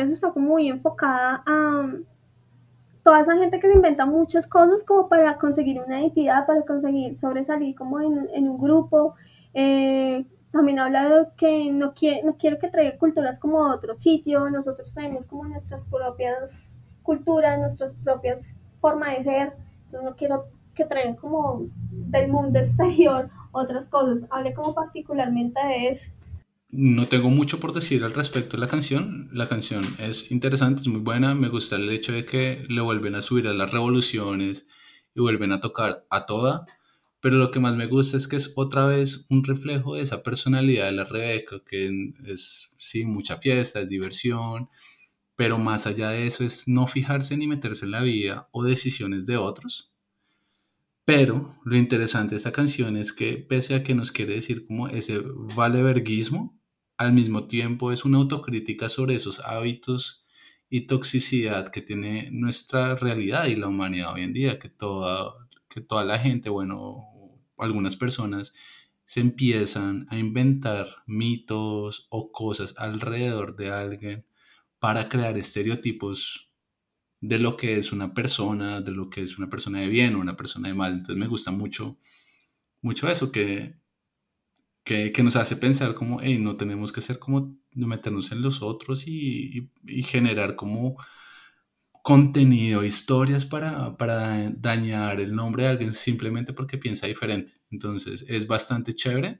Está 0.09 0.31
como 0.31 0.49
muy 0.49 0.69
enfocada 0.69 1.43
a 1.45 1.91
toda 3.03 3.21
esa 3.21 3.35
gente 3.35 3.59
que 3.59 3.67
se 3.67 3.73
inventa 3.73 4.05
muchas 4.05 4.47
cosas 4.47 4.83
como 4.83 5.09
para 5.09 5.37
conseguir 5.37 5.81
una 5.81 6.01
identidad, 6.01 6.45
para 6.45 6.61
conseguir 6.63 7.17
sobresalir 7.17 7.75
como 7.75 7.99
en, 7.99 8.49
un 8.49 8.59
grupo. 8.59 9.15
Eh, 9.53 10.25
también 10.51 10.79
habla 10.79 11.07
de 11.07 11.27
que 11.37 11.71
no 11.71 11.93
quiero 11.93 12.59
que 12.59 12.69
traiga 12.69 12.97
culturas 12.97 13.39
como 13.39 13.63
a 13.63 13.75
otro 13.75 13.97
sitio, 13.97 14.49
nosotros 14.49 14.93
tenemos 14.93 15.25
como 15.25 15.45
nuestras 15.45 15.85
propias 15.85 16.77
culturas, 17.03 17.59
nuestras 17.59 17.95
propias 17.95 18.41
formas 18.79 19.17
de 19.17 19.23
ser, 19.23 19.53
entonces 19.85 20.09
no 20.09 20.15
quiero 20.15 20.45
que 20.75 20.85
traigan 20.85 21.15
como 21.15 21.67
del 21.89 22.29
mundo 22.29 22.59
exterior 22.59 23.29
otras 23.51 23.87
cosas, 23.87 24.23
hable 24.29 24.53
como 24.53 24.73
particularmente 24.73 25.59
de 25.65 25.89
eso. 25.89 26.11
No 26.71 27.07
tengo 27.09 27.29
mucho 27.29 27.59
por 27.59 27.73
decir 27.73 28.03
al 28.03 28.13
respecto 28.13 28.55
de 28.55 28.61
la 28.61 28.69
canción. 28.69 29.29
La 29.33 29.49
canción 29.49 29.95
es 29.99 30.31
interesante, 30.31 30.81
es 30.81 30.87
muy 30.87 31.01
buena. 31.01 31.35
Me 31.35 31.49
gusta 31.49 31.75
el 31.75 31.89
hecho 31.89 32.13
de 32.13 32.25
que 32.25 32.65
le 32.69 32.79
vuelven 32.79 33.15
a 33.15 33.21
subir 33.21 33.47
a 33.47 33.53
las 33.53 33.71
revoluciones 33.71 34.65
y 35.13 35.19
vuelven 35.19 35.51
a 35.51 35.59
tocar 35.59 36.05
a 36.09 36.25
toda, 36.25 36.65
pero 37.19 37.35
lo 37.37 37.51
que 37.51 37.59
más 37.59 37.75
me 37.75 37.87
gusta 37.87 38.15
es 38.15 38.27
que 38.27 38.37
es 38.37 38.53
otra 38.55 38.85
vez 38.85 39.25
un 39.29 39.43
reflejo 39.43 39.95
de 39.95 40.01
esa 40.03 40.23
personalidad 40.23 40.85
de 40.85 40.93
la 40.93 41.03
Rebeca, 41.03 41.57
que 41.69 42.13
es, 42.25 42.69
sí, 42.77 43.03
mucha 43.03 43.37
fiesta, 43.37 43.81
es 43.81 43.89
diversión, 43.89 44.69
pero 45.35 45.57
más 45.57 45.87
allá 45.87 46.11
de 46.11 46.25
eso 46.27 46.45
es 46.45 46.67
no 46.69 46.87
fijarse 46.87 47.35
ni 47.35 47.47
meterse 47.47 47.85
en 47.85 47.91
la 47.91 48.01
vida 48.01 48.47
o 48.51 48.63
decisiones 48.63 49.25
de 49.25 49.37
otros. 49.37 49.91
Pero 51.03 51.57
lo 51.65 51.75
interesante 51.75 52.31
de 52.31 52.37
esta 52.37 52.51
canción 52.53 52.95
es 52.95 53.11
que 53.11 53.37
pese 53.37 53.75
a 53.75 53.83
que 53.83 53.93
nos 53.93 54.11
quiere 54.11 54.35
decir 54.35 54.65
como 54.65 54.87
ese 54.87 55.19
valeverguismo, 55.55 56.60
al 57.01 57.13
mismo 57.13 57.47
tiempo 57.47 57.91
es 57.91 58.05
una 58.05 58.19
autocrítica 58.19 58.87
sobre 58.87 59.15
esos 59.15 59.39
hábitos 59.39 60.23
y 60.69 60.81
toxicidad 60.81 61.71
que 61.71 61.81
tiene 61.81 62.29
nuestra 62.31 62.95
realidad 62.95 63.47
y 63.47 63.55
la 63.55 63.67
humanidad 63.67 64.13
hoy 64.13 64.21
en 64.21 64.33
día, 64.33 64.59
que 64.59 64.69
toda, 64.69 65.33
que 65.67 65.81
toda 65.81 66.05
la 66.05 66.19
gente, 66.19 66.51
bueno, 66.51 67.07
algunas 67.57 67.95
personas 67.95 68.53
se 69.05 69.19
empiezan 69.19 70.05
a 70.11 70.17
inventar 70.19 70.89
mitos 71.07 72.05
o 72.11 72.31
cosas 72.31 72.75
alrededor 72.77 73.55
de 73.55 73.71
alguien 73.71 74.25
para 74.77 75.09
crear 75.09 75.35
estereotipos 75.37 76.51
de 77.19 77.39
lo 77.39 77.57
que 77.57 77.77
es 77.77 77.91
una 77.91 78.13
persona, 78.13 78.79
de 78.81 78.91
lo 78.91 79.09
que 79.09 79.23
es 79.23 79.39
una 79.39 79.49
persona 79.49 79.79
de 79.81 79.87
bien 79.87 80.13
o 80.15 80.19
una 80.19 80.37
persona 80.37 80.67
de 80.67 80.75
mal. 80.75 80.93
Entonces 80.93 81.17
me 81.17 81.27
gusta 81.27 81.49
mucho, 81.49 81.97
mucho 82.83 83.09
eso, 83.09 83.31
que, 83.31 83.80
que, 84.83 85.13
nos 85.23 85.35
hace 85.35 85.55
pensar 85.55 85.93
como, 85.93 86.19
hey, 86.21 86.37
no 86.39 86.57
tenemos 86.57 86.91
que 86.91 87.01
ser 87.01 87.19
como 87.19 87.55
meternos 87.73 88.31
en 88.31 88.41
los 88.41 88.61
otros 88.61 89.07
y, 89.07 89.69
generar 90.05 90.55
como 90.55 90.97
contenido, 92.03 92.83
historias 92.83 93.45
para, 93.45 93.95
para, 93.95 94.49
dañar 94.51 95.19
el 95.19 95.35
nombre 95.35 95.63
de 95.63 95.69
alguien 95.69 95.93
simplemente 95.93 96.53
porque 96.53 96.77
piensa 96.77 97.07
diferente. 97.07 97.53
Entonces 97.69 98.25
es 98.27 98.47
bastante 98.47 98.95
chévere. 98.95 99.39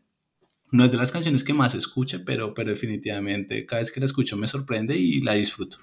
No 0.71 0.85
es 0.85 0.91
de 0.91 0.97
las 0.97 1.11
canciones 1.11 1.43
que 1.43 1.53
más 1.53 1.75
escuche, 1.75 2.19
pero, 2.19 2.53
pero 2.53 2.69
definitivamente 2.69 3.65
cada 3.65 3.81
vez 3.81 3.91
que 3.91 3.99
la 3.99 4.05
escucho 4.05 4.37
me 4.37 4.47
sorprende 4.47 4.95
y 4.95 5.21
la 5.21 5.33
disfruto. 5.33 5.77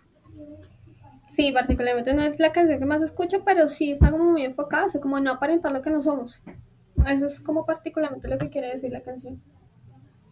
Sí, 1.38 1.52
particularmente 1.52 2.14
no 2.14 2.22
es 2.22 2.38
la 2.40 2.52
canción 2.52 2.78
que 2.78 2.84
más 2.84 3.02
escucho, 3.02 3.44
pero 3.44 3.68
sí 3.68 3.92
está 3.92 4.10
como 4.10 4.32
muy 4.32 4.42
enfocada, 4.42 4.86
o 4.92 5.00
como 5.00 5.20
no 5.20 5.32
aparentar 5.32 5.72
lo 5.72 5.82
que 5.82 5.90
no 5.90 6.02
somos. 6.02 6.40
Eso 7.06 7.26
es 7.26 7.40
como 7.40 7.64
particularmente 7.64 8.28
lo 8.28 8.38
que 8.38 8.50
quiere 8.50 8.68
decir 8.68 8.90
la 8.90 9.02
canción. 9.02 9.40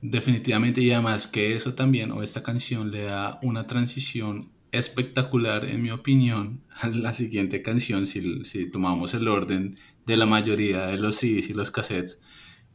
Definitivamente, 0.03 0.81
y 0.81 0.93
además 0.93 1.27
que 1.27 1.55
eso 1.57 1.75
también, 1.75 2.13
o 2.13 2.23
esta 2.23 2.43
canción 2.43 2.91
le 2.91 3.05
da 3.05 3.39
una 3.43 3.67
transición 3.67 4.51
espectacular, 4.73 5.65
en 5.65 5.83
mi 5.83 5.91
opinión, 5.91 6.59
a 6.81 6.89
la 6.89 7.15
siguiente 7.15 7.63
canción, 7.63 8.07
si, 8.07 8.45
si 8.45 8.71
tomamos 8.71 9.15
el 9.15 9.27
orden 9.29 9.77
de 10.07 10.17
la 10.17 10.27
mayoría 10.27 10.87
de 10.87 10.99
los 10.99 11.17
CDs 11.17 11.49
y 11.49 11.55
los 11.55 11.71
cassettes, 11.71 12.19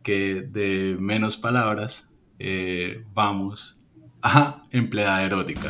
que 0.03 0.41
de 0.41 0.97
menos 0.99 1.37
palabras 1.37 2.11
eh, 2.39 3.03
vamos 3.13 3.77
a 4.21 4.65
empleada 4.71 5.23
erótica. 5.23 5.69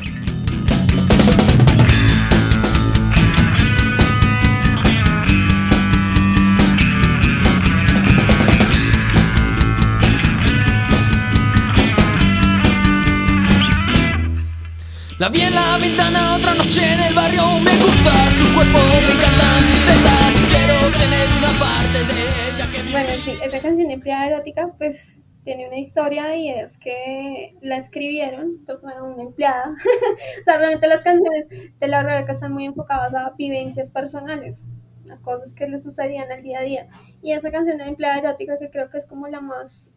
La 15.22 15.30
vi 15.30 15.42
en 15.42 15.54
la 15.54 15.78
ventana 15.78 16.34
otra 16.34 16.56
noche 16.56 16.82
en 16.82 17.00
el 17.00 17.14
barrio. 17.14 17.44
Me 17.60 17.78
gusta 17.78 18.10
su 18.32 18.56
cuerpo, 18.56 18.80
me 19.06 19.14
encantan 19.14 19.62
sus 19.70 19.80
celdas. 19.86 20.34
Quiero 20.50 20.74
tener 20.98 21.28
una 21.38 21.54
parte 21.62 22.00
de 22.10 22.22
ella 22.50 22.66
que. 22.72 22.92
Bueno, 22.92 23.10
sí, 23.24 23.38
esa 23.44 23.60
canción 23.60 23.92
Empleada 23.92 24.26
Erótica, 24.26 24.74
pues 24.80 25.22
tiene 25.44 25.68
una 25.68 25.78
historia 25.78 26.36
y 26.36 26.50
es 26.50 26.76
que 26.80 27.56
la 27.62 27.78
escribieron, 27.78 28.66
pues 28.66 28.80
una 28.82 29.22
empleada. 29.22 29.70
o 30.42 30.44
sea, 30.44 30.58
realmente 30.58 30.88
las 30.88 31.04
canciones 31.04 31.46
de 31.80 31.88
la 31.88 32.02
Rebeca 32.02 32.34
están 32.34 32.54
muy 32.54 32.66
enfocadas 32.66 33.14
a 33.14 33.36
vivencias 33.38 33.92
personales, 33.92 34.66
a 35.08 35.18
cosas 35.18 35.54
que 35.54 35.68
le 35.68 35.78
sucedían 35.78 36.32
al 36.32 36.42
día 36.42 36.62
a 36.62 36.64
día. 36.64 36.88
Y 37.22 37.34
esa 37.34 37.52
canción 37.52 37.78
de 37.78 37.84
Empleada 37.84 38.18
Erótica, 38.18 38.58
que 38.58 38.72
creo 38.72 38.90
que 38.90 38.98
es 38.98 39.06
como 39.06 39.28
la 39.28 39.40
más 39.40 39.96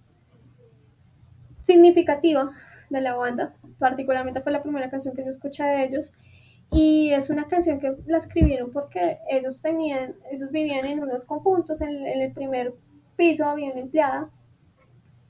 significativa 1.62 2.50
de 2.90 3.00
la 3.00 3.14
banda, 3.14 3.54
particularmente 3.84 4.40
fue 4.40 4.50
la 4.50 4.62
primera 4.62 4.88
canción 4.88 5.14
que 5.14 5.22
yo 5.26 5.30
escuché 5.30 5.62
de 5.62 5.84
ellos. 5.84 6.10
Y 6.70 7.10
es 7.10 7.28
una 7.28 7.44
canción 7.48 7.78
que 7.80 7.94
la 8.06 8.16
escribieron 8.16 8.72
porque 8.72 9.18
ellos 9.30 9.60
tenían, 9.60 10.14
ellos 10.32 10.50
vivían 10.50 10.86
en 10.86 11.00
unos 11.00 11.26
conjuntos, 11.26 11.82
en, 11.82 11.90
el 11.90 12.32
primer 12.32 12.72
piso 13.14 13.44
había 13.44 13.72
una 13.72 13.82
empleada 13.82 14.30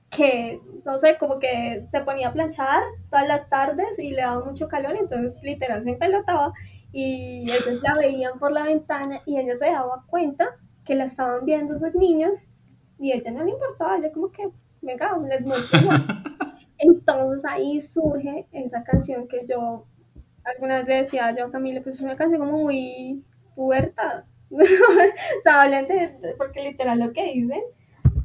que, 0.08 0.60
no 0.84 0.98
sé, 0.98 1.18
como 1.18 1.40
que 1.40 1.84
se 1.90 2.00
ponía 2.02 2.28
a 2.28 2.32
planchar 2.32 2.84
todas 3.10 3.26
las 3.26 3.50
tardes 3.50 3.98
y 3.98 4.10
le 4.10 4.22
daba 4.22 4.44
mucho 4.44 4.68
calor, 4.68 4.94
entonces 4.96 5.42
literal 5.42 5.82
se 5.82 5.90
empelotaba 5.90 6.52
y 6.92 7.50
ellos 7.50 7.82
la 7.82 7.96
veían 7.96 8.38
por 8.38 8.52
la 8.52 8.62
ventana 8.62 9.20
y 9.26 9.36
ella 9.36 9.56
se 9.56 9.66
daba 9.66 10.04
cuenta 10.06 10.46
que 10.84 10.94
la 10.94 11.06
estaban 11.06 11.44
viendo 11.44 11.76
sus 11.76 11.92
niños 11.96 12.38
y 13.00 13.10
ella 13.10 13.32
no 13.32 13.42
le 13.42 13.50
importaba, 13.50 13.96
ella 13.96 14.12
como 14.12 14.30
que, 14.30 14.48
venga, 14.80 15.18
les 15.28 15.40
muestro. 15.44 15.80
Entonces 16.78 17.44
ahí 17.44 17.80
surge 17.80 18.46
esa 18.52 18.82
canción 18.84 19.28
que 19.28 19.46
yo 19.48 19.86
alguna 20.44 20.78
vez 20.78 20.88
le 20.88 20.94
decía 20.96 21.34
yo 21.36 21.46
a 21.46 21.50
Camila, 21.50 21.80
pues 21.82 21.96
es 21.96 22.02
una 22.02 22.16
canción 22.16 22.40
como 22.40 22.58
muy 22.58 23.22
puberta. 23.54 24.26
o 24.50 24.60
sea, 25.42 25.68
porque 26.38 26.62
literal 26.62 27.00
lo 27.00 27.12
que 27.12 27.32
dicen 27.32 27.62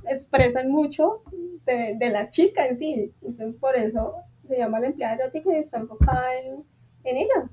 expresan 0.07 0.71
mucho 0.71 1.23
de, 1.65 1.95
de, 1.97 2.09
la 2.09 2.29
chica 2.29 2.67
en 2.67 2.77
sí. 2.77 3.11
Entonces 3.21 3.55
por 3.59 3.75
eso 3.75 4.15
se 4.47 4.57
llama 4.57 4.79
la 4.79 4.87
empleada 4.87 5.15
erótica 5.15 5.49
y 5.53 5.59
está 5.59 5.77
enfocada 5.77 6.25
en, 6.35 7.17
ella. 7.17 7.49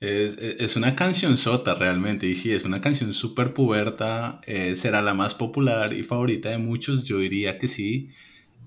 Es, 0.00 0.36
es, 0.38 0.76
una 0.76 0.96
canción 0.96 1.36
sota 1.36 1.74
realmente, 1.74 2.26
y 2.26 2.34
sí, 2.34 2.52
es 2.52 2.64
una 2.64 2.80
canción 2.80 3.12
súper 3.12 3.52
puberta, 3.52 4.40
eh, 4.46 4.74
será 4.76 5.02
la 5.02 5.12
más 5.12 5.34
popular 5.34 5.92
y 5.92 6.02
favorita 6.02 6.48
de 6.48 6.56
muchos, 6.56 7.04
yo 7.04 7.18
diría 7.18 7.58
que 7.58 7.68
sí 7.68 8.10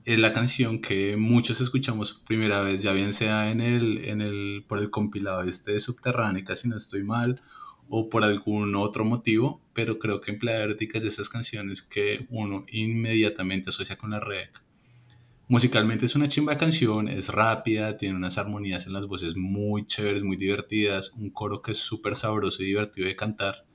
es 0.06 0.20
la 0.20 0.34
canción 0.34 0.82
que 0.82 1.16
muchos 1.16 1.62
escuchamos 1.62 2.22
primera 2.28 2.62
vez, 2.62 2.82
ya 2.82 2.92
bien 2.92 3.14
sea 3.14 3.52
en 3.52 3.62
el, 3.62 4.06
en 4.06 4.22
el, 4.22 4.66
por 4.68 4.80
el 4.80 4.90
compilado 4.90 5.44
este 5.44 5.74
de 5.74 5.80
si 5.80 6.68
no 6.68 6.78
estoy 6.78 7.04
mal, 7.04 7.42
o 7.90 8.10
por 8.10 8.24
algún 8.24 8.76
otro 8.76 9.06
motivo, 9.06 9.62
pero 9.74 10.00
creo 10.00 10.20
que 10.20 10.32
Empleada 10.32 10.64
Erótica 10.64 10.98
es 10.98 11.04
de 11.04 11.10
esas 11.10 11.30
canciones 11.30 11.82
que 11.82 12.26
uno 12.30 12.66
inmediatamente 12.72 13.70
asocia 13.70 13.98
con 13.98 14.12
la 14.12 14.20
Rebeca. 14.20 14.62
Musicalmente 15.48 16.06
es 16.06 16.16
una 16.16 16.30
chimba 16.30 16.58
canción, 16.58 17.08
es 17.08 17.30
rápida, 17.30 17.98
tiene 17.98 18.16
unas 18.16 18.38
armonías 18.38 18.88
en 18.88 18.94
las 18.94 19.06
voces 19.06 19.36
muy 19.36 19.86
chéveres, 19.86 20.24
muy 20.24 20.38
divertidas, 20.38 21.14
un 21.18 21.30
coro 21.30 21.62
que 21.62 21.74
es 21.74 21.78
súper 21.78 22.16
sabroso 22.16 22.64
y 22.64 22.68
divertido 22.68 23.08
de 23.08 23.16
cantar 23.16 23.66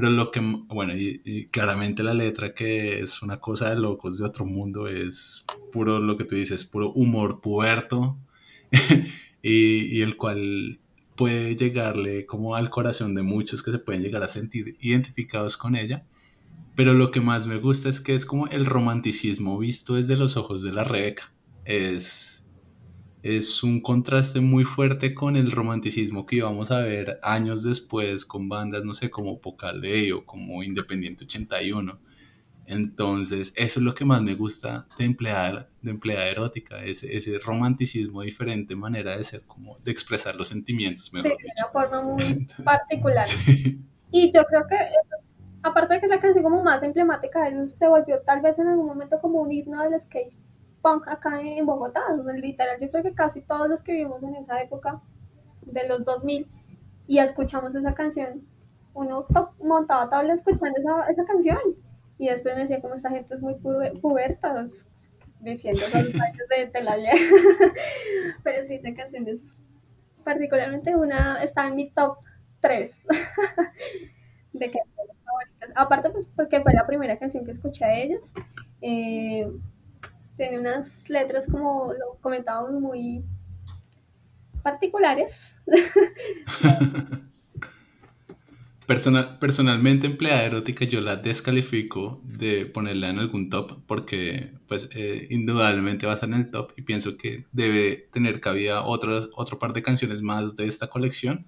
pero 0.00 0.12
lo 0.12 0.30
que, 0.30 0.40
bueno, 0.40 0.94
y, 0.96 1.48
claramente 1.50 2.02
la 2.02 2.14
letra 2.14 2.54
que 2.54 3.00
es 3.00 3.20
una 3.20 3.38
cosa 3.38 3.68
de 3.68 3.76
locos 3.76 4.16
de 4.16 4.24
otro 4.24 4.46
mundo, 4.46 4.88
es 4.88 5.44
puro 5.72 5.98
lo 5.98 6.16
que 6.16 6.24
tú 6.24 6.36
dices, 6.36 6.64
puro 6.64 6.90
humor 6.92 7.42
puerto 7.42 8.16
y, 9.42 9.98
y, 9.98 10.00
el 10.00 10.16
cual 10.16 10.78
puede 11.16 11.54
llegarle 11.54 12.24
como 12.24 12.54
al 12.54 12.70
corazón 12.70 13.14
de 13.14 13.22
muchos 13.22 13.62
que 13.62 13.72
se 13.72 13.78
pueden 13.78 14.00
llegar 14.00 14.22
a 14.22 14.28
sentir 14.28 14.78
identificados 14.80 15.58
con 15.58 15.76
ella. 15.76 16.06
Pero 16.76 16.94
lo 16.94 17.10
que 17.10 17.20
más 17.20 17.46
me 17.46 17.58
gusta 17.58 17.90
es 17.90 18.00
que 18.00 18.14
es 18.14 18.24
como 18.24 18.46
el 18.46 18.64
romanticismo 18.64 19.58
visto 19.58 19.96
desde 19.96 20.16
los 20.16 20.38
ojos 20.38 20.62
de 20.62 20.72
la 20.72 20.84
Rebeca. 20.84 21.30
Es, 21.66 22.39
es 23.22 23.62
un 23.62 23.80
contraste 23.80 24.40
muy 24.40 24.64
fuerte 24.64 25.14
con 25.14 25.36
el 25.36 25.50
romanticismo 25.50 26.24
que 26.24 26.36
íbamos 26.36 26.70
a 26.70 26.80
ver 26.80 27.18
años 27.22 27.62
después 27.62 28.24
con 28.24 28.48
bandas, 28.48 28.84
no 28.84 28.94
sé, 28.94 29.10
como 29.10 29.40
Pocaley 29.40 30.12
o 30.12 30.24
como 30.24 30.62
Independiente 30.62 31.24
81. 31.24 31.98
Entonces, 32.66 33.52
eso 33.56 33.80
es 33.80 33.84
lo 33.84 33.94
que 33.94 34.04
más 34.04 34.22
me 34.22 34.36
gusta 34.36 34.86
de 34.96 35.04
empleada, 35.04 35.68
de 35.82 35.90
empleada 35.90 36.28
erótica, 36.28 36.84
ese, 36.84 37.14
ese 37.16 37.38
romanticismo 37.40 38.22
diferente, 38.22 38.76
manera 38.76 39.16
de 39.16 39.24
ser, 39.24 39.42
como 39.42 39.76
de 39.78 39.90
expresar 39.90 40.36
los 40.36 40.48
sentimientos. 40.48 41.12
Mejor 41.12 41.32
sí, 41.32 41.44
de 41.44 41.52
una 41.58 41.72
forma 41.72 42.02
muy 42.02 42.46
particular. 42.64 43.26
Y 44.12 44.32
yo 44.32 44.42
creo 44.46 44.66
que, 44.66 44.76
aparte 45.62 45.94
de 45.94 46.00
que 46.00 46.06
es 46.06 46.10
la 46.10 46.18
canción 46.18 46.42
como 46.42 46.64
más 46.64 46.82
emblemática, 46.82 47.46
él 47.46 47.70
se 47.70 47.86
volvió 47.86 48.20
tal 48.22 48.42
vez 48.42 48.58
en 48.58 48.66
algún 48.66 48.86
momento 48.86 49.20
como 49.20 49.40
un 49.40 49.52
himno 49.52 49.80
del 49.88 50.00
skate 50.00 50.34
punk 50.82 51.08
acá 51.08 51.40
en 51.40 51.66
Bogotá. 51.66 52.00
literal, 52.34 52.78
yo 52.80 52.90
creo 52.90 53.02
que 53.02 53.14
casi 53.14 53.40
todos 53.42 53.68
los 53.68 53.82
que 53.82 53.92
vivimos 53.92 54.22
en 54.22 54.36
esa 54.36 54.60
época 54.60 55.00
de 55.62 55.86
los 55.88 56.04
2000 56.04 56.48
y 57.06 57.18
escuchamos 57.18 57.74
esa 57.74 57.94
canción, 57.94 58.42
uno 58.94 59.26
montaba 59.62 60.10
tabla 60.10 60.34
escuchando 60.34 60.78
esa, 60.78 61.10
esa 61.10 61.24
canción 61.24 61.58
y 62.18 62.28
después 62.28 62.54
me 62.54 62.62
decía 62.62 62.80
como 62.80 62.94
esta 62.94 63.10
gente 63.10 63.34
es 63.34 63.40
muy 63.40 63.54
puberta, 63.54 64.68
diciendo 65.40 65.80
los 65.86 65.94
años 65.94 66.72
de, 66.72 66.82
la 66.82 66.96
vida. 66.96 67.12
Pero 68.44 68.66
sí, 68.66 68.74
esa 68.74 68.94
canción 68.94 69.26
es 69.26 69.58
particularmente 70.22 70.94
una, 70.94 71.42
está 71.42 71.66
en 71.66 71.76
mi 71.76 71.90
top 71.90 72.18
3 72.60 72.90
de 74.52 74.70
canciones 74.70 75.16
favoritas. 75.24 75.70
Aparte, 75.74 76.10
pues 76.10 76.26
porque 76.36 76.60
fue 76.60 76.74
la 76.74 76.86
primera 76.86 77.18
canción 77.18 77.44
que 77.44 77.52
escuché 77.52 77.84
a 77.84 77.98
ellos. 77.98 78.32
Eh, 78.82 79.50
tiene 80.40 80.58
unas 80.58 81.06
letras, 81.10 81.46
como 81.46 81.92
lo 81.92 82.18
comentábamos, 82.22 82.80
muy 82.80 83.22
particulares. 84.62 85.54
Personal, 88.86 89.38
personalmente, 89.38 90.06
empleada 90.08 90.42
erótica, 90.42 90.84
yo 90.84 91.00
la 91.00 91.14
descalifico 91.14 92.20
de 92.24 92.66
ponerla 92.66 93.10
en 93.10 93.18
algún 93.20 93.48
top 93.48 93.82
porque, 93.86 94.54
pues, 94.66 94.88
eh, 94.92 95.28
indudablemente 95.30 96.06
va 96.06 96.12
a 96.12 96.14
estar 96.16 96.28
en 96.28 96.34
el 96.34 96.50
top 96.50 96.72
y 96.76 96.82
pienso 96.82 97.16
que 97.16 97.44
debe 97.52 98.08
tener 98.10 98.40
cabida 98.40 98.82
otro, 98.82 99.28
otro 99.36 99.60
par 99.60 99.74
de 99.74 99.82
canciones 99.82 100.22
más 100.22 100.56
de 100.56 100.66
esta 100.66 100.88
colección. 100.88 101.46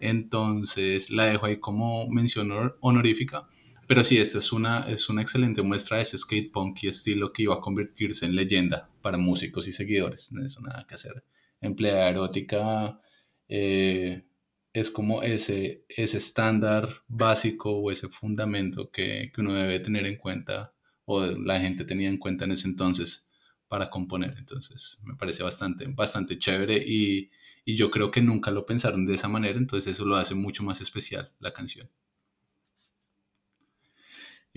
Entonces, 0.00 1.10
la 1.10 1.24
dejo 1.24 1.44
ahí 1.44 1.58
como 1.58 2.08
mención 2.08 2.50
honorífica. 2.80 3.48
Pero 3.88 4.04
sí, 4.04 4.18
esta 4.18 4.36
es 4.36 4.52
una, 4.52 4.80
es 4.86 5.08
una 5.08 5.22
excelente 5.22 5.62
muestra 5.62 5.96
de 5.96 6.02
ese 6.02 6.18
skate 6.18 6.52
punk 6.52 6.84
y 6.84 6.88
estilo 6.88 7.32
que 7.32 7.44
iba 7.44 7.54
a 7.54 7.60
convertirse 7.60 8.26
en 8.26 8.36
leyenda 8.36 8.90
para 9.00 9.16
músicos 9.16 9.66
y 9.66 9.72
seguidores. 9.72 10.30
No 10.30 10.44
es 10.44 10.60
nada 10.60 10.86
que 10.86 10.94
hacer. 10.94 11.24
Empleada 11.62 12.10
erótica. 12.10 13.00
Eh, 13.48 14.24
es 14.74 14.90
como 14.90 15.22
ese, 15.22 15.86
ese 15.88 16.18
estándar 16.18 16.90
básico 17.08 17.70
o 17.70 17.90
ese 17.90 18.08
fundamento 18.08 18.90
que, 18.90 19.32
uno 19.38 19.54
debe 19.54 19.80
tener 19.80 20.04
en 20.06 20.16
cuenta 20.18 20.74
o 21.06 21.24
la 21.24 21.58
gente 21.58 21.86
tenía 21.86 22.10
en 22.10 22.18
cuenta 22.18 22.44
en 22.44 22.52
ese 22.52 22.68
entonces 22.68 23.26
para 23.68 23.88
componer. 23.88 24.34
Entonces 24.38 24.98
me 25.02 25.16
parece 25.16 25.42
bastante, 25.42 25.86
bastante 25.86 26.38
chévere 26.38 26.76
y, 26.86 27.30
y 27.64 27.74
yo 27.74 27.90
creo 27.90 28.10
que 28.10 28.20
nunca 28.20 28.50
lo 28.50 28.66
pensaron 28.66 29.06
de 29.06 29.14
esa 29.14 29.28
manera, 29.28 29.58
entonces 29.58 29.92
eso 29.94 30.04
lo 30.04 30.16
hace 30.16 30.34
mucho 30.34 30.62
más 30.62 30.82
especial 30.82 31.32
la 31.40 31.54
canción. 31.54 31.88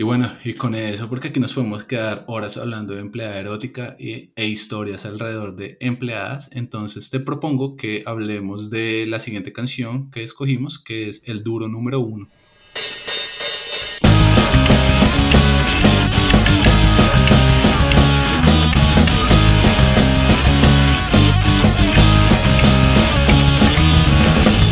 Y 0.02 0.04
bueno, 0.04 0.34
y 0.44 0.56
con 0.56 0.74
eso, 0.74 1.08
porque 1.08 1.28
aquí 1.28 1.40
nos 1.40 1.54
podemos 1.54 1.84
quedar 1.84 2.24
horas 2.26 2.58
hablando 2.58 2.96
de 2.96 3.02
empleada 3.02 3.38
erótica 3.38 3.96
e, 4.00 4.32
historias 4.36 5.06
alrededor 5.06 5.56
de 5.56 5.78
empleadas, 5.80 6.50
entonces 6.54 7.12
te 7.12 7.20
propongo 7.20 7.76
que 7.78 8.02
hablemos 8.08 8.72
de 8.72 9.06
la 9.06 9.20
siguiente 9.20 9.54
canción 9.54 10.10
que 10.10 10.24
escogimos, 10.24 10.80
que 10.80 11.08
es 11.08 11.22
El 11.26 11.44
Duro 11.44 11.68
número 11.68 12.00
uno. 12.00 12.28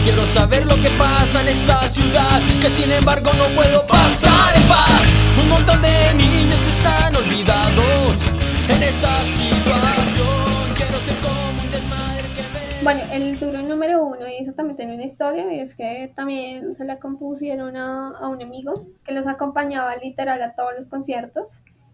Quiero 0.03 0.25
saber 0.25 0.65
lo 0.65 0.81
que 0.81 0.89
pasa 0.97 1.41
en 1.41 1.49
esta 1.49 1.87
ciudad, 1.87 2.41
que 2.59 2.69
sin 2.71 2.91
embargo 2.91 3.29
no 3.37 3.45
puedo 3.49 3.85
pasar 3.85 4.55
en 4.55 4.63
paz. 4.63 5.18
Un 5.41 5.49
montón 5.49 5.81
de 5.81 6.13
niños 6.15 6.67
están 6.67 7.15
olvidados 7.15 8.31
en 8.67 8.83
esta 8.83 9.07
situación. 9.07 10.75
Quiero 10.75 10.97
ser 10.99 11.15
como 11.23 11.63
un 11.63 11.71
desmadre 11.71 12.23
que 12.35 12.41
me... 12.41 12.83
Bueno, 12.83 13.01
el 13.11 13.39
duro 13.39 13.61
número 13.61 14.03
uno, 14.05 14.27
y 14.27 14.43
eso 14.43 14.53
también 14.53 14.77
tiene 14.77 14.95
una 14.95 15.05
historia, 15.05 15.53
y 15.53 15.59
es 15.59 15.75
que 15.75 16.11
también 16.15 16.73
se 16.75 16.85
la 16.85 16.99
compusieron 16.99 17.77
a, 17.77 18.09
a 18.17 18.27
un 18.27 18.41
amigo 18.41 18.87
que 19.03 19.13
los 19.13 19.27
acompañaba 19.27 19.95
literal 19.95 20.41
a 20.41 20.55
todos 20.55 20.71
los 20.77 20.87
conciertos 20.87 21.47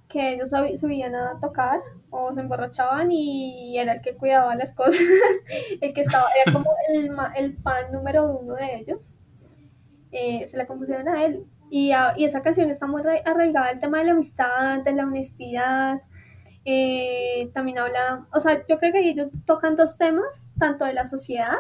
que 0.08 0.34
ellos 0.34 0.52
subían 0.80 1.14
a 1.16 1.40
tocar 1.42 1.82
o 2.10 2.34
se 2.34 2.40
emborrachaban 2.40 3.12
y 3.12 3.78
era 3.78 3.94
el 3.94 4.02
que 4.02 4.16
cuidaba 4.16 4.56
las 4.56 4.72
cosas, 4.74 4.96
el 5.82 5.94
que 5.94 6.02
estaba, 6.02 6.28
era 6.44 6.54
como 6.54 6.72
el, 6.94 7.12
el 7.36 7.58
fan 7.58 7.92
número 7.92 8.26
uno 8.38 8.56
de 8.56 8.78
ellos. 8.78 9.14
Eh, 10.12 10.48
se 10.48 10.56
la 10.56 10.66
compusieron 10.68 11.10
a 11.10 11.26
él 11.26 11.46
y, 11.70 11.92
y, 12.18 12.26
esa 12.26 12.42
canción 12.42 12.70
está 12.70 12.88
muy 12.88 13.02
arraigada 13.26 13.70
al 13.70 13.80
tema 13.80 14.00
de 14.00 14.06
la 14.06 14.12
amistad, 14.12 14.84
de 14.84 14.94
la 14.94 15.06
honestidad. 15.06 16.02
Eh, 16.68 17.52
también 17.54 17.78
habla, 17.78 18.26
o 18.34 18.40
sea, 18.40 18.66
yo 18.68 18.80
creo 18.80 18.92
que 18.92 19.08
ellos 19.08 19.30
tocan 19.46 19.76
dos 19.76 19.98
temas, 19.98 20.52
tanto 20.58 20.84
de 20.84 20.94
la 20.94 21.06
sociedad, 21.06 21.58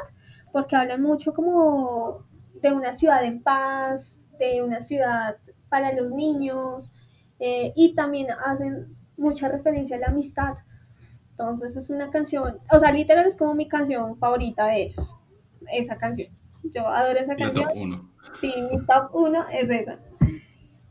porque 0.51 0.75
hablan 0.75 1.01
mucho 1.03 1.33
como 1.33 2.25
de 2.61 2.71
una 2.71 2.95
ciudad 2.95 3.23
en 3.23 3.43
paz, 3.43 4.19
de 4.39 4.63
una 4.63 4.83
ciudad 4.83 5.37
para 5.69 5.93
los 5.93 6.09
niños, 6.11 6.91
eh, 7.39 7.71
y 7.75 7.93
también 7.93 8.27
hacen 8.31 8.95
mucha 9.15 9.47
referencia 9.47 9.97
a 9.97 9.99
la 9.99 10.07
amistad. 10.07 10.55
Entonces 11.31 11.75
es 11.75 11.89
una 11.91 12.09
canción, 12.09 12.59
o 12.71 12.79
sea, 12.79 12.91
literal 12.91 13.27
es 13.27 13.35
como 13.35 13.53
mi 13.53 13.67
canción 13.67 14.17
favorita 14.17 14.67
de 14.67 14.83
ellos, 14.85 15.15
esa 15.71 15.97
canción. 15.97 16.33
Yo 16.73 16.87
adoro 16.87 17.19
esa 17.19 17.35
canción. 17.35 17.69
uno. 17.75 18.14
Sí, 18.41 18.53
mi 18.71 18.85
top 18.85 19.09
uno 19.13 19.45
es 19.51 19.69
esa. 19.69 19.99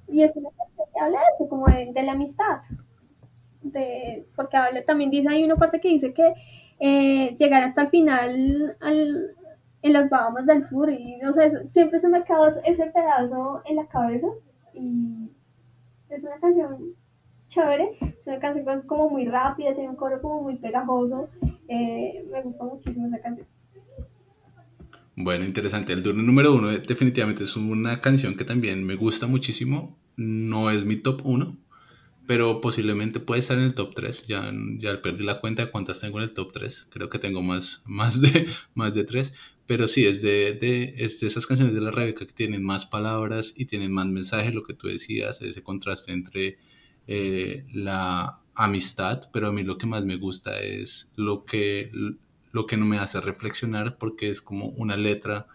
Y 0.09 0.23
es 0.23 0.35
una 0.37 0.51
canción 0.51 0.89
que 0.93 1.01
habla 1.01 1.19
de 1.19 1.25
eso, 1.35 1.49
como 1.49 1.67
de, 1.67 2.03
la 2.03 2.13
amistad. 2.13 2.63
De, 3.63 4.27
porque 4.37 4.57
habla, 4.57 4.85
también 4.85 5.11
dice, 5.11 5.29
hay 5.29 5.45
una 5.45 5.57
parte 5.57 5.81
que 5.81 5.89
dice 5.89 6.13
que 6.13 6.35
eh, 6.81 7.35
llegar 7.37 7.63
hasta 7.63 7.83
el 7.83 7.89
final 7.89 8.77
al, 8.81 9.35
en 9.83 9.93
las 9.93 10.09
Bahamas 10.09 10.47
del 10.47 10.65
Sur 10.65 10.91
y 10.91 11.17
no 11.19 11.33
sé, 11.33 11.69
siempre 11.69 12.01
se 12.01 12.09
me 12.09 12.25
quedó 12.25 12.49
ese 12.65 12.87
pedazo 12.87 13.63
en 13.67 13.77
la 13.77 13.87
cabeza 13.87 14.27
y 14.73 15.31
es 16.09 16.23
una 16.23 16.39
canción 16.41 16.95
chévere, 17.49 17.97
es 18.01 18.27
una 18.27 18.39
canción 18.39 18.83
como 18.87 19.11
muy 19.11 19.27
rápida, 19.27 19.75
tiene 19.75 19.91
un 19.91 19.97
coro 19.97 20.21
como 20.23 20.43
muy 20.43 20.57
pegajoso, 20.57 21.29
eh, 21.69 22.27
me 22.31 22.43
gustó 22.43 22.65
muchísimo 22.65 23.07
esa 23.09 23.21
canción. 23.21 23.47
Bueno, 25.17 25.45
interesante. 25.45 25.93
El 25.93 26.03
turno 26.03 26.23
número 26.23 26.53
uno 26.53 26.69
definitivamente 26.69 27.45
es 27.45 27.57
una 27.57 28.01
canción 28.01 28.37
que 28.37 28.45
también 28.45 28.85
me 28.85 28.97
gusta 28.97 29.27
muchísimo. 29.27 29.97
No 30.17 30.71
es 30.71 30.85
mi 30.85 30.97
top 30.97 31.21
uno, 31.25 31.57
pero 32.27 32.61
posiblemente 32.61 33.21
puede 33.21 33.41
estar 33.41 33.59
en 33.59 33.65
el 33.65 33.75
top 33.75 33.95
3. 33.95 34.27
Ya, 34.27 34.53
ya 34.79 35.01
perdí 35.03 35.25
la 35.25 35.41
cuenta 35.41 35.65
de 35.65 35.71
cuántas 35.71 36.01
tengo 36.01 36.19
en 36.19 36.25
el 36.25 36.33
top 36.33 36.53
3. 36.53 36.89
Creo 36.91 37.11
que 37.11 37.19
tengo 37.19 37.43
más, 37.43 37.83
más, 37.87 38.21
de, 38.21 38.49
más 38.75 38.95
de 38.95 39.05
3. 39.05 39.33
Pero 39.67 39.89
sí, 39.89 40.05
es 40.07 40.21
de, 40.21 40.55
de, 40.55 40.95
esas 40.99 41.47
canciones 41.47 41.75
de 41.75 41.81
la 41.81 41.91
Rebeca 41.91 42.27
que 42.27 42.33
tienen 42.33 42.63
más 42.63 42.85
palabras 42.85 43.55
y 43.57 43.65
tienen 43.67 43.93
más 43.93 44.07
mensaje, 44.07 44.53
lo 44.53 44.63
que 44.63 44.75
tú 44.75 44.89
decías, 44.89 45.41
ese 45.41 45.63
contraste 45.63 46.13
entre 46.13 46.59
eh, 47.07 47.65
la 47.73 48.41
amistad, 48.55 49.29
pero 49.33 49.49
a 49.49 49.53
mí 49.53 49.63
lo 49.63 49.79
que 49.79 49.87
más 49.87 50.05
me 50.05 50.17
gusta 50.17 50.61
es 50.61 51.11
lo 51.17 51.45
que, 51.45 51.91
lo 52.55 52.67
que 52.67 52.77
no 52.77 52.87
me 52.87 52.99
hace 52.99 53.21
reflexionar 53.21 53.99
porque 53.99 54.31
es 54.31 54.41
como 54.41 54.69
una 54.69 54.97
letra 54.97 55.49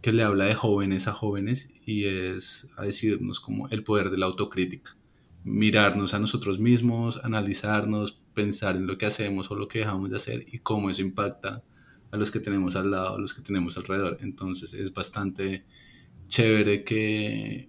que 0.00 0.12
le 0.12 0.22
habla 0.22 0.44
de 0.44 0.54
jóvenes 0.54 1.08
a 1.08 1.12
jóvenes 1.12 1.68
y 1.84 2.04
es 2.04 2.68
a 2.76 2.84
decirnos 2.84 3.40
como 3.40 3.68
el 3.70 3.82
poder 3.82 4.10
de 4.10 4.18
la 4.18 4.26
autocrítica, 4.26 4.96
mirarnos 5.42 6.14
a 6.14 6.20
nosotros 6.20 6.60
mismos, 6.60 7.20
analizarnos, 7.24 8.20
pensar 8.34 8.76
en 8.76 8.86
lo 8.86 8.96
que 8.98 9.06
hacemos 9.06 9.50
o 9.50 9.56
lo 9.56 9.66
que 9.66 9.80
dejamos 9.80 10.10
de 10.10 10.16
hacer 10.16 10.46
y 10.46 10.60
cómo 10.60 10.90
eso 10.90 11.02
impacta 11.02 11.64
a 12.12 12.16
los 12.16 12.30
que 12.30 12.38
tenemos 12.38 12.76
al 12.76 12.92
lado, 12.92 13.16
a 13.16 13.20
los 13.20 13.34
que 13.34 13.42
tenemos 13.42 13.76
alrededor. 13.76 14.18
Entonces 14.20 14.74
es 14.74 14.94
bastante 14.94 15.64
chévere 16.28 16.84
que, 16.84 17.68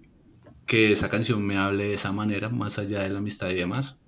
que 0.68 0.92
esa 0.92 1.10
canción 1.10 1.44
me 1.44 1.58
hable 1.58 1.86
de 1.86 1.94
esa 1.96 2.12
manera, 2.12 2.50
más 2.50 2.78
allá 2.78 3.02
de 3.02 3.10
la 3.10 3.18
amistad 3.18 3.50
y 3.50 3.56
demás. 3.56 4.05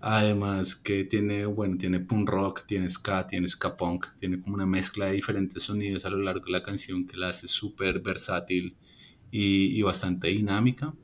Además 0.00 0.76
que 0.76 1.04
tiene, 1.04 1.44
bueno, 1.46 1.76
tiene 1.76 1.98
punk 1.98 2.28
rock, 2.28 2.66
tiene 2.66 2.88
ska, 2.88 3.26
tiene 3.26 3.48
ska 3.48 3.76
punk, 3.76 4.06
tiene 4.20 4.40
como 4.40 4.54
una 4.54 4.66
mezcla 4.66 5.06
de 5.06 5.12
diferentes 5.12 5.62
sonidos 5.64 6.04
a 6.04 6.10
lo 6.10 6.18
largo 6.18 6.44
de 6.44 6.52
la 6.52 6.62
canción 6.62 7.06
que 7.06 7.16
la 7.16 7.30
hace 7.30 7.48
súper 7.48 8.00
versátil 8.00 8.76
y, 9.32 9.76
y, 9.78 9.82
bastante 9.82 10.28
dinámica. 10.28 10.94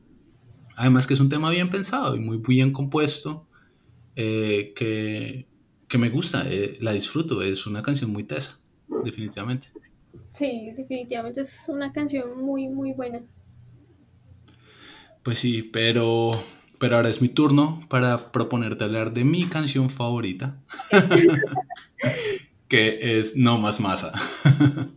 Además 0.76 1.06
que 1.06 1.14
es 1.14 1.20
un 1.20 1.28
tema 1.28 1.50
bien 1.50 1.70
pensado 1.70 2.14
y 2.14 2.20
muy 2.20 2.38
bien 2.38 2.72
compuesto, 2.72 3.48
eh, 4.16 4.72
que, 4.76 5.46
que 5.88 5.98
me 5.98 6.08
gusta, 6.08 6.44
eh, 6.48 6.76
la 6.80 6.92
disfruto, 6.92 7.42
es 7.42 7.66
una 7.66 7.82
canción 7.82 8.10
muy 8.10 8.24
tesa, 8.24 8.58
definitivamente. 9.04 9.68
Sí, 10.30 10.72
definitivamente 10.76 11.40
es 11.40 11.64
una 11.68 11.92
canción 11.92 12.40
muy, 12.40 12.68
muy 12.68 12.92
buena. 12.92 13.22
Pues 15.22 15.38
sí, 15.38 15.62
pero, 15.62 16.32
pero 16.84 16.96
ahora 16.96 17.08
es 17.08 17.22
mi 17.22 17.30
turno 17.30 17.80
para 17.88 18.30
proponerte 18.30 18.84
hablar 18.84 19.14
de 19.14 19.24
mi 19.24 19.46
canción 19.46 19.88
favorita, 19.88 20.58
que 22.68 23.18
es 23.18 23.34
No 23.38 23.56
Más 23.56 23.80
Masa. 23.80 24.12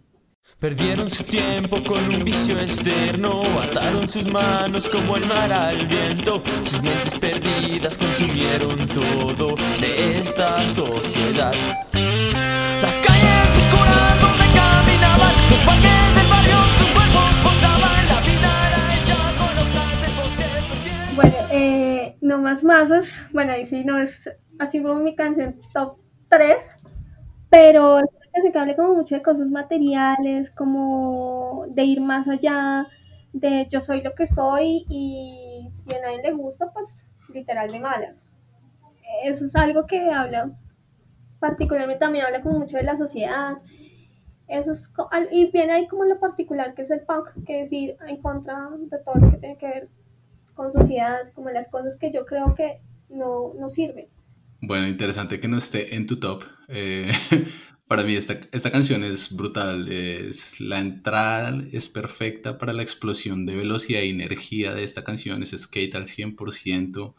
Perdieron 0.59 1.09
su 1.09 1.23
tiempo 1.23 1.81
con 1.85 2.13
un 2.13 2.25
vicio 2.25 2.59
externo, 2.59 3.41
ataron 3.61 4.09
sus 4.09 4.27
manos 4.27 4.89
como 4.89 5.15
el 5.15 5.27
mar 5.27 5.53
al 5.53 5.87
viento, 5.87 6.43
sus 6.61 6.83
mentes 6.83 7.15
perdidas 7.15 7.97
consumieron 7.97 8.85
todo 8.89 9.55
de 9.79 10.19
esta 10.19 10.65
sociedad. 10.65 11.53
Las 11.93 12.99
calles 12.99 13.57
oscuras 13.59 14.21
donde 14.21 14.43
caminaban, 14.53 15.33
los 15.49 15.59
parques 15.59 16.16
eh, 21.57 22.17
no 22.21 22.39
más 22.39 22.63
masas, 22.63 23.25
bueno, 23.33 23.51
ahí 23.51 23.65
sí 23.65 23.83
no 23.83 23.97
es 23.97 24.29
así 24.59 24.81
como 24.81 25.01
mi 25.01 25.15
canción 25.15 25.59
top 25.73 25.97
3, 26.29 26.57
pero 27.49 27.99
que 28.51 28.59
hable 28.59 28.75
como 28.75 28.93
mucho 28.93 29.15
de 29.15 29.23
cosas 29.23 29.47
materiales, 29.47 30.51
como 30.51 31.65
de 31.69 31.83
ir 31.83 32.01
más 32.01 32.27
allá, 32.27 32.87
de 33.33 33.67
yo 33.69 33.81
soy 33.81 34.01
lo 34.01 34.13
que 34.13 34.27
soy 34.27 34.85
y 34.89 35.69
si 35.71 35.95
a 35.95 36.01
nadie 36.01 36.21
le 36.21 36.33
gusta, 36.33 36.71
pues 36.71 36.87
literal 37.33 37.71
de 37.71 37.79
malas. 37.79 38.15
Eso 39.23 39.45
es 39.45 39.55
algo 39.55 39.87
que 39.87 40.11
habla, 40.11 40.51
particularmente 41.39 41.99
también 41.99 42.25
habla 42.25 42.41
como 42.41 42.59
mucho 42.59 42.77
de 42.77 42.83
la 42.83 42.97
sociedad. 42.97 43.57
Eso 44.47 44.71
es, 44.71 44.89
y 45.31 45.51
viene 45.51 45.73
ahí 45.73 45.87
como 45.87 46.05
lo 46.05 46.19
particular 46.19 46.73
que 46.75 46.83
es 46.83 46.91
el 46.91 47.01
punk, 47.01 47.29
que 47.45 47.63
es 47.63 47.71
ir 47.71 47.97
en 48.07 48.21
contra 48.21 48.69
de 48.77 48.99
todo 48.99 49.15
lo 49.15 49.31
que 49.31 49.37
tiene 49.37 49.57
que 49.57 49.67
ver 49.67 49.89
con 50.57 50.73
sociedad, 50.73 51.31
como 51.33 51.51
las 51.51 51.69
cosas 51.69 51.95
que 51.95 52.11
yo 52.11 52.25
creo 52.25 52.55
que 52.55 52.79
no, 53.09 53.53
no 53.57 53.69
sirven. 53.69 54.07
Bueno, 54.59 54.87
interesante 54.87 55.39
que 55.39 55.47
no 55.47 55.57
esté 55.57 55.95
en 55.95 56.07
tu 56.07 56.19
top. 56.19 56.43
Eh, 56.67 57.11
para 57.87 58.03
mí 58.03 58.15
esta, 58.15 58.39
esta, 58.51 58.71
canción 58.71 59.03
es 59.03 59.33
brutal. 59.33 59.87
Es, 59.89 60.59
la 60.59 60.79
entrada 60.79 61.63
es 61.71 61.87
perfecta 61.89 62.57
para 62.57 62.73
la 62.73 62.81
explosión 62.81 63.45
de 63.45 63.55
velocidad 63.55 64.01
y 64.01 64.09
energía 64.09 64.73
de 64.73 64.83
esta 64.83 65.03
canción. 65.03 65.43
Es 65.43 65.55
skate 65.55 65.95
al 65.95 66.07
100%. 66.07 67.13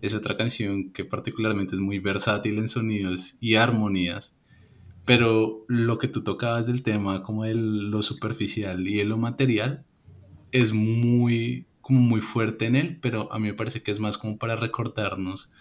Es 0.00 0.14
otra 0.14 0.36
canción 0.36 0.92
que 0.92 1.04
particularmente 1.04 1.74
es 1.74 1.80
muy 1.80 1.98
versátil 1.98 2.58
en 2.58 2.68
sonidos 2.68 3.36
y 3.40 3.56
armonías. 3.56 4.36
Pero 5.04 5.64
lo 5.68 5.98
que 5.98 6.08
tú 6.08 6.22
tocabas 6.22 6.66
del 6.66 6.82
tema 6.82 7.22
como 7.22 7.44
de 7.44 7.54
lo 7.54 8.02
superficial 8.02 8.86
y 8.86 8.96
de 8.96 9.04
lo 9.04 9.18
material 9.18 9.84
es 10.52 10.72
muy 10.72 11.66
como 11.84 12.00
muy 12.00 12.22
fuerte 12.22 12.64
en 12.64 12.76
él, 12.76 12.98
pero 13.00 13.30
a 13.30 13.38
mí 13.38 13.48
me 13.48 13.54
parece 13.54 13.82
que 13.82 13.90
es 13.90 14.00
más 14.00 14.16
como 14.16 14.38
para 14.38 14.56
recordarnos 14.56 15.52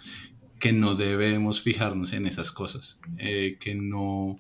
que 0.58 0.72
no 0.72 0.96
debemos 0.96 1.62
fijarnos 1.62 2.14
en 2.14 2.26
esas 2.26 2.54
cosas, 2.54 2.98
eh, 3.18 3.58
que 3.60 3.76
no, 3.76 4.40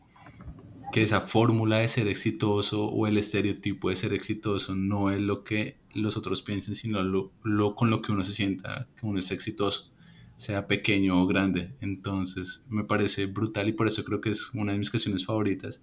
que 0.93 1.01
esa 1.01 1.21
fórmula 1.21 1.79
de 1.79 1.89
ser 1.89 2.07
exitoso 2.07 2.86
o 2.86 3.05
el 3.05 3.17
estereotipo 3.17 3.89
de 3.89 3.97
ser 3.97 4.13
exitoso 4.13 4.75
no 4.75 5.11
es 5.11 5.19
lo 5.19 5.43
que 5.43 5.75
los 5.93 6.15
otros 6.15 6.41
piensen, 6.41 6.73
sino 6.75 7.03
lo, 7.03 7.34
lo 7.43 7.75
con 7.75 7.89
lo 7.89 8.01
que 8.01 8.13
uno 8.13 8.23
se 8.23 8.31
sienta 8.31 8.88
que 8.97 9.05
uno 9.05 9.19
es 9.19 9.29
exitoso, 9.31 9.91
sea 10.38 10.67
pequeño 10.67 11.21
o 11.21 11.27
grande. 11.27 11.75
Entonces 11.81 12.65
me 12.69 12.86
parece 12.86 13.25
brutal 13.25 13.67
y 13.67 13.73
por 13.73 13.89
eso 13.89 14.05
creo 14.05 14.21
que 14.21 14.29
es 14.29 14.51
una 14.53 14.71
de 14.71 14.77
mis 14.77 14.89
canciones 14.89 15.25
favoritas. 15.25 15.81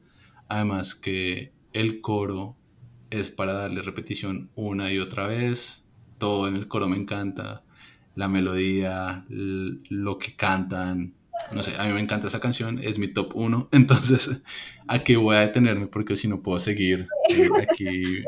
Además 0.48 0.94
que 0.94 1.52
el 1.74 2.00
coro 2.00 2.56
es 3.10 3.28
para 3.28 3.52
darle 3.52 3.82
repetición 3.82 4.48
una 4.54 4.90
y 4.90 4.98
otra 4.98 5.26
vez. 5.26 5.84
Todo 6.20 6.46
en 6.46 6.54
el 6.54 6.68
coro 6.68 6.88
me 6.88 6.96
encanta 6.96 7.64
la 8.14 8.28
melodía, 8.28 9.24
lo 9.28 10.18
que 10.18 10.36
cantan. 10.36 11.14
No 11.52 11.62
sé, 11.62 11.74
a 11.76 11.86
mí 11.86 11.92
me 11.92 12.00
encanta 12.00 12.28
esa 12.28 12.38
canción, 12.38 12.78
es 12.80 12.98
mi 12.98 13.08
top 13.08 13.32
1. 13.34 13.68
Entonces, 13.72 14.30
aquí 14.86 15.16
voy 15.16 15.36
a 15.36 15.40
detenerme 15.40 15.88
porque 15.88 16.14
si 16.14 16.28
no 16.28 16.42
puedo 16.42 16.60
seguir 16.60 17.08
eh, 17.28 17.48
aquí 17.60 18.22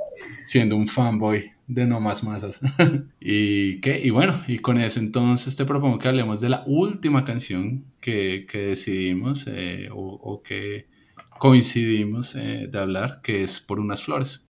siendo 0.45 0.76
un 0.76 0.88
fanboy 0.88 1.53
de 1.66 1.86
no 1.86 2.01
más 2.01 2.24
masas. 2.24 2.61
y, 3.20 3.80
¿qué? 3.80 4.01
y 4.03 4.11
bueno, 4.11 4.43
y 4.49 4.59
con 4.59 4.78
eso 4.78 4.99
entonces 4.99 5.57
te 5.57 5.64
propongo 5.64 5.99
que 5.99 6.09
hablemos 6.09 6.40
de 6.40 6.49
la 6.49 6.64
última 6.66 7.24
canción 7.24 7.84
que, 8.01 8.47
que 8.51 8.59
decidimos 8.59 9.45
eh, 9.47 9.88
o, 9.93 10.43
que 10.43 10.86
coincidimos 11.38 12.34
eh, 12.34 12.68
de 12.70 12.78
hablar, 12.78 13.20
que 13.22 13.43
es 13.43 13.61
Por 13.61 13.78
unas 13.78 14.03
flores. 14.03 14.49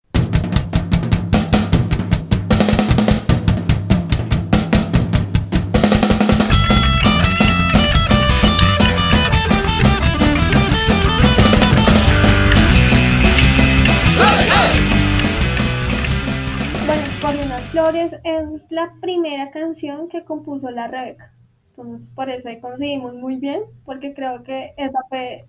Es 18.25 18.71
la 18.71 18.95
primera 19.01 19.51
canción 19.51 20.09
que 20.09 20.25
compuso 20.25 20.71
la 20.71 20.89
Rebeca. 20.89 21.33
Entonces, 21.71 22.09
por 22.15 22.29
eso 22.29 22.49
ahí 22.49 22.61
conseguimos 22.61 23.15
muy 23.15 23.37
bien, 23.37 23.63
porque 23.85 24.15
creo 24.15 24.43
que 24.43 24.75
esa 24.77 24.99
fue 25.09 25.47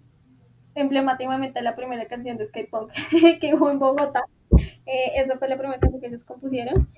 emblemáticamente 0.76 1.62
la 1.62 1.76
primera 1.76 2.06
canción 2.06 2.38
de 2.38 2.45
skate 2.47 2.70
punk 2.70 2.91
que 3.41 3.54
hubo 3.54 3.70
en 3.70 3.80
Bogotá. 3.80 4.24
Eh, 4.86 5.12
esa 5.16 5.38
fue 5.38 5.49
la 5.49 5.58
primera 5.58 5.80
canción 5.80 6.01
que 6.01 6.08
ellos 6.08 6.24
compusieron. 6.24 6.89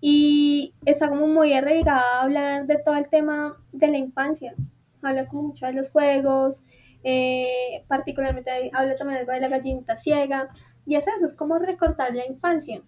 Y 0.00 0.74
está 0.84 1.08
como 1.08 1.26
muy 1.26 1.54
arraigada 1.54 2.20
a 2.20 2.22
hablar 2.22 2.66
de 2.66 2.78
todo 2.78 2.96
el 2.96 3.08
tema 3.08 3.56
de 3.72 3.88
la 3.88 3.98
infancia. 3.98 4.54
Habla 5.02 5.26
como 5.26 5.44
mucho 5.44 5.66
de 5.66 5.72
los 5.72 5.90
juegos, 5.90 6.62
eh, 7.04 7.84
particularmente 7.88 8.50
habla 8.72 8.96
también 8.96 9.20
algo 9.20 9.32
de 9.32 9.40
la 9.40 9.48
gallinita 9.48 9.96
ciega. 9.96 10.48
Y 10.86 10.96
es 10.96 11.06
eso, 11.06 11.24
es 11.24 11.34
como 11.34 11.58
recortar 11.58 12.14
la 12.14 12.26
infancia. 12.26 12.82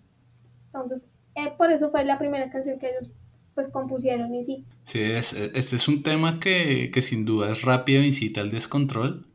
Entonces, 0.67 1.09
eh, 1.37 1.53
por 1.57 1.71
eso 1.71 1.91
fue 1.91 2.05
la 2.05 2.19
primera 2.19 2.51
canción 2.51 2.79
que 2.79 2.89
ellos 2.89 3.11
pues 3.55 3.69
compusieron 3.69 4.35
y 4.35 4.45
sí. 4.45 4.65
Sí, 4.85 5.01
este 5.01 5.77
es 5.77 5.89
un 5.89 6.03
tema 6.03 6.41
que, 6.41 6.91
que 6.93 7.01
sin 7.01 7.25
duda 7.25 7.53
es 7.53 7.63
rápido 7.63 8.03
incita 8.03 8.43
al 8.43 8.51
descontrol. 8.51 9.27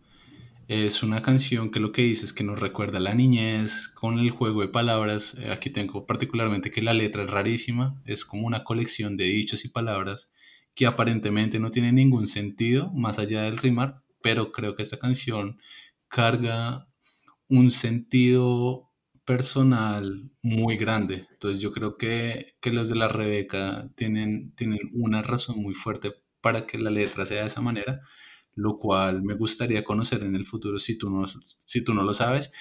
Es 0.68 1.04
una 1.04 1.22
canción 1.22 1.72
que 1.72 1.80
lo 1.80 1.92
que 1.92 2.04
dice 2.04 2.26
es 2.26 2.32
que 2.32 2.44
nos 2.44 2.60
recuerda 2.60 3.00
a 3.00 3.02
la 3.02 3.16
niñez 3.16 3.88
con 3.90 4.20
el 4.20 4.30
juego 4.30 4.62
de 4.62 4.68
palabras. 4.68 5.36
Eh, 5.40 5.52
aquí 5.52 5.70
tengo 5.70 6.06
particularmente 6.06 6.72
que 6.72 6.82
la 6.82 6.94
letra 6.94 7.24
es 7.24 7.30
rarísima, 7.30 8.02
es 8.06 8.24
como 8.24 8.48
una 8.48 8.64
colección 8.64 9.18
de 9.18 9.26
dichos 9.26 9.66
y 9.66 9.70
palabras 9.70 10.32
que 10.76 10.86
aparentemente 10.86 11.60
no 11.60 11.72
tienen 11.72 11.96
ningún 11.96 12.28
sentido 12.28 12.92
más 12.94 13.20
allá 13.20 13.42
del 13.42 13.58
rimar, 13.58 14.02
pero 14.22 14.52
creo 14.52 14.76
que 14.76 14.84
esta 14.84 15.00
canción 15.00 15.60
carga 16.08 16.88
un 17.50 17.72
sentido 17.72 18.91
personal 19.26 20.32
muy 20.42 20.78
grande. 20.78 21.28
Entonces 21.32 21.62
yo 21.62 21.72
creo 21.72 21.98
que, 21.98 22.56
que, 22.62 22.72
los 22.72 22.90
de 22.90 22.96
la 22.96 23.08
Rebeca 23.08 23.90
tienen, 23.96 24.54
tienen 24.56 24.80
una 24.94 25.22
razón 25.22 25.62
muy 25.62 25.74
fuerte 25.74 26.14
para 26.42 26.66
que 26.68 26.78
la 26.78 26.90
letra 26.92 27.26
sea 27.26 27.42
de 27.42 27.48
esa 27.48 27.62
manera, 27.62 28.02
lo 28.56 28.78
cual 28.80 29.24
me 29.24 29.36
gustaría 29.36 29.84
conocer 29.84 30.24
en 30.24 30.36
el 30.36 30.46
futuro 30.46 30.80
si 30.80 30.98
tú 30.98 31.10
no, 31.10 31.26
si 31.28 31.84
tú 31.84 31.94
no 31.94 32.04
lo 32.04 32.14
sabes. 32.14 32.52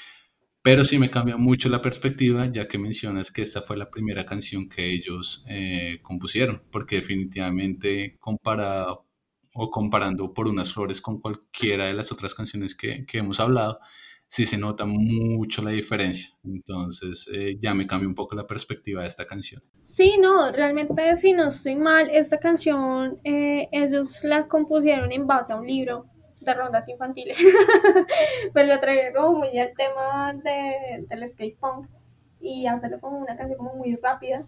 Pero 0.63 0.85
sí 0.85 0.99
me 0.99 1.11
cambia 1.11 1.37
mucho 1.39 1.71
la 1.71 1.81
perspectiva, 1.81 2.47
ya 2.47 2.69
que 2.69 2.79
mencionas 2.79 3.31
que 3.31 3.43
esta 3.43 3.63
fue 3.63 3.79
la 3.79 3.91
primera 3.91 4.27
canción 4.27 4.69
que 4.69 4.93
ellos 4.93 5.43
eh, 5.49 6.01
compusieron, 6.03 6.63
porque 6.71 6.97
definitivamente 6.97 8.19
comparado 8.21 9.07
o 9.55 9.71
comparando 9.71 10.35
por 10.35 10.49
unas 10.49 10.73
flores 10.73 11.01
con 11.01 11.21
cualquiera 11.21 11.87
de 11.87 11.95
las 11.95 12.13
otras 12.13 12.35
canciones 12.35 12.75
que, 12.75 13.07
que 13.07 13.19
hemos 13.19 13.41
hablado, 13.41 13.81
sí 14.31 14.47
se 14.47 14.57
nota 14.57 14.87
mucho 14.87 15.63
la 15.63 15.71
diferencia. 15.71 16.31
Entonces 16.45 17.29
eh, 17.35 17.59
ya 17.61 17.75
me 17.75 17.87
cambia 17.87 18.09
un 18.09 18.15
poco 18.15 18.35
la 18.35 18.47
perspectiva 18.47 19.03
de 19.03 19.09
esta 19.09 19.27
canción. 19.27 19.63
Sí, 19.85 20.17
no, 20.21 20.53
realmente 20.53 21.17
si 21.17 21.33
no 21.33 21.49
estoy 21.49 21.75
mal, 21.75 22.09
esta 22.11 22.39
canción 22.39 23.19
eh, 23.25 23.69
ellos 23.73 24.23
la 24.23 24.47
compusieron 24.47 25.11
en 25.11 25.27
base 25.27 25.53
a 25.53 25.57
un 25.57 25.67
libro 25.67 26.07
de 26.41 26.55
rondas 26.55 26.89
infantiles, 26.89 27.37
pero 28.55 28.69
lo 28.75 28.81
traía 28.81 29.13
como 29.13 29.41
muy 29.41 29.59
al 29.59 29.75
tema 29.77 30.33
de, 30.33 31.05
del 31.09 31.31
skate 31.33 31.59
punk 31.59 31.89
y 32.41 32.67
hacerlo 32.67 32.99
como 33.01 33.19
una 33.19 33.37
canción 33.37 33.59
como 33.59 33.75
muy 33.75 33.97
rápida 33.97 34.45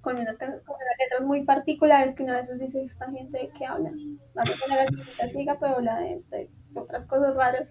con 0.00 0.16
unas, 0.16 0.38
letras 0.40 1.22
muy 1.22 1.44
particulares 1.44 2.14
que 2.14 2.22
una 2.22 2.40
vez 2.40 2.58
dice 2.58 2.82
esta 2.84 3.10
gente 3.10 3.50
que 3.56 3.66
habla, 3.66 3.90
no 3.90 4.42
de 4.42 5.44
la 5.44 5.56
pero 5.60 5.76
habla 5.76 5.98
de, 5.98 6.22
de 6.30 6.48
otras 6.74 7.06
cosas 7.06 7.34
raras 7.36 7.68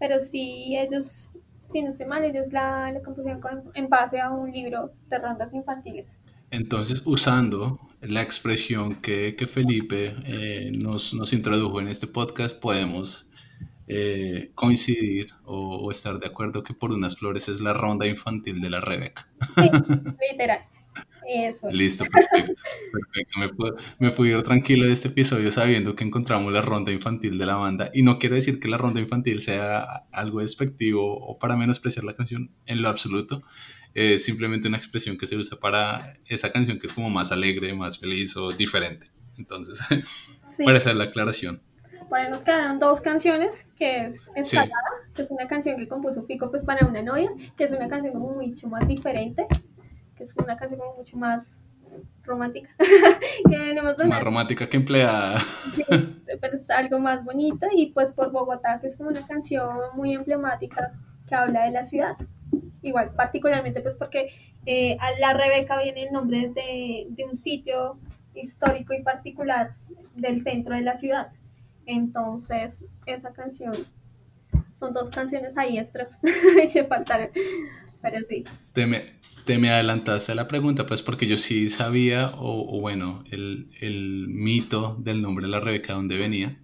pero 0.00 0.18
sí 0.18 0.76
ellos, 0.76 1.30
si 1.66 1.82
no 1.82 1.94
sé 1.94 2.06
mal, 2.06 2.24
ellos 2.24 2.46
la, 2.50 2.90
la 2.90 3.00
compusieron 3.02 3.40
en 3.74 3.88
base 3.88 4.18
a 4.18 4.30
un 4.30 4.50
libro 4.50 4.90
de 5.08 5.18
rondas 5.18 5.54
infantiles. 5.54 6.06
Entonces, 6.50 7.02
usando 7.04 7.78
la 8.00 8.22
expresión 8.22 8.96
que, 8.96 9.36
que 9.36 9.46
Felipe 9.46 10.16
eh, 10.24 10.72
nos, 10.74 11.14
nos, 11.14 11.32
introdujo 11.32 11.80
en 11.80 11.88
este 11.88 12.08
podcast, 12.08 12.58
podemos 12.58 13.26
eh, 13.86 14.50
coincidir 14.54 15.28
o, 15.44 15.90
estar 15.90 16.18
de 16.18 16.26
acuerdo 16.26 16.64
que 16.64 16.74
por 16.74 16.90
unas 16.90 17.16
flores 17.16 17.48
es 17.48 17.60
la 17.60 17.72
ronda 17.72 18.06
infantil 18.06 18.60
de 18.60 18.70
la 18.70 18.80
Rebeca. 18.80 19.28
Sí, 19.56 19.68
literal. 20.32 20.60
Listo, 21.70 22.04
perfecto. 22.04 22.62
Me, 23.38 23.48
puedo, 23.48 23.76
me 23.98 24.10
puedo 24.10 24.38
ir 24.38 24.42
tranquilo 24.42 24.86
de 24.86 24.92
este 24.92 25.08
episodio 25.08 25.50
sabiendo 25.52 25.94
que 25.94 26.04
encontramos 26.04 26.52
la 26.52 26.62
ronda 26.62 26.92
infantil 26.92 27.38
de 27.38 27.46
la 27.46 27.56
banda. 27.56 27.90
Y 27.94 28.02
no 28.02 28.18
quiero 28.18 28.34
decir 28.34 28.58
que 28.60 28.68
la 28.68 28.78
ronda 28.78 29.00
infantil 29.00 29.40
sea 29.42 30.04
algo 30.12 30.40
despectivo 30.40 31.16
o 31.16 31.38
para 31.38 31.56
menospreciar 31.56 32.04
la 32.04 32.14
canción 32.14 32.50
en 32.66 32.82
lo 32.82 32.88
absoluto. 32.88 33.42
Es 33.94 34.24
simplemente 34.24 34.68
una 34.68 34.76
expresión 34.76 35.18
que 35.18 35.26
se 35.26 35.36
usa 35.36 35.58
para 35.58 36.14
esa 36.26 36.52
canción 36.52 36.78
que 36.78 36.86
es 36.86 36.92
como 36.92 37.10
más 37.10 37.32
alegre, 37.32 37.74
más 37.74 37.98
feliz 37.98 38.36
o 38.36 38.52
diferente. 38.52 39.10
Entonces, 39.36 39.80
para 40.64 40.78
hacer 40.78 40.96
la 40.96 41.04
aclaración. 41.04 41.62
Por 42.08 42.28
nos 42.28 42.42
quedaron 42.42 42.80
dos 42.80 43.00
canciones, 43.00 43.66
que 43.76 44.06
es 44.06 44.28
Escalada, 44.34 44.72
que 45.14 45.22
es 45.22 45.30
una 45.30 45.46
canción 45.46 45.76
que 45.76 45.86
compuso 45.86 46.26
Pico 46.26 46.50
pues 46.50 46.64
para 46.64 46.84
una 46.84 47.02
novia, 47.02 47.30
que 47.56 47.64
es 47.64 47.70
una 47.70 47.88
canción 47.88 48.14
como 48.14 48.34
mucho 48.34 48.66
más 48.66 48.86
diferente 48.88 49.46
que 50.20 50.24
es 50.24 50.34
una 50.36 50.54
canción 50.54 50.78
como 50.78 50.96
mucho 50.96 51.16
más 51.16 51.62
romántica. 52.24 52.68
más 54.06 54.22
romántica 54.22 54.68
que 54.68 54.76
empleada. 54.76 55.42
pero 55.88 56.56
es 56.56 56.68
algo 56.68 56.98
más 56.98 57.24
bonito 57.24 57.66
y 57.74 57.86
pues 57.92 58.12
por 58.12 58.30
Bogotá, 58.30 58.78
que 58.80 58.88
es 58.88 58.96
como 58.96 59.08
una 59.08 59.26
canción 59.26 59.78
muy 59.94 60.12
emblemática 60.12 60.92
que 61.26 61.34
habla 61.34 61.64
de 61.64 61.70
la 61.70 61.86
ciudad. 61.86 62.16
igual 62.82 63.12
particularmente 63.16 63.80
pues 63.80 63.94
porque 63.94 64.28
eh, 64.66 64.98
a 65.00 65.18
la 65.18 65.32
Rebeca 65.32 65.80
viene 65.82 66.02
el 66.04 66.12
nombre 66.12 66.52
de, 66.54 67.06
de 67.08 67.24
un 67.24 67.38
sitio 67.38 67.98
histórico 68.34 68.92
y 68.92 69.02
particular 69.02 69.74
del 70.14 70.42
centro 70.42 70.74
de 70.74 70.82
la 70.82 70.96
ciudad. 70.96 71.32
Entonces, 71.86 72.84
esa 73.06 73.32
canción, 73.32 73.72
son 74.74 74.92
dos 74.92 75.08
canciones 75.08 75.56
ahí 75.56 75.78
extras 75.78 76.18
que 76.72 76.84
faltaron, 76.84 77.30
pero 78.02 78.22
sí. 78.28 78.44
Te 78.74 78.86
me, 78.86 79.19
te 79.44 79.58
me 79.58 79.70
adelantaste 79.70 80.32
a 80.32 80.34
la 80.34 80.48
pregunta, 80.48 80.86
pues 80.86 81.02
porque 81.02 81.26
yo 81.26 81.36
sí 81.36 81.70
sabía, 81.70 82.30
o, 82.36 82.76
o 82.76 82.80
bueno, 82.80 83.24
el, 83.30 83.70
el 83.80 84.26
mito 84.28 84.96
del 85.00 85.22
nombre 85.22 85.46
de 85.46 85.50
la 85.52 85.60
Rebeca, 85.60 85.94
dónde 85.94 86.16
venía. 86.16 86.58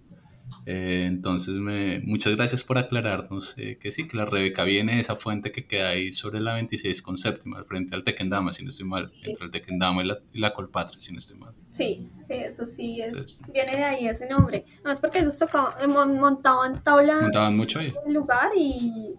Eh, 0.69 1.05
entonces, 1.07 1.55
me, 1.55 1.99
muchas 1.99 2.35
gracias 2.35 2.61
por 2.61 2.77
aclararnos 2.77 3.53
eh, 3.57 3.77
que 3.81 3.89
sí, 3.89 4.05
que 4.05 4.17
la 4.17 4.25
Rebeca 4.25 4.65
viene 4.65 4.95
de 4.95 4.99
esa 4.99 5.15
fuente 5.15 5.53
que 5.53 5.65
queda 5.65 5.89
ahí 5.89 6.11
sobre 6.11 6.41
la 6.41 6.55
26 6.55 7.01
con 7.01 7.17
séptima, 7.17 7.63
frente 7.63 7.95
al 7.95 8.03
Tequendama, 8.03 8.51
si 8.51 8.63
no 8.63 8.69
estoy 8.69 8.85
mal, 8.85 9.11
entre 9.23 9.45
el 9.45 9.51
Tequendama 9.51 10.03
y 10.03 10.07
la, 10.07 10.19
y 10.33 10.39
la 10.39 10.53
Colpatria, 10.53 10.99
si 10.99 11.13
no 11.13 11.19
estoy 11.19 11.37
mal. 11.39 11.53
Sí, 11.71 12.09
sí, 12.27 12.33
eso 12.33 12.65
sí, 12.65 12.99
es, 13.01 13.41
viene 13.53 13.77
de 13.77 13.83
ahí 13.83 14.07
ese 14.07 14.27
nombre. 14.27 14.65
No 14.83 14.91
es 14.91 14.99
porque 14.99 15.19
ellos 15.19 15.37
tocaban, 15.39 15.89
montaban 16.19 16.83
tabla 16.83 17.21
Montaban 17.21 17.55
mucho 17.55 17.79
ahí. 17.79 17.93
en 18.03 18.09
el 18.09 18.13
lugar 18.15 18.49
y 18.57 19.13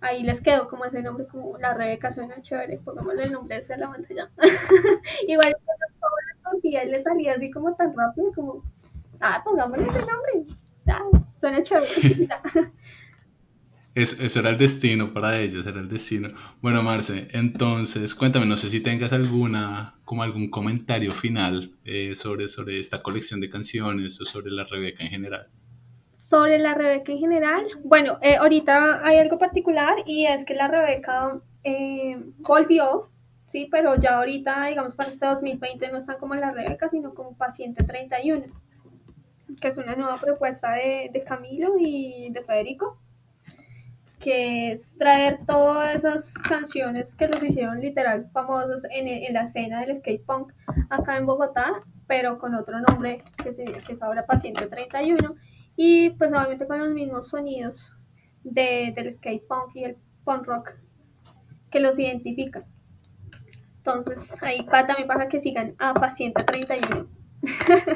ahí 0.00 0.22
les 0.22 0.40
quedó 0.40 0.68
como 0.68 0.84
ese 0.84 1.02
nombre, 1.02 1.26
como 1.26 1.58
la 1.58 1.74
Rebeca 1.74 2.12
suena 2.12 2.40
chévere, 2.40 2.78
pongámosle 2.78 3.24
el 3.24 3.32
nombre 3.32 3.56
ese 3.56 3.74
a 3.74 3.78
la 3.78 3.90
pantalla. 3.90 4.30
Igual 5.28 5.54
y 6.62 6.72
le 6.72 7.02
salía 7.02 7.34
así 7.34 7.50
como 7.50 7.74
tan 7.74 7.94
rápido, 7.96 8.32
como, 8.34 8.62
ah, 9.20 9.42
pongámosle 9.44 9.84
ese 9.84 9.98
nombre, 10.00 10.56
ah, 10.88 11.02
suena 11.36 11.62
chévere. 11.62 12.28
Es, 13.94 14.12
eso 14.20 14.38
era 14.38 14.50
el 14.50 14.58
destino 14.58 15.12
para 15.12 15.40
ellos, 15.40 15.66
era 15.66 15.80
el 15.80 15.88
destino. 15.88 16.28
Bueno, 16.60 16.84
Marce, 16.84 17.26
entonces 17.32 18.14
cuéntame, 18.14 18.46
no 18.46 18.56
sé 18.56 18.70
si 18.70 18.78
tengas 18.78 19.12
alguna, 19.12 19.96
como 20.04 20.22
algún 20.22 20.50
comentario 20.50 21.12
final 21.12 21.72
eh, 21.84 22.14
sobre, 22.14 22.46
sobre 22.46 22.78
esta 22.78 23.02
colección 23.02 23.40
de 23.40 23.50
canciones 23.50 24.20
o 24.20 24.24
sobre 24.24 24.52
la 24.52 24.62
Rebeca 24.62 25.02
en 25.02 25.10
general. 25.10 25.48
Sobre 26.28 26.58
la 26.58 26.74
Rebeca 26.74 27.10
en 27.10 27.20
general, 27.20 27.66
bueno, 27.84 28.18
eh, 28.20 28.36
ahorita 28.36 29.00
hay 29.02 29.16
algo 29.16 29.38
particular 29.38 29.94
y 30.04 30.26
es 30.26 30.44
que 30.44 30.52
la 30.52 30.68
Rebeca 30.68 31.40
eh, 31.64 32.22
volvió, 32.40 33.08
sí, 33.46 33.66
pero 33.70 33.94
ya 33.94 34.18
ahorita, 34.18 34.66
digamos, 34.66 34.94
para 34.94 35.10
este 35.10 35.24
2020 35.24 35.90
no 35.90 35.96
están 35.96 36.18
como 36.18 36.34
la 36.34 36.50
Rebeca, 36.50 36.90
sino 36.90 37.14
como 37.14 37.34
Paciente 37.34 37.82
31, 37.82 38.44
que 39.58 39.68
es 39.68 39.78
una 39.78 39.96
nueva 39.96 40.20
propuesta 40.20 40.72
de, 40.72 41.08
de 41.10 41.24
Camilo 41.24 41.76
y 41.78 42.28
de 42.30 42.42
Federico 42.42 42.98
que 44.20 44.72
es 44.72 44.98
traer 44.98 45.38
todas 45.46 45.94
esas 45.94 46.34
canciones 46.34 47.14
que 47.14 47.28
los 47.28 47.42
hicieron 47.42 47.80
literal 47.80 48.28
famosos 48.32 48.84
en, 48.90 49.08
en 49.08 49.32
la 49.32 49.44
escena 49.44 49.80
del 49.80 49.96
skate 49.96 50.26
punk 50.26 50.52
acá 50.90 51.16
en 51.16 51.24
Bogotá, 51.24 51.84
pero 52.06 52.38
con 52.38 52.54
otro 52.54 52.80
nombre 52.80 53.22
que, 53.42 53.54
se, 53.54 53.64
que 53.64 53.92
es 53.92 54.02
ahora 54.02 54.26
Paciente 54.26 54.66
31 54.66 55.36
y 55.80 56.10
pues 56.10 56.32
obviamente 56.32 56.66
con 56.66 56.80
los 56.80 56.92
mismos 56.92 57.28
sonidos 57.28 57.92
de, 58.42 58.92
del 58.96 59.12
skate 59.12 59.46
punk 59.46 59.76
y 59.76 59.84
el 59.84 59.96
punk 60.24 60.44
rock 60.44 60.70
que 61.70 61.78
los 61.78 61.96
identifican. 62.00 62.64
Entonces 63.76 64.36
ahí 64.42 64.66
también 64.66 65.06
para 65.06 65.28
que 65.28 65.40
sigan 65.40 65.76
a 65.78 65.94
Paciente 65.94 66.42
31. 66.42 67.08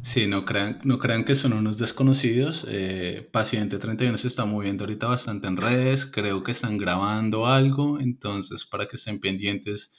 Sí, 0.00 0.26
no 0.26 0.44
crean, 0.44 0.80
no 0.84 0.98
crean 0.98 1.24
que 1.24 1.34
son 1.34 1.54
unos 1.54 1.78
desconocidos. 1.78 2.66
Eh, 2.68 3.26
Paciente 3.32 3.78
31 3.78 4.18
se 4.18 4.28
está 4.28 4.44
moviendo 4.44 4.84
ahorita 4.84 5.06
bastante 5.06 5.46
en 5.46 5.56
redes. 5.56 6.04
Creo 6.04 6.44
que 6.44 6.50
están 6.50 6.76
grabando 6.76 7.46
algo. 7.46 7.98
Entonces, 7.98 8.66
para 8.66 8.86
que 8.86 8.96
estén 8.96 9.18
pendientes 9.18 9.94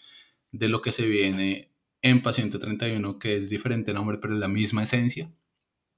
de 0.51 0.69
lo 0.69 0.83
que 0.83 0.91
se 0.91 1.07
viene 1.07 1.71
en 2.03 2.21
Paciente 2.21 2.59
31, 2.59 3.17
que 3.17 3.35
es 3.35 3.49
diferente 3.49 3.95
nombre, 3.95 4.19
pero 4.21 4.35
la 4.35 4.47
misma 4.47 4.83
esencia. 4.83 5.31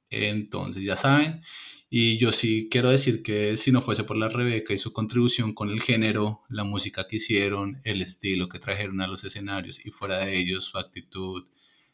Entonces, 0.09 0.83
ya 0.83 0.95
saben. 0.95 1.41
Y 1.89 2.17
yo 2.17 2.31
sí 2.33 2.67
quiero 2.69 2.89
decir 2.89 3.23
que 3.23 3.55
si 3.55 3.71
no 3.71 3.81
fuese 3.81 4.03
por 4.03 4.17
la 4.17 4.27
Rebeca 4.27 4.73
y 4.73 4.77
su 4.77 4.91
contribución 4.91 5.53
con 5.53 5.69
el 5.69 5.81
género, 5.81 6.41
la 6.49 6.65
música 6.65 7.07
que 7.07 7.15
hicieron, 7.17 7.79
el 7.85 8.01
estilo 8.01 8.49
que 8.49 8.59
trajeron 8.59 8.99
a 9.01 9.07
los 9.07 9.23
escenarios 9.23 9.85
y 9.85 9.91
fuera 9.91 10.17
de 10.25 10.37
ellos 10.37 10.65
su 10.65 10.77
actitud, 10.77 11.47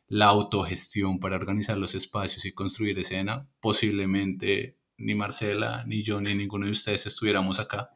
la 0.08 0.28
autogestión 0.28 1.20
para 1.20 1.36
organizar 1.36 1.78
los 1.78 1.96
espacios 1.96 2.46
y 2.46 2.54
construir 2.54 2.98
escena, 3.00 3.48
posiblemente 3.62 4.78
ni 4.98 5.16
Marcela, 5.16 5.84
ni 5.86 6.04
yo, 6.04 6.22
ni 6.22 6.34
ninguno 6.36 6.66
de 6.66 6.72
ustedes 6.72 7.06
estuviéramos 7.06 7.60
acá. 7.60 7.92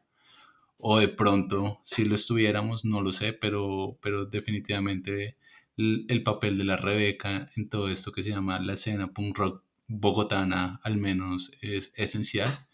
O 0.78 0.98
de 0.98 1.08
pronto, 1.08 1.80
si 1.84 2.04
lo 2.04 2.14
estuviéramos, 2.14 2.84
no 2.84 3.02
lo 3.02 3.12
sé, 3.12 3.32
pero, 3.32 3.98
pero 4.02 4.26
definitivamente 4.26 5.36
el, 5.76 6.06
el 6.08 6.22
papel 6.22 6.58
de 6.58 6.64
la 6.64 6.76
Rebeca 6.76 7.50
en 7.56 7.68
todo 7.68 7.88
esto 7.88 8.12
que 8.12 8.22
se 8.22 8.30
llama 8.30 8.60
la 8.60 8.74
escena 8.74 9.12
punk 9.12 9.38
rock 9.38 9.64
bogotana, 9.88 10.80
al 10.84 10.96
menos, 10.98 11.52
es 11.60 11.92
esencial. 11.96 12.66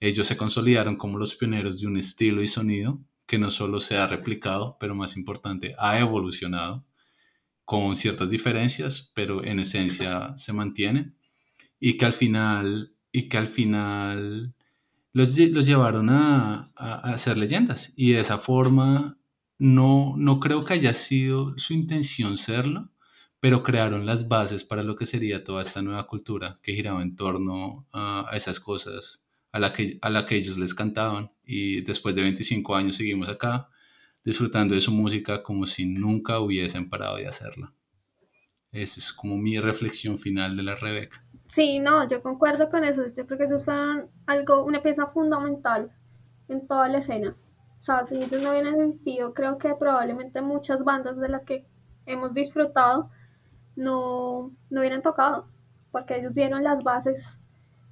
Ellos 0.00 0.26
se 0.26 0.36
consolidaron 0.36 0.96
como 0.96 1.18
los 1.18 1.34
pioneros 1.34 1.80
de 1.80 1.86
un 1.86 1.96
estilo 1.98 2.42
y 2.42 2.46
sonido 2.46 3.00
que 3.26 3.38
no 3.38 3.50
solo 3.50 3.80
se 3.80 3.96
ha 3.96 4.06
replicado, 4.06 4.76
pero 4.80 4.94
más 4.94 5.16
importante, 5.16 5.74
ha 5.78 5.98
evolucionado 5.98 6.84
con 7.64 7.96
ciertas 7.96 8.30
diferencias, 8.30 9.12
pero 9.14 9.44
en 9.44 9.60
esencia 9.60 10.36
se 10.36 10.52
mantiene 10.52 11.12
y 11.80 11.96
que 11.96 12.04
al 12.04 12.12
final, 12.12 12.94
y 13.12 13.28
que 13.28 13.38
al 13.38 13.46
final 13.46 14.54
los, 15.12 15.38
los 15.38 15.66
llevaron 15.66 16.10
a, 16.10 16.72
a, 16.76 17.16
ser 17.16 17.38
leyendas 17.38 17.92
y 17.96 18.12
de 18.12 18.20
esa 18.20 18.38
forma 18.38 19.16
no, 19.58 20.14
no 20.16 20.40
creo 20.40 20.64
que 20.64 20.74
haya 20.74 20.92
sido 20.92 21.56
su 21.58 21.72
intención 21.72 22.36
serlo, 22.36 22.90
pero 23.44 23.62
crearon 23.62 24.06
las 24.06 24.26
bases 24.26 24.64
para 24.64 24.82
lo 24.82 24.96
que 24.96 25.04
sería 25.04 25.44
toda 25.44 25.60
esta 25.60 25.82
nueva 25.82 26.06
cultura 26.06 26.58
que 26.62 26.72
giraba 26.72 27.02
en 27.02 27.14
torno 27.14 27.86
a, 27.92 28.30
esas 28.32 28.58
cosas 28.58 29.20
a 29.52 29.58
la, 29.58 29.74
que, 29.74 29.98
a 30.00 30.08
la 30.08 30.24
que 30.24 30.36
ellos 30.36 30.56
les 30.56 30.72
cantaban 30.72 31.30
y 31.44 31.82
después 31.82 32.14
de 32.14 32.22
25 32.22 32.74
años 32.74 32.96
seguimos 32.96 33.28
acá 33.28 33.68
disfrutando 34.24 34.74
de 34.74 34.80
su 34.80 34.92
música 34.92 35.42
como 35.42 35.66
si 35.66 35.84
nunca 35.84 36.40
hubiesen 36.40 36.88
parado 36.88 37.18
de 37.18 37.28
hacerla. 37.28 37.70
Esa 38.72 38.98
es 38.98 39.12
como 39.12 39.36
mi 39.36 39.60
reflexión 39.60 40.18
final 40.18 40.56
de 40.56 40.62
la 40.62 40.76
Rebeca. 40.76 41.22
Sí, 41.46 41.80
no, 41.80 42.08
yo 42.08 42.22
concuerdo 42.22 42.70
con 42.70 42.82
eso. 42.82 43.02
Yo 43.14 43.26
creo 43.26 43.36
que 43.36 43.44
ellos 43.44 43.62
fueron 43.62 44.08
algo, 44.24 44.64
una 44.64 44.82
pieza 44.82 45.06
fundamental 45.06 45.92
en 46.48 46.66
toda 46.66 46.88
la 46.88 47.00
escena. 47.00 47.36
O 47.78 47.82
sea, 47.82 48.06
si 48.06 48.16
ellos 48.16 48.40
no 48.40 48.52
hubieran 48.52 48.80
existido, 48.80 49.34
creo 49.34 49.58
que 49.58 49.74
probablemente 49.78 50.40
muchas 50.40 50.82
bandas 50.82 51.20
de 51.20 51.28
las 51.28 51.42
que 51.42 51.66
hemos 52.06 52.32
disfrutado 52.32 53.10
no, 53.76 54.52
no 54.70 54.80
hubieran 54.80 55.02
tocado, 55.02 55.46
porque 55.90 56.16
ellos 56.16 56.34
dieron 56.34 56.62
las 56.62 56.82
bases 56.82 57.40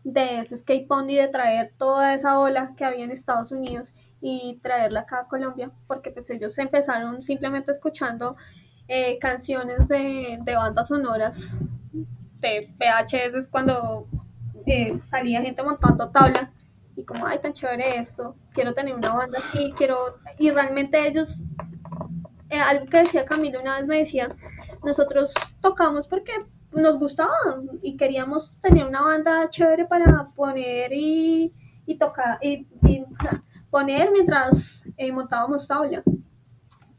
de 0.04 0.40
ese 0.40 0.58
skate 0.58 0.88
y 1.08 1.16
de 1.16 1.28
traer 1.28 1.72
toda 1.78 2.14
esa 2.14 2.38
ola 2.38 2.74
que 2.76 2.84
había 2.84 3.04
en 3.04 3.10
Estados 3.10 3.52
Unidos 3.52 3.92
y 4.20 4.58
traerla 4.62 5.00
acá 5.00 5.20
a 5.20 5.28
Colombia, 5.28 5.70
porque 5.86 6.10
pues 6.10 6.28
ellos 6.30 6.56
empezaron 6.58 7.22
simplemente 7.22 7.72
escuchando 7.72 8.36
eh, 8.88 9.18
canciones 9.18 9.86
de, 9.88 10.38
de, 10.42 10.54
bandas 10.54 10.88
sonoras 10.88 11.56
de 12.40 12.72
PHS 12.78 13.48
cuando 13.48 14.06
eh, 14.66 14.98
salía 15.06 15.40
gente 15.40 15.62
montando 15.62 16.10
tabla 16.10 16.52
y 16.96 17.04
como, 17.04 17.26
ay, 17.26 17.38
tan 17.38 17.52
chévere 17.52 17.98
esto, 17.98 18.36
quiero 18.52 18.74
tener 18.74 18.94
una 18.94 19.14
banda 19.14 19.38
así, 19.38 19.72
quiero, 19.76 20.18
y 20.38 20.50
realmente 20.50 21.06
ellos, 21.06 21.42
eh, 22.50 22.58
algo 22.58 22.86
que 22.86 22.98
decía 22.98 23.24
Camilo 23.24 23.60
una 23.60 23.78
vez 23.78 23.86
me 23.86 23.98
decía, 23.98 24.36
nosotros 24.84 25.32
tocamos 25.60 26.06
porque 26.06 26.32
nos 26.72 26.98
gustaba 26.98 27.30
y 27.82 27.96
queríamos 27.96 28.58
tener 28.60 28.86
una 28.86 29.02
banda 29.02 29.48
chévere 29.50 29.86
para 29.86 30.30
poner 30.34 30.92
y, 30.92 31.52
y 31.86 31.98
tocar 31.98 32.38
y, 32.42 32.66
poner 33.70 34.10
mientras 34.12 34.84
eh, 34.98 35.10
montábamos 35.12 35.66
tabla. 35.66 36.02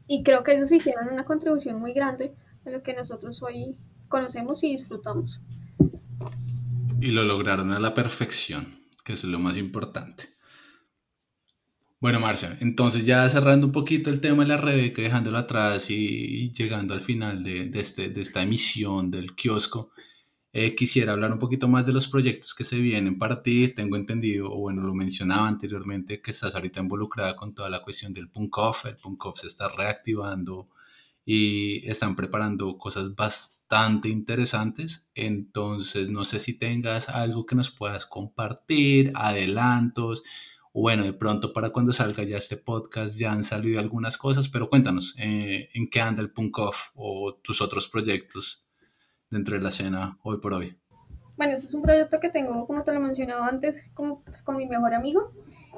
Y 0.06 0.22
creo 0.22 0.42
que 0.42 0.54
ellos 0.54 0.72
hicieron 0.72 1.08
una 1.08 1.24
contribución 1.24 1.80
muy 1.80 1.92
grande 1.92 2.34
a 2.66 2.70
lo 2.70 2.82
que 2.82 2.94
nosotros 2.94 3.42
hoy 3.42 3.76
conocemos 4.08 4.62
y 4.62 4.76
disfrutamos. 4.76 5.40
Y 7.00 7.08
lo 7.08 7.22
lograron 7.22 7.72
a 7.72 7.80
la 7.80 7.94
perfección, 7.94 8.80
que 9.04 9.12
es 9.14 9.24
lo 9.24 9.38
más 9.38 9.56
importante. 9.56 10.33
Bueno, 12.04 12.20
Marcia, 12.20 12.58
entonces 12.60 13.06
ya 13.06 13.26
cerrando 13.30 13.66
un 13.66 13.72
poquito 13.72 14.10
el 14.10 14.20
tema 14.20 14.42
de 14.42 14.50
la 14.50 14.58
Rebeca, 14.58 15.00
dejándolo 15.00 15.38
atrás 15.38 15.88
y 15.88 16.52
llegando 16.52 16.92
al 16.92 17.00
final 17.00 17.42
de, 17.42 17.70
este, 17.72 18.10
de 18.10 18.20
esta 18.20 18.42
emisión 18.42 19.10
del 19.10 19.34
kiosco, 19.34 19.90
eh, 20.52 20.74
quisiera 20.74 21.12
hablar 21.12 21.32
un 21.32 21.38
poquito 21.38 21.66
más 21.66 21.86
de 21.86 21.94
los 21.94 22.06
proyectos 22.06 22.54
que 22.54 22.64
se 22.64 22.76
vienen 22.76 23.18
para 23.18 23.42
ti. 23.42 23.68
Tengo 23.68 23.96
entendido, 23.96 24.52
o 24.52 24.58
bueno, 24.58 24.82
lo 24.82 24.92
mencionaba 24.92 25.48
anteriormente, 25.48 26.20
que 26.20 26.32
estás 26.32 26.54
ahorita 26.54 26.80
involucrada 26.80 27.36
con 27.36 27.54
toda 27.54 27.70
la 27.70 27.80
cuestión 27.82 28.12
del 28.12 28.28
punk 28.28 28.58
off. 28.58 28.84
El 28.84 28.98
punk 28.98 29.24
off 29.24 29.40
se 29.40 29.46
está 29.46 29.70
reactivando 29.70 30.68
y 31.24 31.88
están 31.88 32.16
preparando 32.16 32.76
cosas 32.76 33.14
bastante 33.14 34.10
interesantes. 34.10 35.08
Entonces, 35.14 36.10
no 36.10 36.26
sé 36.26 36.38
si 36.38 36.58
tengas 36.58 37.08
algo 37.08 37.46
que 37.46 37.56
nos 37.56 37.70
puedas 37.70 38.04
compartir, 38.04 39.10
adelantos 39.14 40.22
o 40.76 40.80
bueno, 40.80 41.04
de 41.04 41.12
pronto 41.12 41.52
para 41.52 41.70
cuando 41.70 41.92
salga 41.92 42.24
ya 42.24 42.36
este 42.36 42.56
podcast 42.56 43.16
ya 43.16 43.30
han 43.30 43.44
salido 43.44 43.78
algunas 43.78 44.18
cosas, 44.18 44.48
pero 44.48 44.68
cuéntanos, 44.68 45.14
eh, 45.18 45.68
¿en 45.72 45.88
qué 45.88 46.00
anda 46.00 46.20
el 46.20 46.32
Punk 46.32 46.58
Off 46.58 46.88
o 46.94 47.36
tus 47.44 47.62
otros 47.62 47.88
proyectos 47.88 48.66
dentro 49.30 49.54
de 49.54 49.62
la 49.62 49.68
escena 49.68 50.18
hoy 50.24 50.38
por 50.38 50.52
hoy? 50.52 50.76
Bueno, 51.36 51.52
ese 51.52 51.66
es 51.66 51.74
un 51.74 51.82
proyecto 51.82 52.18
que 52.18 52.28
tengo, 52.28 52.66
como 52.66 52.82
te 52.82 52.92
lo 52.92 52.98
mencionaba 52.98 53.46
antes, 53.46 53.88
pues, 54.24 54.42
con 54.42 54.56
mi 54.56 54.66
mejor 54.66 54.94
amigo, 54.94 55.32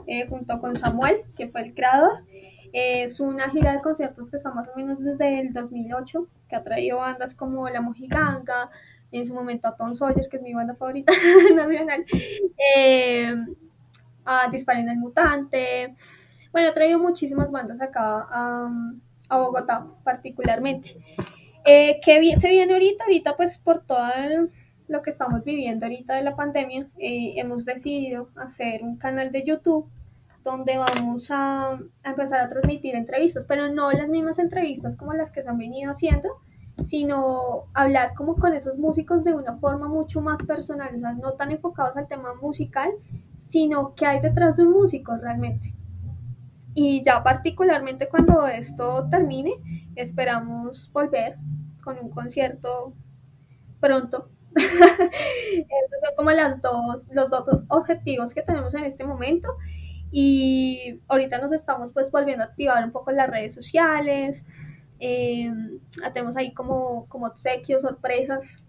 eh, 0.07 0.27
junto 0.29 0.59
con 0.61 0.75
Samuel, 0.77 1.25
que 1.37 1.49
fue 1.49 1.61
el 1.61 1.75
creador. 1.75 2.25
Eh, 2.73 3.03
es 3.03 3.21
una 3.21 3.51
gira 3.51 3.73
de 3.73 3.83
conciertos 3.83 4.31
que 4.31 4.39
está 4.39 4.51
más 4.55 4.67
o 4.67 4.77
menos 4.77 5.05
desde 5.05 5.41
el 5.41 5.53
2008, 5.53 6.27
que 6.49 6.57
ha 6.57 6.65
traído 6.65 6.99
bandas 6.99 7.35
como 7.35 7.69
La 7.69 7.83
Mojiganga, 7.83 8.71
en 9.13 9.27
su 9.27 9.35
momento 9.35 9.69
a 9.69 9.77
Tom 9.77 9.95
Sawyer, 9.95 10.27
que 10.31 10.39
es 10.39 10.43
mi 10.43 10.55
banda 10.55 10.75
favorita 10.75 11.13
nacional, 11.55 12.07
eh, 12.77 13.35
a 14.27 14.49
Disparen 14.51 14.89
el 14.89 14.99
Mutante. 14.99 15.95
Bueno, 16.53 16.69
ha 16.69 16.75
traído 16.75 16.99
muchísimas 16.99 17.51
bandas 17.51 17.81
acá 17.81 18.27
a, 18.31 18.71
Bogotá, 19.31 19.87
particularmente. 20.05 20.97
Eh, 21.65 22.01
¿Qué 22.05 22.37
se 22.39 22.49
viene 22.49 22.73
ahorita? 22.73 23.05
Ahorita, 23.05 23.37
pues 23.37 23.59
por 23.59 23.85
todo 23.85 24.07
lo 24.89 25.03
que 25.03 25.11
estamos 25.11 25.43
viviendo 25.45 25.87
ahorita 25.87 26.15
de 26.15 26.23
la 26.23 26.37
pandemia, 26.37 26.89
eh, 26.99 27.35
hemos 27.37 27.65
decidido 27.65 28.29
hacer 28.37 28.83
un 28.83 28.97
canal 28.97 29.33
de 29.33 29.45
YouTube 29.45 29.91
donde 30.45 30.79
vamos 30.79 31.29
a, 31.33 31.73
a, 31.73 31.79
empezar 32.05 32.41
a 32.41 32.49
transmitir 32.49 32.95
entrevistas, 32.95 33.47
pero 33.47 33.69
no 33.69 33.91
las 33.91 34.09
mismas 34.09 34.39
entrevistas 34.39 34.97
como 34.97 35.13
las 35.13 35.33
que 35.33 35.43
se 35.43 35.49
han 35.49 35.59
venido 35.59 35.91
haciendo, 35.91 36.29
sino 36.85 37.65
hablar 37.75 38.15
como 38.15 38.37
con 38.37 38.55
esos 38.55 38.79
músicos 38.79 39.25
de 39.25 39.35
una 39.35 39.57
forma 39.57 39.89
mucho 39.89 40.21
más 40.21 40.41
personal, 40.45 40.95
o 40.95 40.99
sea, 41.01 41.13
no 41.15 41.33
tan 41.33 41.51
enfocados 41.51 41.97
al 41.97 42.07
tema 42.07 42.35
musical, 42.41 42.91
sino 43.57 43.95
que 43.95 44.05
hay 44.05 44.21
detrás 44.21 44.59
de 44.59 44.65
un 44.65 44.73
músico 44.73 45.17
realmente. 45.17 45.73
Y 46.75 47.03
ya 47.03 47.23
particularmente 47.23 48.07
cuando 48.07 48.47
esto 48.47 49.09
termine, 49.11 49.55
esperamos 49.95 50.93
volver 50.93 51.39
con 51.83 51.99
un 51.99 52.11
concierto 52.11 52.93
pronto. 53.81 54.29
Esos 54.57 56.01
son 56.05 56.15
como 56.17 56.33
las 56.33 56.61
dos, 56.61 57.09
los 57.13 57.31
dos 57.31 57.49
objetivos 57.69 58.35
que 58.35 58.43
tenemos 58.43 58.75
en 58.75 58.85
este 58.85 59.05
momento. 59.05 59.49
Y 60.13 61.01
ahorita 61.09 61.39
nos 61.39 61.55
estamos 61.55 61.93
pues 61.95 62.11
volviendo 62.11 62.45
a 62.45 62.49
activar 62.49 62.85
un 62.85 62.93
poco 62.93 63.11
las 63.11 63.31
redes 63.31 63.55
sociales. 63.55 64.45
Eh, 65.01 65.51
ahí 66.37 66.53
como, 66.53 67.07
como 67.09 67.29
obsequios, 67.29 67.81
sorpresas 67.81 68.63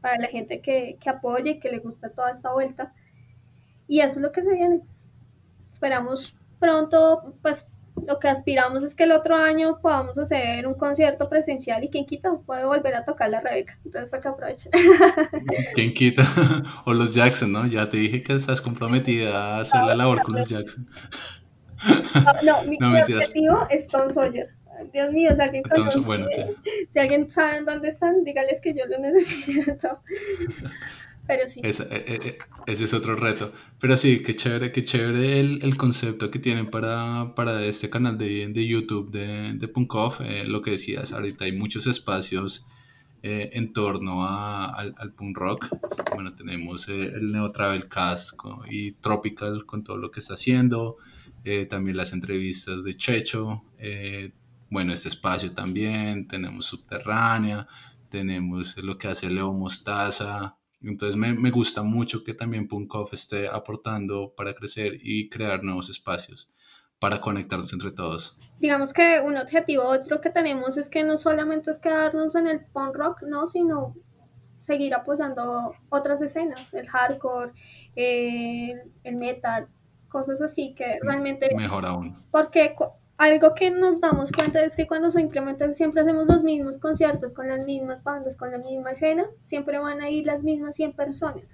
para 0.00 0.18
la 0.18 0.28
gente 0.28 0.60
que, 0.60 0.98
que 1.00 1.10
apoye 1.10 1.50
y 1.50 1.58
que 1.58 1.72
le 1.72 1.80
gusta 1.80 2.10
toda 2.10 2.30
esta 2.30 2.52
vuelta. 2.52 2.94
Y 3.90 4.02
eso 4.02 4.20
es 4.20 4.22
lo 4.22 4.30
que 4.30 4.42
se 4.42 4.54
viene. 4.54 4.82
Esperamos 5.72 6.36
pronto, 6.60 7.34
pues 7.42 7.66
lo 8.06 8.20
que 8.20 8.28
aspiramos 8.28 8.84
es 8.84 8.94
que 8.94 9.02
el 9.02 9.10
otro 9.10 9.34
año 9.34 9.80
podamos 9.82 10.16
hacer 10.16 10.64
un 10.68 10.74
concierto 10.74 11.28
presencial 11.28 11.82
y 11.82 11.88
quien 11.88 12.06
quita 12.06 12.30
puede 12.46 12.64
volver 12.64 12.94
a 12.94 13.04
tocar 13.04 13.30
la 13.30 13.40
Rebeca. 13.40 13.76
Entonces 13.84 14.08
fue 14.08 14.20
que 14.20 14.28
aprovechen. 14.28 14.70
Quien 15.74 15.92
quita. 15.92 16.22
O 16.86 16.94
los 16.94 17.12
Jackson, 17.12 17.50
¿no? 17.50 17.66
Ya 17.66 17.90
te 17.90 17.96
dije 17.96 18.22
que 18.22 18.36
estás 18.36 18.60
comprometida 18.60 19.56
a 19.56 19.60
hacer 19.62 19.82
la 19.82 19.96
labor 19.96 20.22
con 20.22 20.36
los 20.36 20.46
Jackson. 20.46 20.88
No, 22.44 22.62
mi, 22.62 22.78
no, 22.80 22.92
objetivo 22.92 23.66
es 23.70 23.88
Tom 23.88 24.08
Sawyer. 24.08 24.50
Dios 24.92 25.12
mío, 25.12 25.34
si 25.34 25.42
alguien, 25.42 25.64
Entonces, 25.68 26.04
bueno, 26.04 26.26
sí. 26.32 26.42
si 26.90 26.98
alguien 27.00 27.28
sabe 27.28 27.62
dónde 27.62 27.88
están, 27.88 28.22
dígales 28.22 28.60
que 28.60 28.72
yo 28.72 28.86
lo 28.86 29.00
necesito. 29.00 30.00
Pero 31.30 31.46
sí. 31.46 31.60
Ese, 31.62 31.86
ese, 32.66 32.84
es 32.84 32.92
otro 32.92 33.14
reto. 33.14 33.52
Pero 33.78 33.96
sí, 33.96 34.20
qué 34.24 34.34
chévere, 34.34 34.72
qué 34.72 34.84
chévere 34.84 35.38
el, 35.38 35.60
el 35.62 35.76
concepto 35.76 36.28
que 36.28 36.40
tienen 36.40 36.70
para, 36.70 37.36
para 37.36 37.64
este 37.64 37.88
canal 37.88 38.18
de, 38.18 38.48
de 38.48 38.66
YouTube 38.66 39.12
de, 39.12 39.52
de 39.54 39.68
Punk 39.68 39.94
Off. 39.94 40.20
Eh, 40.22 40.42
lo 40.44 40.60
que 40.60 40.72
decías, 40.72 41.12
ahorita 41.12 41.44
hay 41.44 41.52
muchos 41.52 41.86
espacios 41.86 42.66
eh, 43.22 43.50
en 43.52 43.72
torno 43.72 44.26
a, 44.26 44.74
al, 44.74 45.12
punk 45.12 45.38
rock. 45.38 45.68
Bueno, 46.12 46.34
tenemos 46.34 46.88
eh, 46.88 47.12
el 47.14 47.30
Neo 47.30 47.52
Travel 47.52 47.86
Cast 47.86 48.32
y 48.68 48.90
Tropical 48.94 49.64
con 49.66 49.84
todo 49.84 49.98
lo 49.98 50.10
que 50.10 50.18
está 50.18 50.34
haciendo. 50.34 50.96
también 51.68 51.96
las 51.96 52.12
entrevistas 52.12 52.82
de 52.82 52.96
Checho. 52.96 53.62
bueno, 54.68 54.92
este 54.92 55.10
espacio 55.10 55.52
también. 55.52 56.26
Tenemos 56.26 56.66
Subterránea. 56.66 57.68
Tenemos 58.08 58.76
lo 58.78 58.98
que 58.98 59.06
hace 59.06 59.30
Leo 59.30 59.52
Mostaza. 59.52 60.56
Entonces 60.82 61.16
me, 61.16 61.34
me, 61.34 61.50
gusta 61.50 61.82
mucho 61.82 62.24
que 62.24 62.34
también 62.34 62.66
Punkoff 62.66 63.12
esté 63.12 63.48
aportando 63.48 64.32
para 64.34 64.54
crecer 64.54 64.98
y 65.02 65.28
crear 65.28 65.62
nuevos 65.62 65.90
espacios 65.90 66.48
para 66.98 67.20
conectarnos 67.20 67.72
entre 67.72 67.90
todos. 67.90 68.38
Digamos 68.58 68.92
que 68.92 69.20
un 69.20 69.36
objetivo 69.36 69.84
otro 69.84 70.20
que 70.20 70.30
tenemos 70.30 70.76
es 70.76 70.88
que 70.88 71.02
no 71.02 71.16
solamente 71.16 71.70
es 71.70 71.78
quedarnos 71.78 72.34
en 72.34 72.46
el 72.46 72.60
punk 72.66 72.94
rock, 72.94 73.22
no, 73.22 73.46
sino 73.46 73.94
seguir 74.60 74.94
apoyando 74.94 75.74
otras 75.88 76.20
escenas, 76.20 76.72
el 76.74 76.86
hardcore, 76.86 77.52
el, 77.96 78.82
el 79.02 79.16
metal, 79.16 79.68
cosas 80.08 80.42
así 80.42 80.74
que 80.74 80.98
realmente... 81.02 81.48
Mejor 81.56 81.86
aún. 81.86 82.22
Porque 82.30 82.76
algo 83.20 83.54
que 83.54 83.70
nos 83.70 84.00
damos 84.00 84.32
cuenta 84.32 84.64
es 84.64 84.74
que 84.74 84.86
cuando 84.86 85.10
simplemente 85.10 85.74
siempre 85.74 86.00
hacemos 86.00 86.26
los 86.26 86.42
mismos 86.42 86.78
conciertos 86.78 87.34
con 87.34 87.50
las 87.50 87.66
mismas 87.66 88.02
bandas, 88.02 88.34
con 88.34 88.50
la 88.50 88.56
misma 88.56 88.92
escena, 88.92 89.26
siempre 89.42 89.78
van 89.78 90.00
a 90.00 90.08
ir 90.08 90.24
las 90.24 90.42
mismas 90.42 90.74
100 90.76 90.94
personas. 90.94 91.44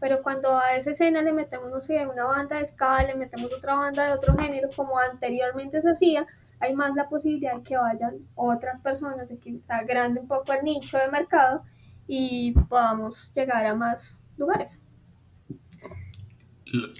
Pero 0.00 0.22
cuando 0.22 0.56
a 0.56 0.76
esa 0.76 0.92
escena 0.92 1.20
le 1.20 1.34
metemos, 1.34 1.70
no 1.70 1.82
sé, 1.82 2.06
una 2.06 2.24
banda 2.24 2.56
de 2.56 2.66
ska, 2.68 3.02
le 3.02 3.14
metemos 3.16 3.52
otra 3.52 3.74
banda 3.74 4.06
de 4.06 4.12
otro 4.12 4.34
género, 4.34 4.70
como 4.74 4.98
anteriormente 4.98 5.82
se 5.82 5.90
hacía, 5.90 6.26
hay 6.58 6.72
más 6.72 6.94
la 6.94 7.06
posibilidad 7.10 7.56
de 7.56 7.64
que 7.64 7.76
vayan 7.76 8.20
otras 8.34 8.80
personas, 8.80 9.28
de 9.28 9.36
que 9.36 9.60
se 9.60 9.72
agrande 9.74 10.20
un 10.20 10.26
poco 10.26 10.54
el 10.54 10.64
nicho 10.64 10.96
de 10.96 11.08
mercado 11.08 11.64
y 12.06 12.52
podamos 12.70 13.30
llegar 13.34 13.66
a 13.66 13.74
más 13.74 14.18
lugares. 14.38 14.80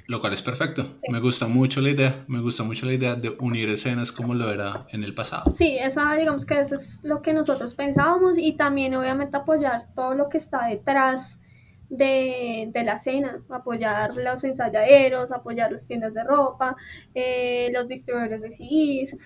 Lo 0.07 0.21
cual 0.21 0.33
es 0.33 0.43
perfecto. 0.43 0.97
Me 1.11 1.21
gusta 1.21 1.47
mucho 1.47 1.81
la 1.81 1.91
idea. 1.91 2.25
Me 2.27 2.41
gusta 2.41 2.65
mucho 2.65 2.87
la 2.87 2.95
idea 2.95 3.15
de 3.15 3.31
unir 3.39 3.69
escenas 3.69 4.11
como 4.11 4.35
lo 4.35 4.51
era 4.51 4.87
en 4.91 5.05
el 5.05 5.15
pasado. 5.15 5.53
Sí, 5.53 5.77
esa, 5.79 6.15
digamos 6.15 6.45
que 6.45 6.61
eso 6.61 6.75
es 6.75 7.01
lo 7.05 7.23
que 7.23 7.33
nosotros 7.33 7.75
pensábamos 7.75 8.35
y 8.37 8.57
también 8.57 8.95
obviamente 8.95 9.37
apoyar 9.37 9.87
todo 9.95 10.15
lo 10.15 10.29
que 10.29 10.39
está 10.39 10.67
detrás 10.67 11.41
de, 11.89 12.71
de 12.73 12.85
la 12.85 12.95
escena, 12.95 13.43
apoyar 13.49 14.15
los 14.17 14.43
ensayaderos, 14.45 15.31
apoyar 15.31 15.73
las 15.73 15.87
tiendas 15.87 16.15
de 16.15 16.25
ropa, 16.25 16.77
eh, 17.15 17.71
los 17.73 17.87
distribuidores 17.87 18.41
de 18.41 18.53
CDs. 18.53 19.17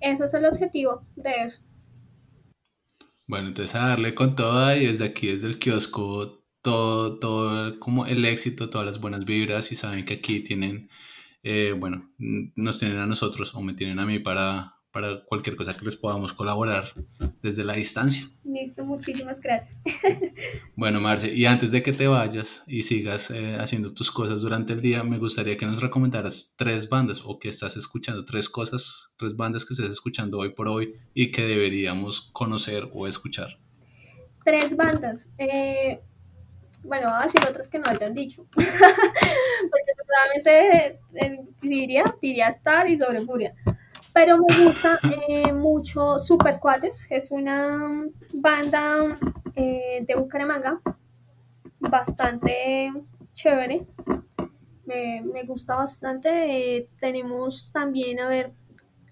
Ese 0.00 0.24
es 0.24 0.34
el 0.34 0.44
objetivo 0.44 1.02
de 1.16 1.32
eso. 1.44 1.60
Bueno, 3.26 3.48
entonces 3.48 3.74
a 3.76 3.88
darle 3.88 4.14
con 4.14 4.34
toda 4.34 4.76
y 4.76 4.86
desde 4.86 5.04
aquí, 5.04 5.28
desde 5.28 5.48
el 5.48 5.58
kiosco, 5.58 6.37
todo, 6.62 7.18
todo 7.18 7.78
como 7.78 8.06
el 8.06 8.24
éxito, 8.24 8.70
todas 8.70 8.86
las 8.86 9.00
buenas 9.00 9.24
vibras 9.24 9.72
y 9.72 9.76
saben 9.76 10.04
que 10.04 10.14
aquí 10.14 10.40
tienen, 10.40 10.88
eh, 11.42 11.74
bueno, 11.78 12.10
nos 12.18 12.78
tienen 12.78 12.98
a 12.98 13.06
nosotros 13.06 13.54
o 13.54 13.60
me 13.60 13.74
tienen 13.74 13.98
a 13.98 14.06
mí 14.06 14.18
para, 14.18 14.74
para 14.90 15.24
cualquier 15.24 15.56
cosa 15.56 15.76
que 15.76 15.84
les 15.84 15.96
podamos 15.96 16.32
colaborar 16.32 16.92
desde 17.42 17.64
la 17.64 17.74
distancia. 17.74 18.28
Listo, 18.44 18.84
muchísimas 18.84 19.40
gracias. 19.40 19.76
Bueno, 20.76 21.00
Marce, 21.00 21.34
y 21.34 21.44
antes 21.44 21.72
de 21.72 21.82
que 21.82 21.92
te 21.92 22.06
vayas 22.06 22.62
y 22.68 22.84
sigas 22.84 23.32
eh, 23.32 23.56
haciendo 23.58 23.92
tus 23.92 24.12
cosas 24.12 24.42
durante 24.42 24.72
el 24.72 24.80
día, 24.80 25.02
me 25.02 25.18
gustaría 25.18 25.56
que 25.56 25.66
nos 25.66 25.82
recomendaras 25.82 26.54
tres 26.56 26.88
bandas 26.88 27.20
o 27.24 27.40
que 27.40 27.48
estás 27.48 27.76
escuchando, 27.76 28.24
tres 28.24 28.48
cosas, 28.48 29.10
tres 29.16 29.36
bandas 29.36 29.64
que 29.64 29.74
estés 29.74 29.90
escuchando 29.90 30.38
hoy 30.38 30.50
por 30.50 30.68
hoy 30.68 30.94
y 31.14 31.32
que 31.32 31.42
deberíamos 31.42 32.30
conocer 32.32 32.88
o 32.92 33.08
escuchar. 33.08 33.58
Tres 34.44 34.76
bandas. 34.76 35.28
Eh, 35.36 36.00
bueno, 36.88 37.08
voy 37.08 37.20
a 37.20 37.24
decir 37.24 37.40
otras 37.48 37.68
que 37.68 37.78
no 37.78 37.88
hayan 37.88 38.14
dicho. 38.14 38.44
Porque 38.54 39.92
seguramente 39.96 41.00
eh, 41.14 41.44
diría, 41.60 42.04
diría 42.20 42.48
Star 42.48 42.88
y 42.88 42.98
sobre 42.98 43.24
Furia. 43.24 43.54
Pero 44.12 44.38
me 44.38 44.64
gusta 44.64 44.98
eh, 45.28 45.52
mucho 45.52 46.18
Super 46.18 46.58
Cuates, 46.58 47.06
es 47.10 47.30
una 47.30 48.06
banda 48.32 49.18
eh, 49.54 50.04
de 50.06 50.14
Bucaramanga 50.16 50.80
bastante 51.78 52.90
chévere. 53.32 53.86
Me, 54.86 55.22
me 55.22 55.44
gusta 55.44 55.76
bastante. 55.76 56.88
tenemos 56.98 57.70
también, 57.72 58.18
a 58.20 58.28
ver, 58.28 58.52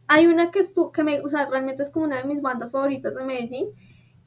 hay 0.08 0.26
una 0.26 0.50
que, 0.50 0.60
estu 0.60 0.90
que 0.90 1.04
me, 1.04 1.20
o 1.20 1.28
sea, 1.28 1.46
realmente 1.46 1.82
es 1.82 1.90
como 1.90 2.06
una 2.06 2.16
de 2.16 2.24
mis 2.24 2.40
bandas 2.40 2.72
favoritas 2.72 3.14
de 3.14 3.22
Medellín, 3.22 3.68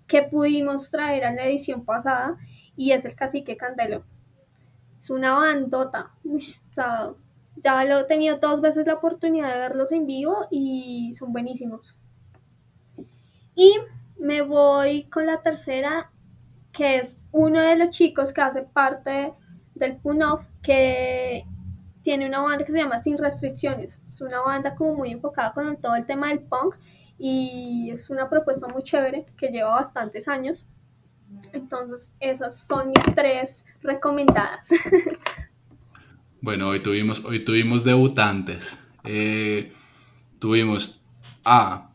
que 0.08 0.24
pudimos 0.24 0.92
traer 0.92 1.26
a 1.26 1.34
la 1.34 1.46
edición 1.46 1.84
pasada 1.84 2.38
y 2.80 2.94
es 2.94 3.04
el 3.04 3.14
cacique 3.14 3.58
Candelo. 3.58 4.04
Es 4.98 5.10
una 5.10 5.34
bandota. 5.34 6.12
ya 7.58 7.84
lo 7.84 8.00
he 8.00 8.04
tenido 8.06 8.38
dos 8.38 8.62
veces 8.62 8.88
la 8.88 8.94
oportunidad 8.94 9.54
de 9.54 9.60
verlos 9.60 9.92
en 9.92 10.06
vivo 10.06 10.48
y 10.50 11.14
son 11.14 11.34
buenísimos. 11.34 11.98
Y 13.54 13.76
me 14.18 14.44
voy 14.44 15.04
con 15.10 15.26
la 15.26 15.42
tercera, 15.42 16.10
que 16.72 17.00
es 17.00 17.22
uno 17.34 17.60
de 17.60 17.76
los 17.76 17.90
chicos 17.90 18.32
que 18.32 18.40
hace 18.40 18.62
parte 18.62 19.34
del 19.76 19.98
PUNOF, 19.98 20.46
que 20.64 21.44
tiene 22.02 22.28
una 22.28 22.40
banda 22.40 22.64
que 22.64 22.72
se 22.72 22.78
llama 22.78 23.00
Sin 23.00 23.18
Restricciones. 23.18 24.00
Es 24.10 24.22
una 24.22 24.40
banda 24.40 24.76
como 24.76 24.96
muy 24.96 25.12
enfocada 25.12 25.52
con 25.52 25.76
todo 25.82 25.96
el 25.96 26.06
tema 26.06 26.30
del 26.30 26.40
punk 26.40 26.76
y 27.18 27.92
es 27.92 28.10
una 28.10 28.30
propuesta 28.30 28.70
muy 28.70 28.84
chévere 28.84 29.26
que 29.36 29.50
lleva 29.50 29.72
bastantes 29.72 30.30
años. 30.30 30.66
Entonces, 31.54 32.12
esas 32.20 32.66
son 32.66 32.90
mis 32.90 33.16
tres 33.16 33.66
recomendadas. 33.82 34.70
Bueno, 36.42 36.70
hoy 36.70 36.82
tuvimos, 36.82 37.24
hoy 37.26 37.44
tuvimos 37.44 37.84
debutantes. 37.84 38.78
Eh, 39.04 39.74
tuvimos 40.40 41.04
a 41.44 41.90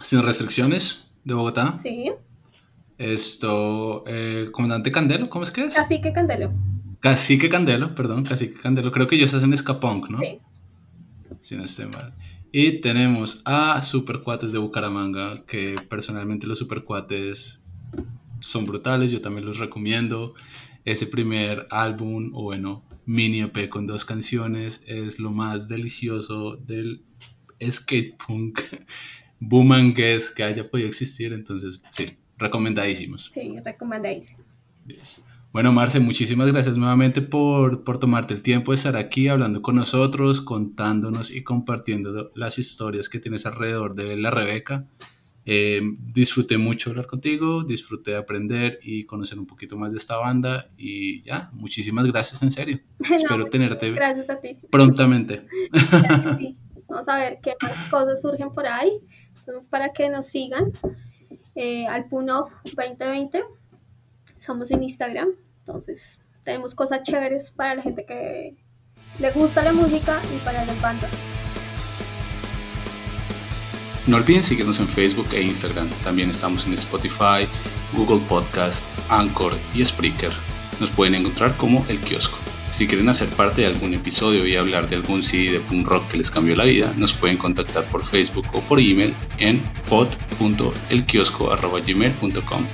Sin 0.00 0.22
Restricciones 0.22 1.06
de 1.24 1.34
Bogotá. 1.34 1.78
Sí. 1.78 2.12
Esto, 2.98 4.04
eh, 4.06 4.50
Comandante 4.52 4.92
Candelo, 4.92 5.30
¿cómo 5.30 5.44
es 5.44 5.50
que 5.50 5.64
es? 5.64 5.74
Cacique 5.74 6.12
Candelo. 6.12 6.52
Cacique 7.00 7.48
Candelo, 7.48 7.94
perdón, 7.94 8.24
Cacique 8.24 8.60
Candelo. 8.60 8.92
Creo 8.92 9.08
que 9.08 9.16
ellos 9.16 9.32
hacen 9.32 9.54
Escapunk, 9.54 10.10
¿no? 10.10 10.18
Sí. 10.18 10.38
Si 11.40 11.56
no 11.56 11.64
estoy 11.64 11.86
mal. 11.86 12.12
Y 12.52 12.82
tenemos 12.82 13.40
a 13.46 13.82
Supercuates 13.82 14.52
de 14.52 14.58
Bucaramanga, 14.58 15.46
que 15.46 15.76
personalmente 15.88 16.46
los 16.46 16.58
Supercuates 16.58 17.61
son 18.42 18.66
brutales, 18.66 19.10
yo 19.10 19.20
también 19.20 19.46
los 19.46 19.58
recomiendo. 19.58 20.34
Ese 20.84 21.06
primer 21.06 21.66
álbum, 21.70 22.32
o 22.34 22.42
bueno, 22.42 22.84
mini 23.06 23.40
EP 23.40 23.68
con 23.68 23.86
dos 23.86 24.04
canciones, 24.04 24.82
es 24.86 25.18
lo 25.18 25.30
más 25.30 25.68
delicioso 25.68 26.56
del 26.56 27.02
skate 27.64 28.16
punk 28.26 28.60
boomangues 29.40 30.30
que 30.30 30.42
haya 30.42 30.68
podido 30.68 30.88
existir. 30.88 31.32
Entonces, 31.32 31.80
sí, 31.90 32.06
recomendadísimos. 32.36 33.30
Sí, 33.32 33.54
recomendadísimos. 33.64 34.58
Yes. 34.86 35.22
Bueno, 35.52 35.70
Marce, 35.70 36.00
muchísimas 36.00 36.50
gracias 36.50 36.78
nuevamente 36.78 37.20
por, 37.20 37.84
por, 37.84 37.98
tomarte 37.98 38.32
el 38.32 38.40
tiempo 38.40 38.72
de 38.72 38.76
estar 38.76 38.96
aquí 38.96 39.28
hablando 39.28 39.60
con 39.60 39.76
nosotros, 39.76 40.40
contándonos 40.40 41.30
y 41.30 41.42
compartiendo 41.42 42.32
las 42.34 42.58
historias 42.58 43.10
que 43.10 43.18
tienes 43.18 43.44
alrededor 43.44 43.94
de 43.94 44.16
la 44.16 44.30
Rebeca. 44.30 44.86
Eh, 45.44 45.80
disfruté 45.98 46.56
mucho 46.56 46.90
hablar 46.90 47.06
contigo, 47.06 47.64
disfruté 47.64 48.14
aprender 48.14 48.78
y 48.82 49.04
conocer 49.04 49.38
un 49.38 49.46
poquito 49.46 49.76
más 49.76 49.90
de 49.90 49.98
esta 49.98 50.16
banda 50.16 50.70
y 50.76 51.22
ya, 51.22 51.50
muchísimas 51.52 52.06
gracias 52.06 52.42
en 52.42 52.50
serio. 52.50 52.80
No, 53.10 53.16
Espero 53.16 53.46
tenerte 53.46 53.90
gracias 53.90 54.30
a 54.30 54.40
ti. 54.40 54.56
prontamente. 54.70 55.46
Sí. 56.38 56.56
Vamos 56.88 57.08
a 57.08 57.16
ver 57.16 57.38
qué 57.42 57.54
más 57.62 57.90
cosas 57.90 58.20
surgen 58.20 58.52
por 58.52 58.66
ahí. 58.66 58.92
Entonces, 59.38 59.66
para 59.68 59.92
que 59.92 60.10
nos 60.10 60.26
sigan, 60.26 60.72
eh, 61.54 61.86
al 61.86 62.06
Punof 62.08 62.52
2020, 62.76 63.42
estamos 64.36 64.70
en 64.70 64.82
Instagram. 64.82 65.30
Entonces, 65.60 66.20
tenemos 66.44 66.74
cosas 66.74 67.02
chéveres 67.02 67.50
para 67.50 67.76
la 67.76 67.82
gente 67.82 68.04
que 68.04 68.56
le 69.20 69.30
gusta 69.32 69.64
la 69.64 69.72
música 69.72 70.20
y 70.34 70.38
para 70.44 70.64
las 70.66 70.80
bandas. 70.82 71.10
No 74.06 74.16
olviden 74.16 74.42
seguirnos 74.42 74.80
en 74.80 74.88
Facebook 74.88 75.28
e 75.32 75.42
Instagram. 75.42 75.88
También 76.02 76.30
estamos 76.30 76.66
en 76.66 76.72
Spotify, 76.74 77.46
Google 77.92 78.20
Podcast, 78.28 78.82
Anchor 79.08 79.56
y 79.74 79.84
Spreaker. 79.84 80.32
Nos 80.80 80.90
pueden 80.90 81.14
encontrar 81.14 81.56
como 81.56 81.86
El 81.88 82.00
Kiosco. 82.00 82.36
Si 82.76 82.88
quieren 82.88 83.08
hacer 83.08 83.28
parte 83.28 83.60
de 83.60 83.68
algún 83.68 83.94
episodio 83.94 84.44
y 84.46 84.56
hablar 84.56 84.88
de 84.88 84.96
algún 84.96 85.22
CD 85.22 85.52
de 85.52 85.60
punk 85.60 85.86
rock 85.86 86.10
que 86.10 86.16
les 86.16 86.32
cambió 86.32 86.56
la 86.56 86.64
vida, 86.64 86.92
nos 86.96 87.12
pueden 87.12 87.36
contactar 87.36 87.84
por 87.84 88.04
Facebook 88.04 88.46
o 88.54 88.60
por 88.62 88.80
email 88.80 89.14
en 89.38 89.60
pod.elkiosco.gmail.com. 89.88 92.64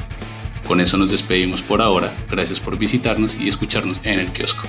Con 0.67 0.81
eso 0.81 0.97
nos 0.97 1.11
despedimos 1.11 1.61
por 1.63 1.83
ahora. 1.83 2.15
Gracias 2.31 2.61
por 2.61 2.79
visitarnos 2.79 3.37
y 3.39 3.49
escucharnos 3.49 3.99
en 4.05 4.21
el 4.21 4.29
kiosco. 4.29 4.63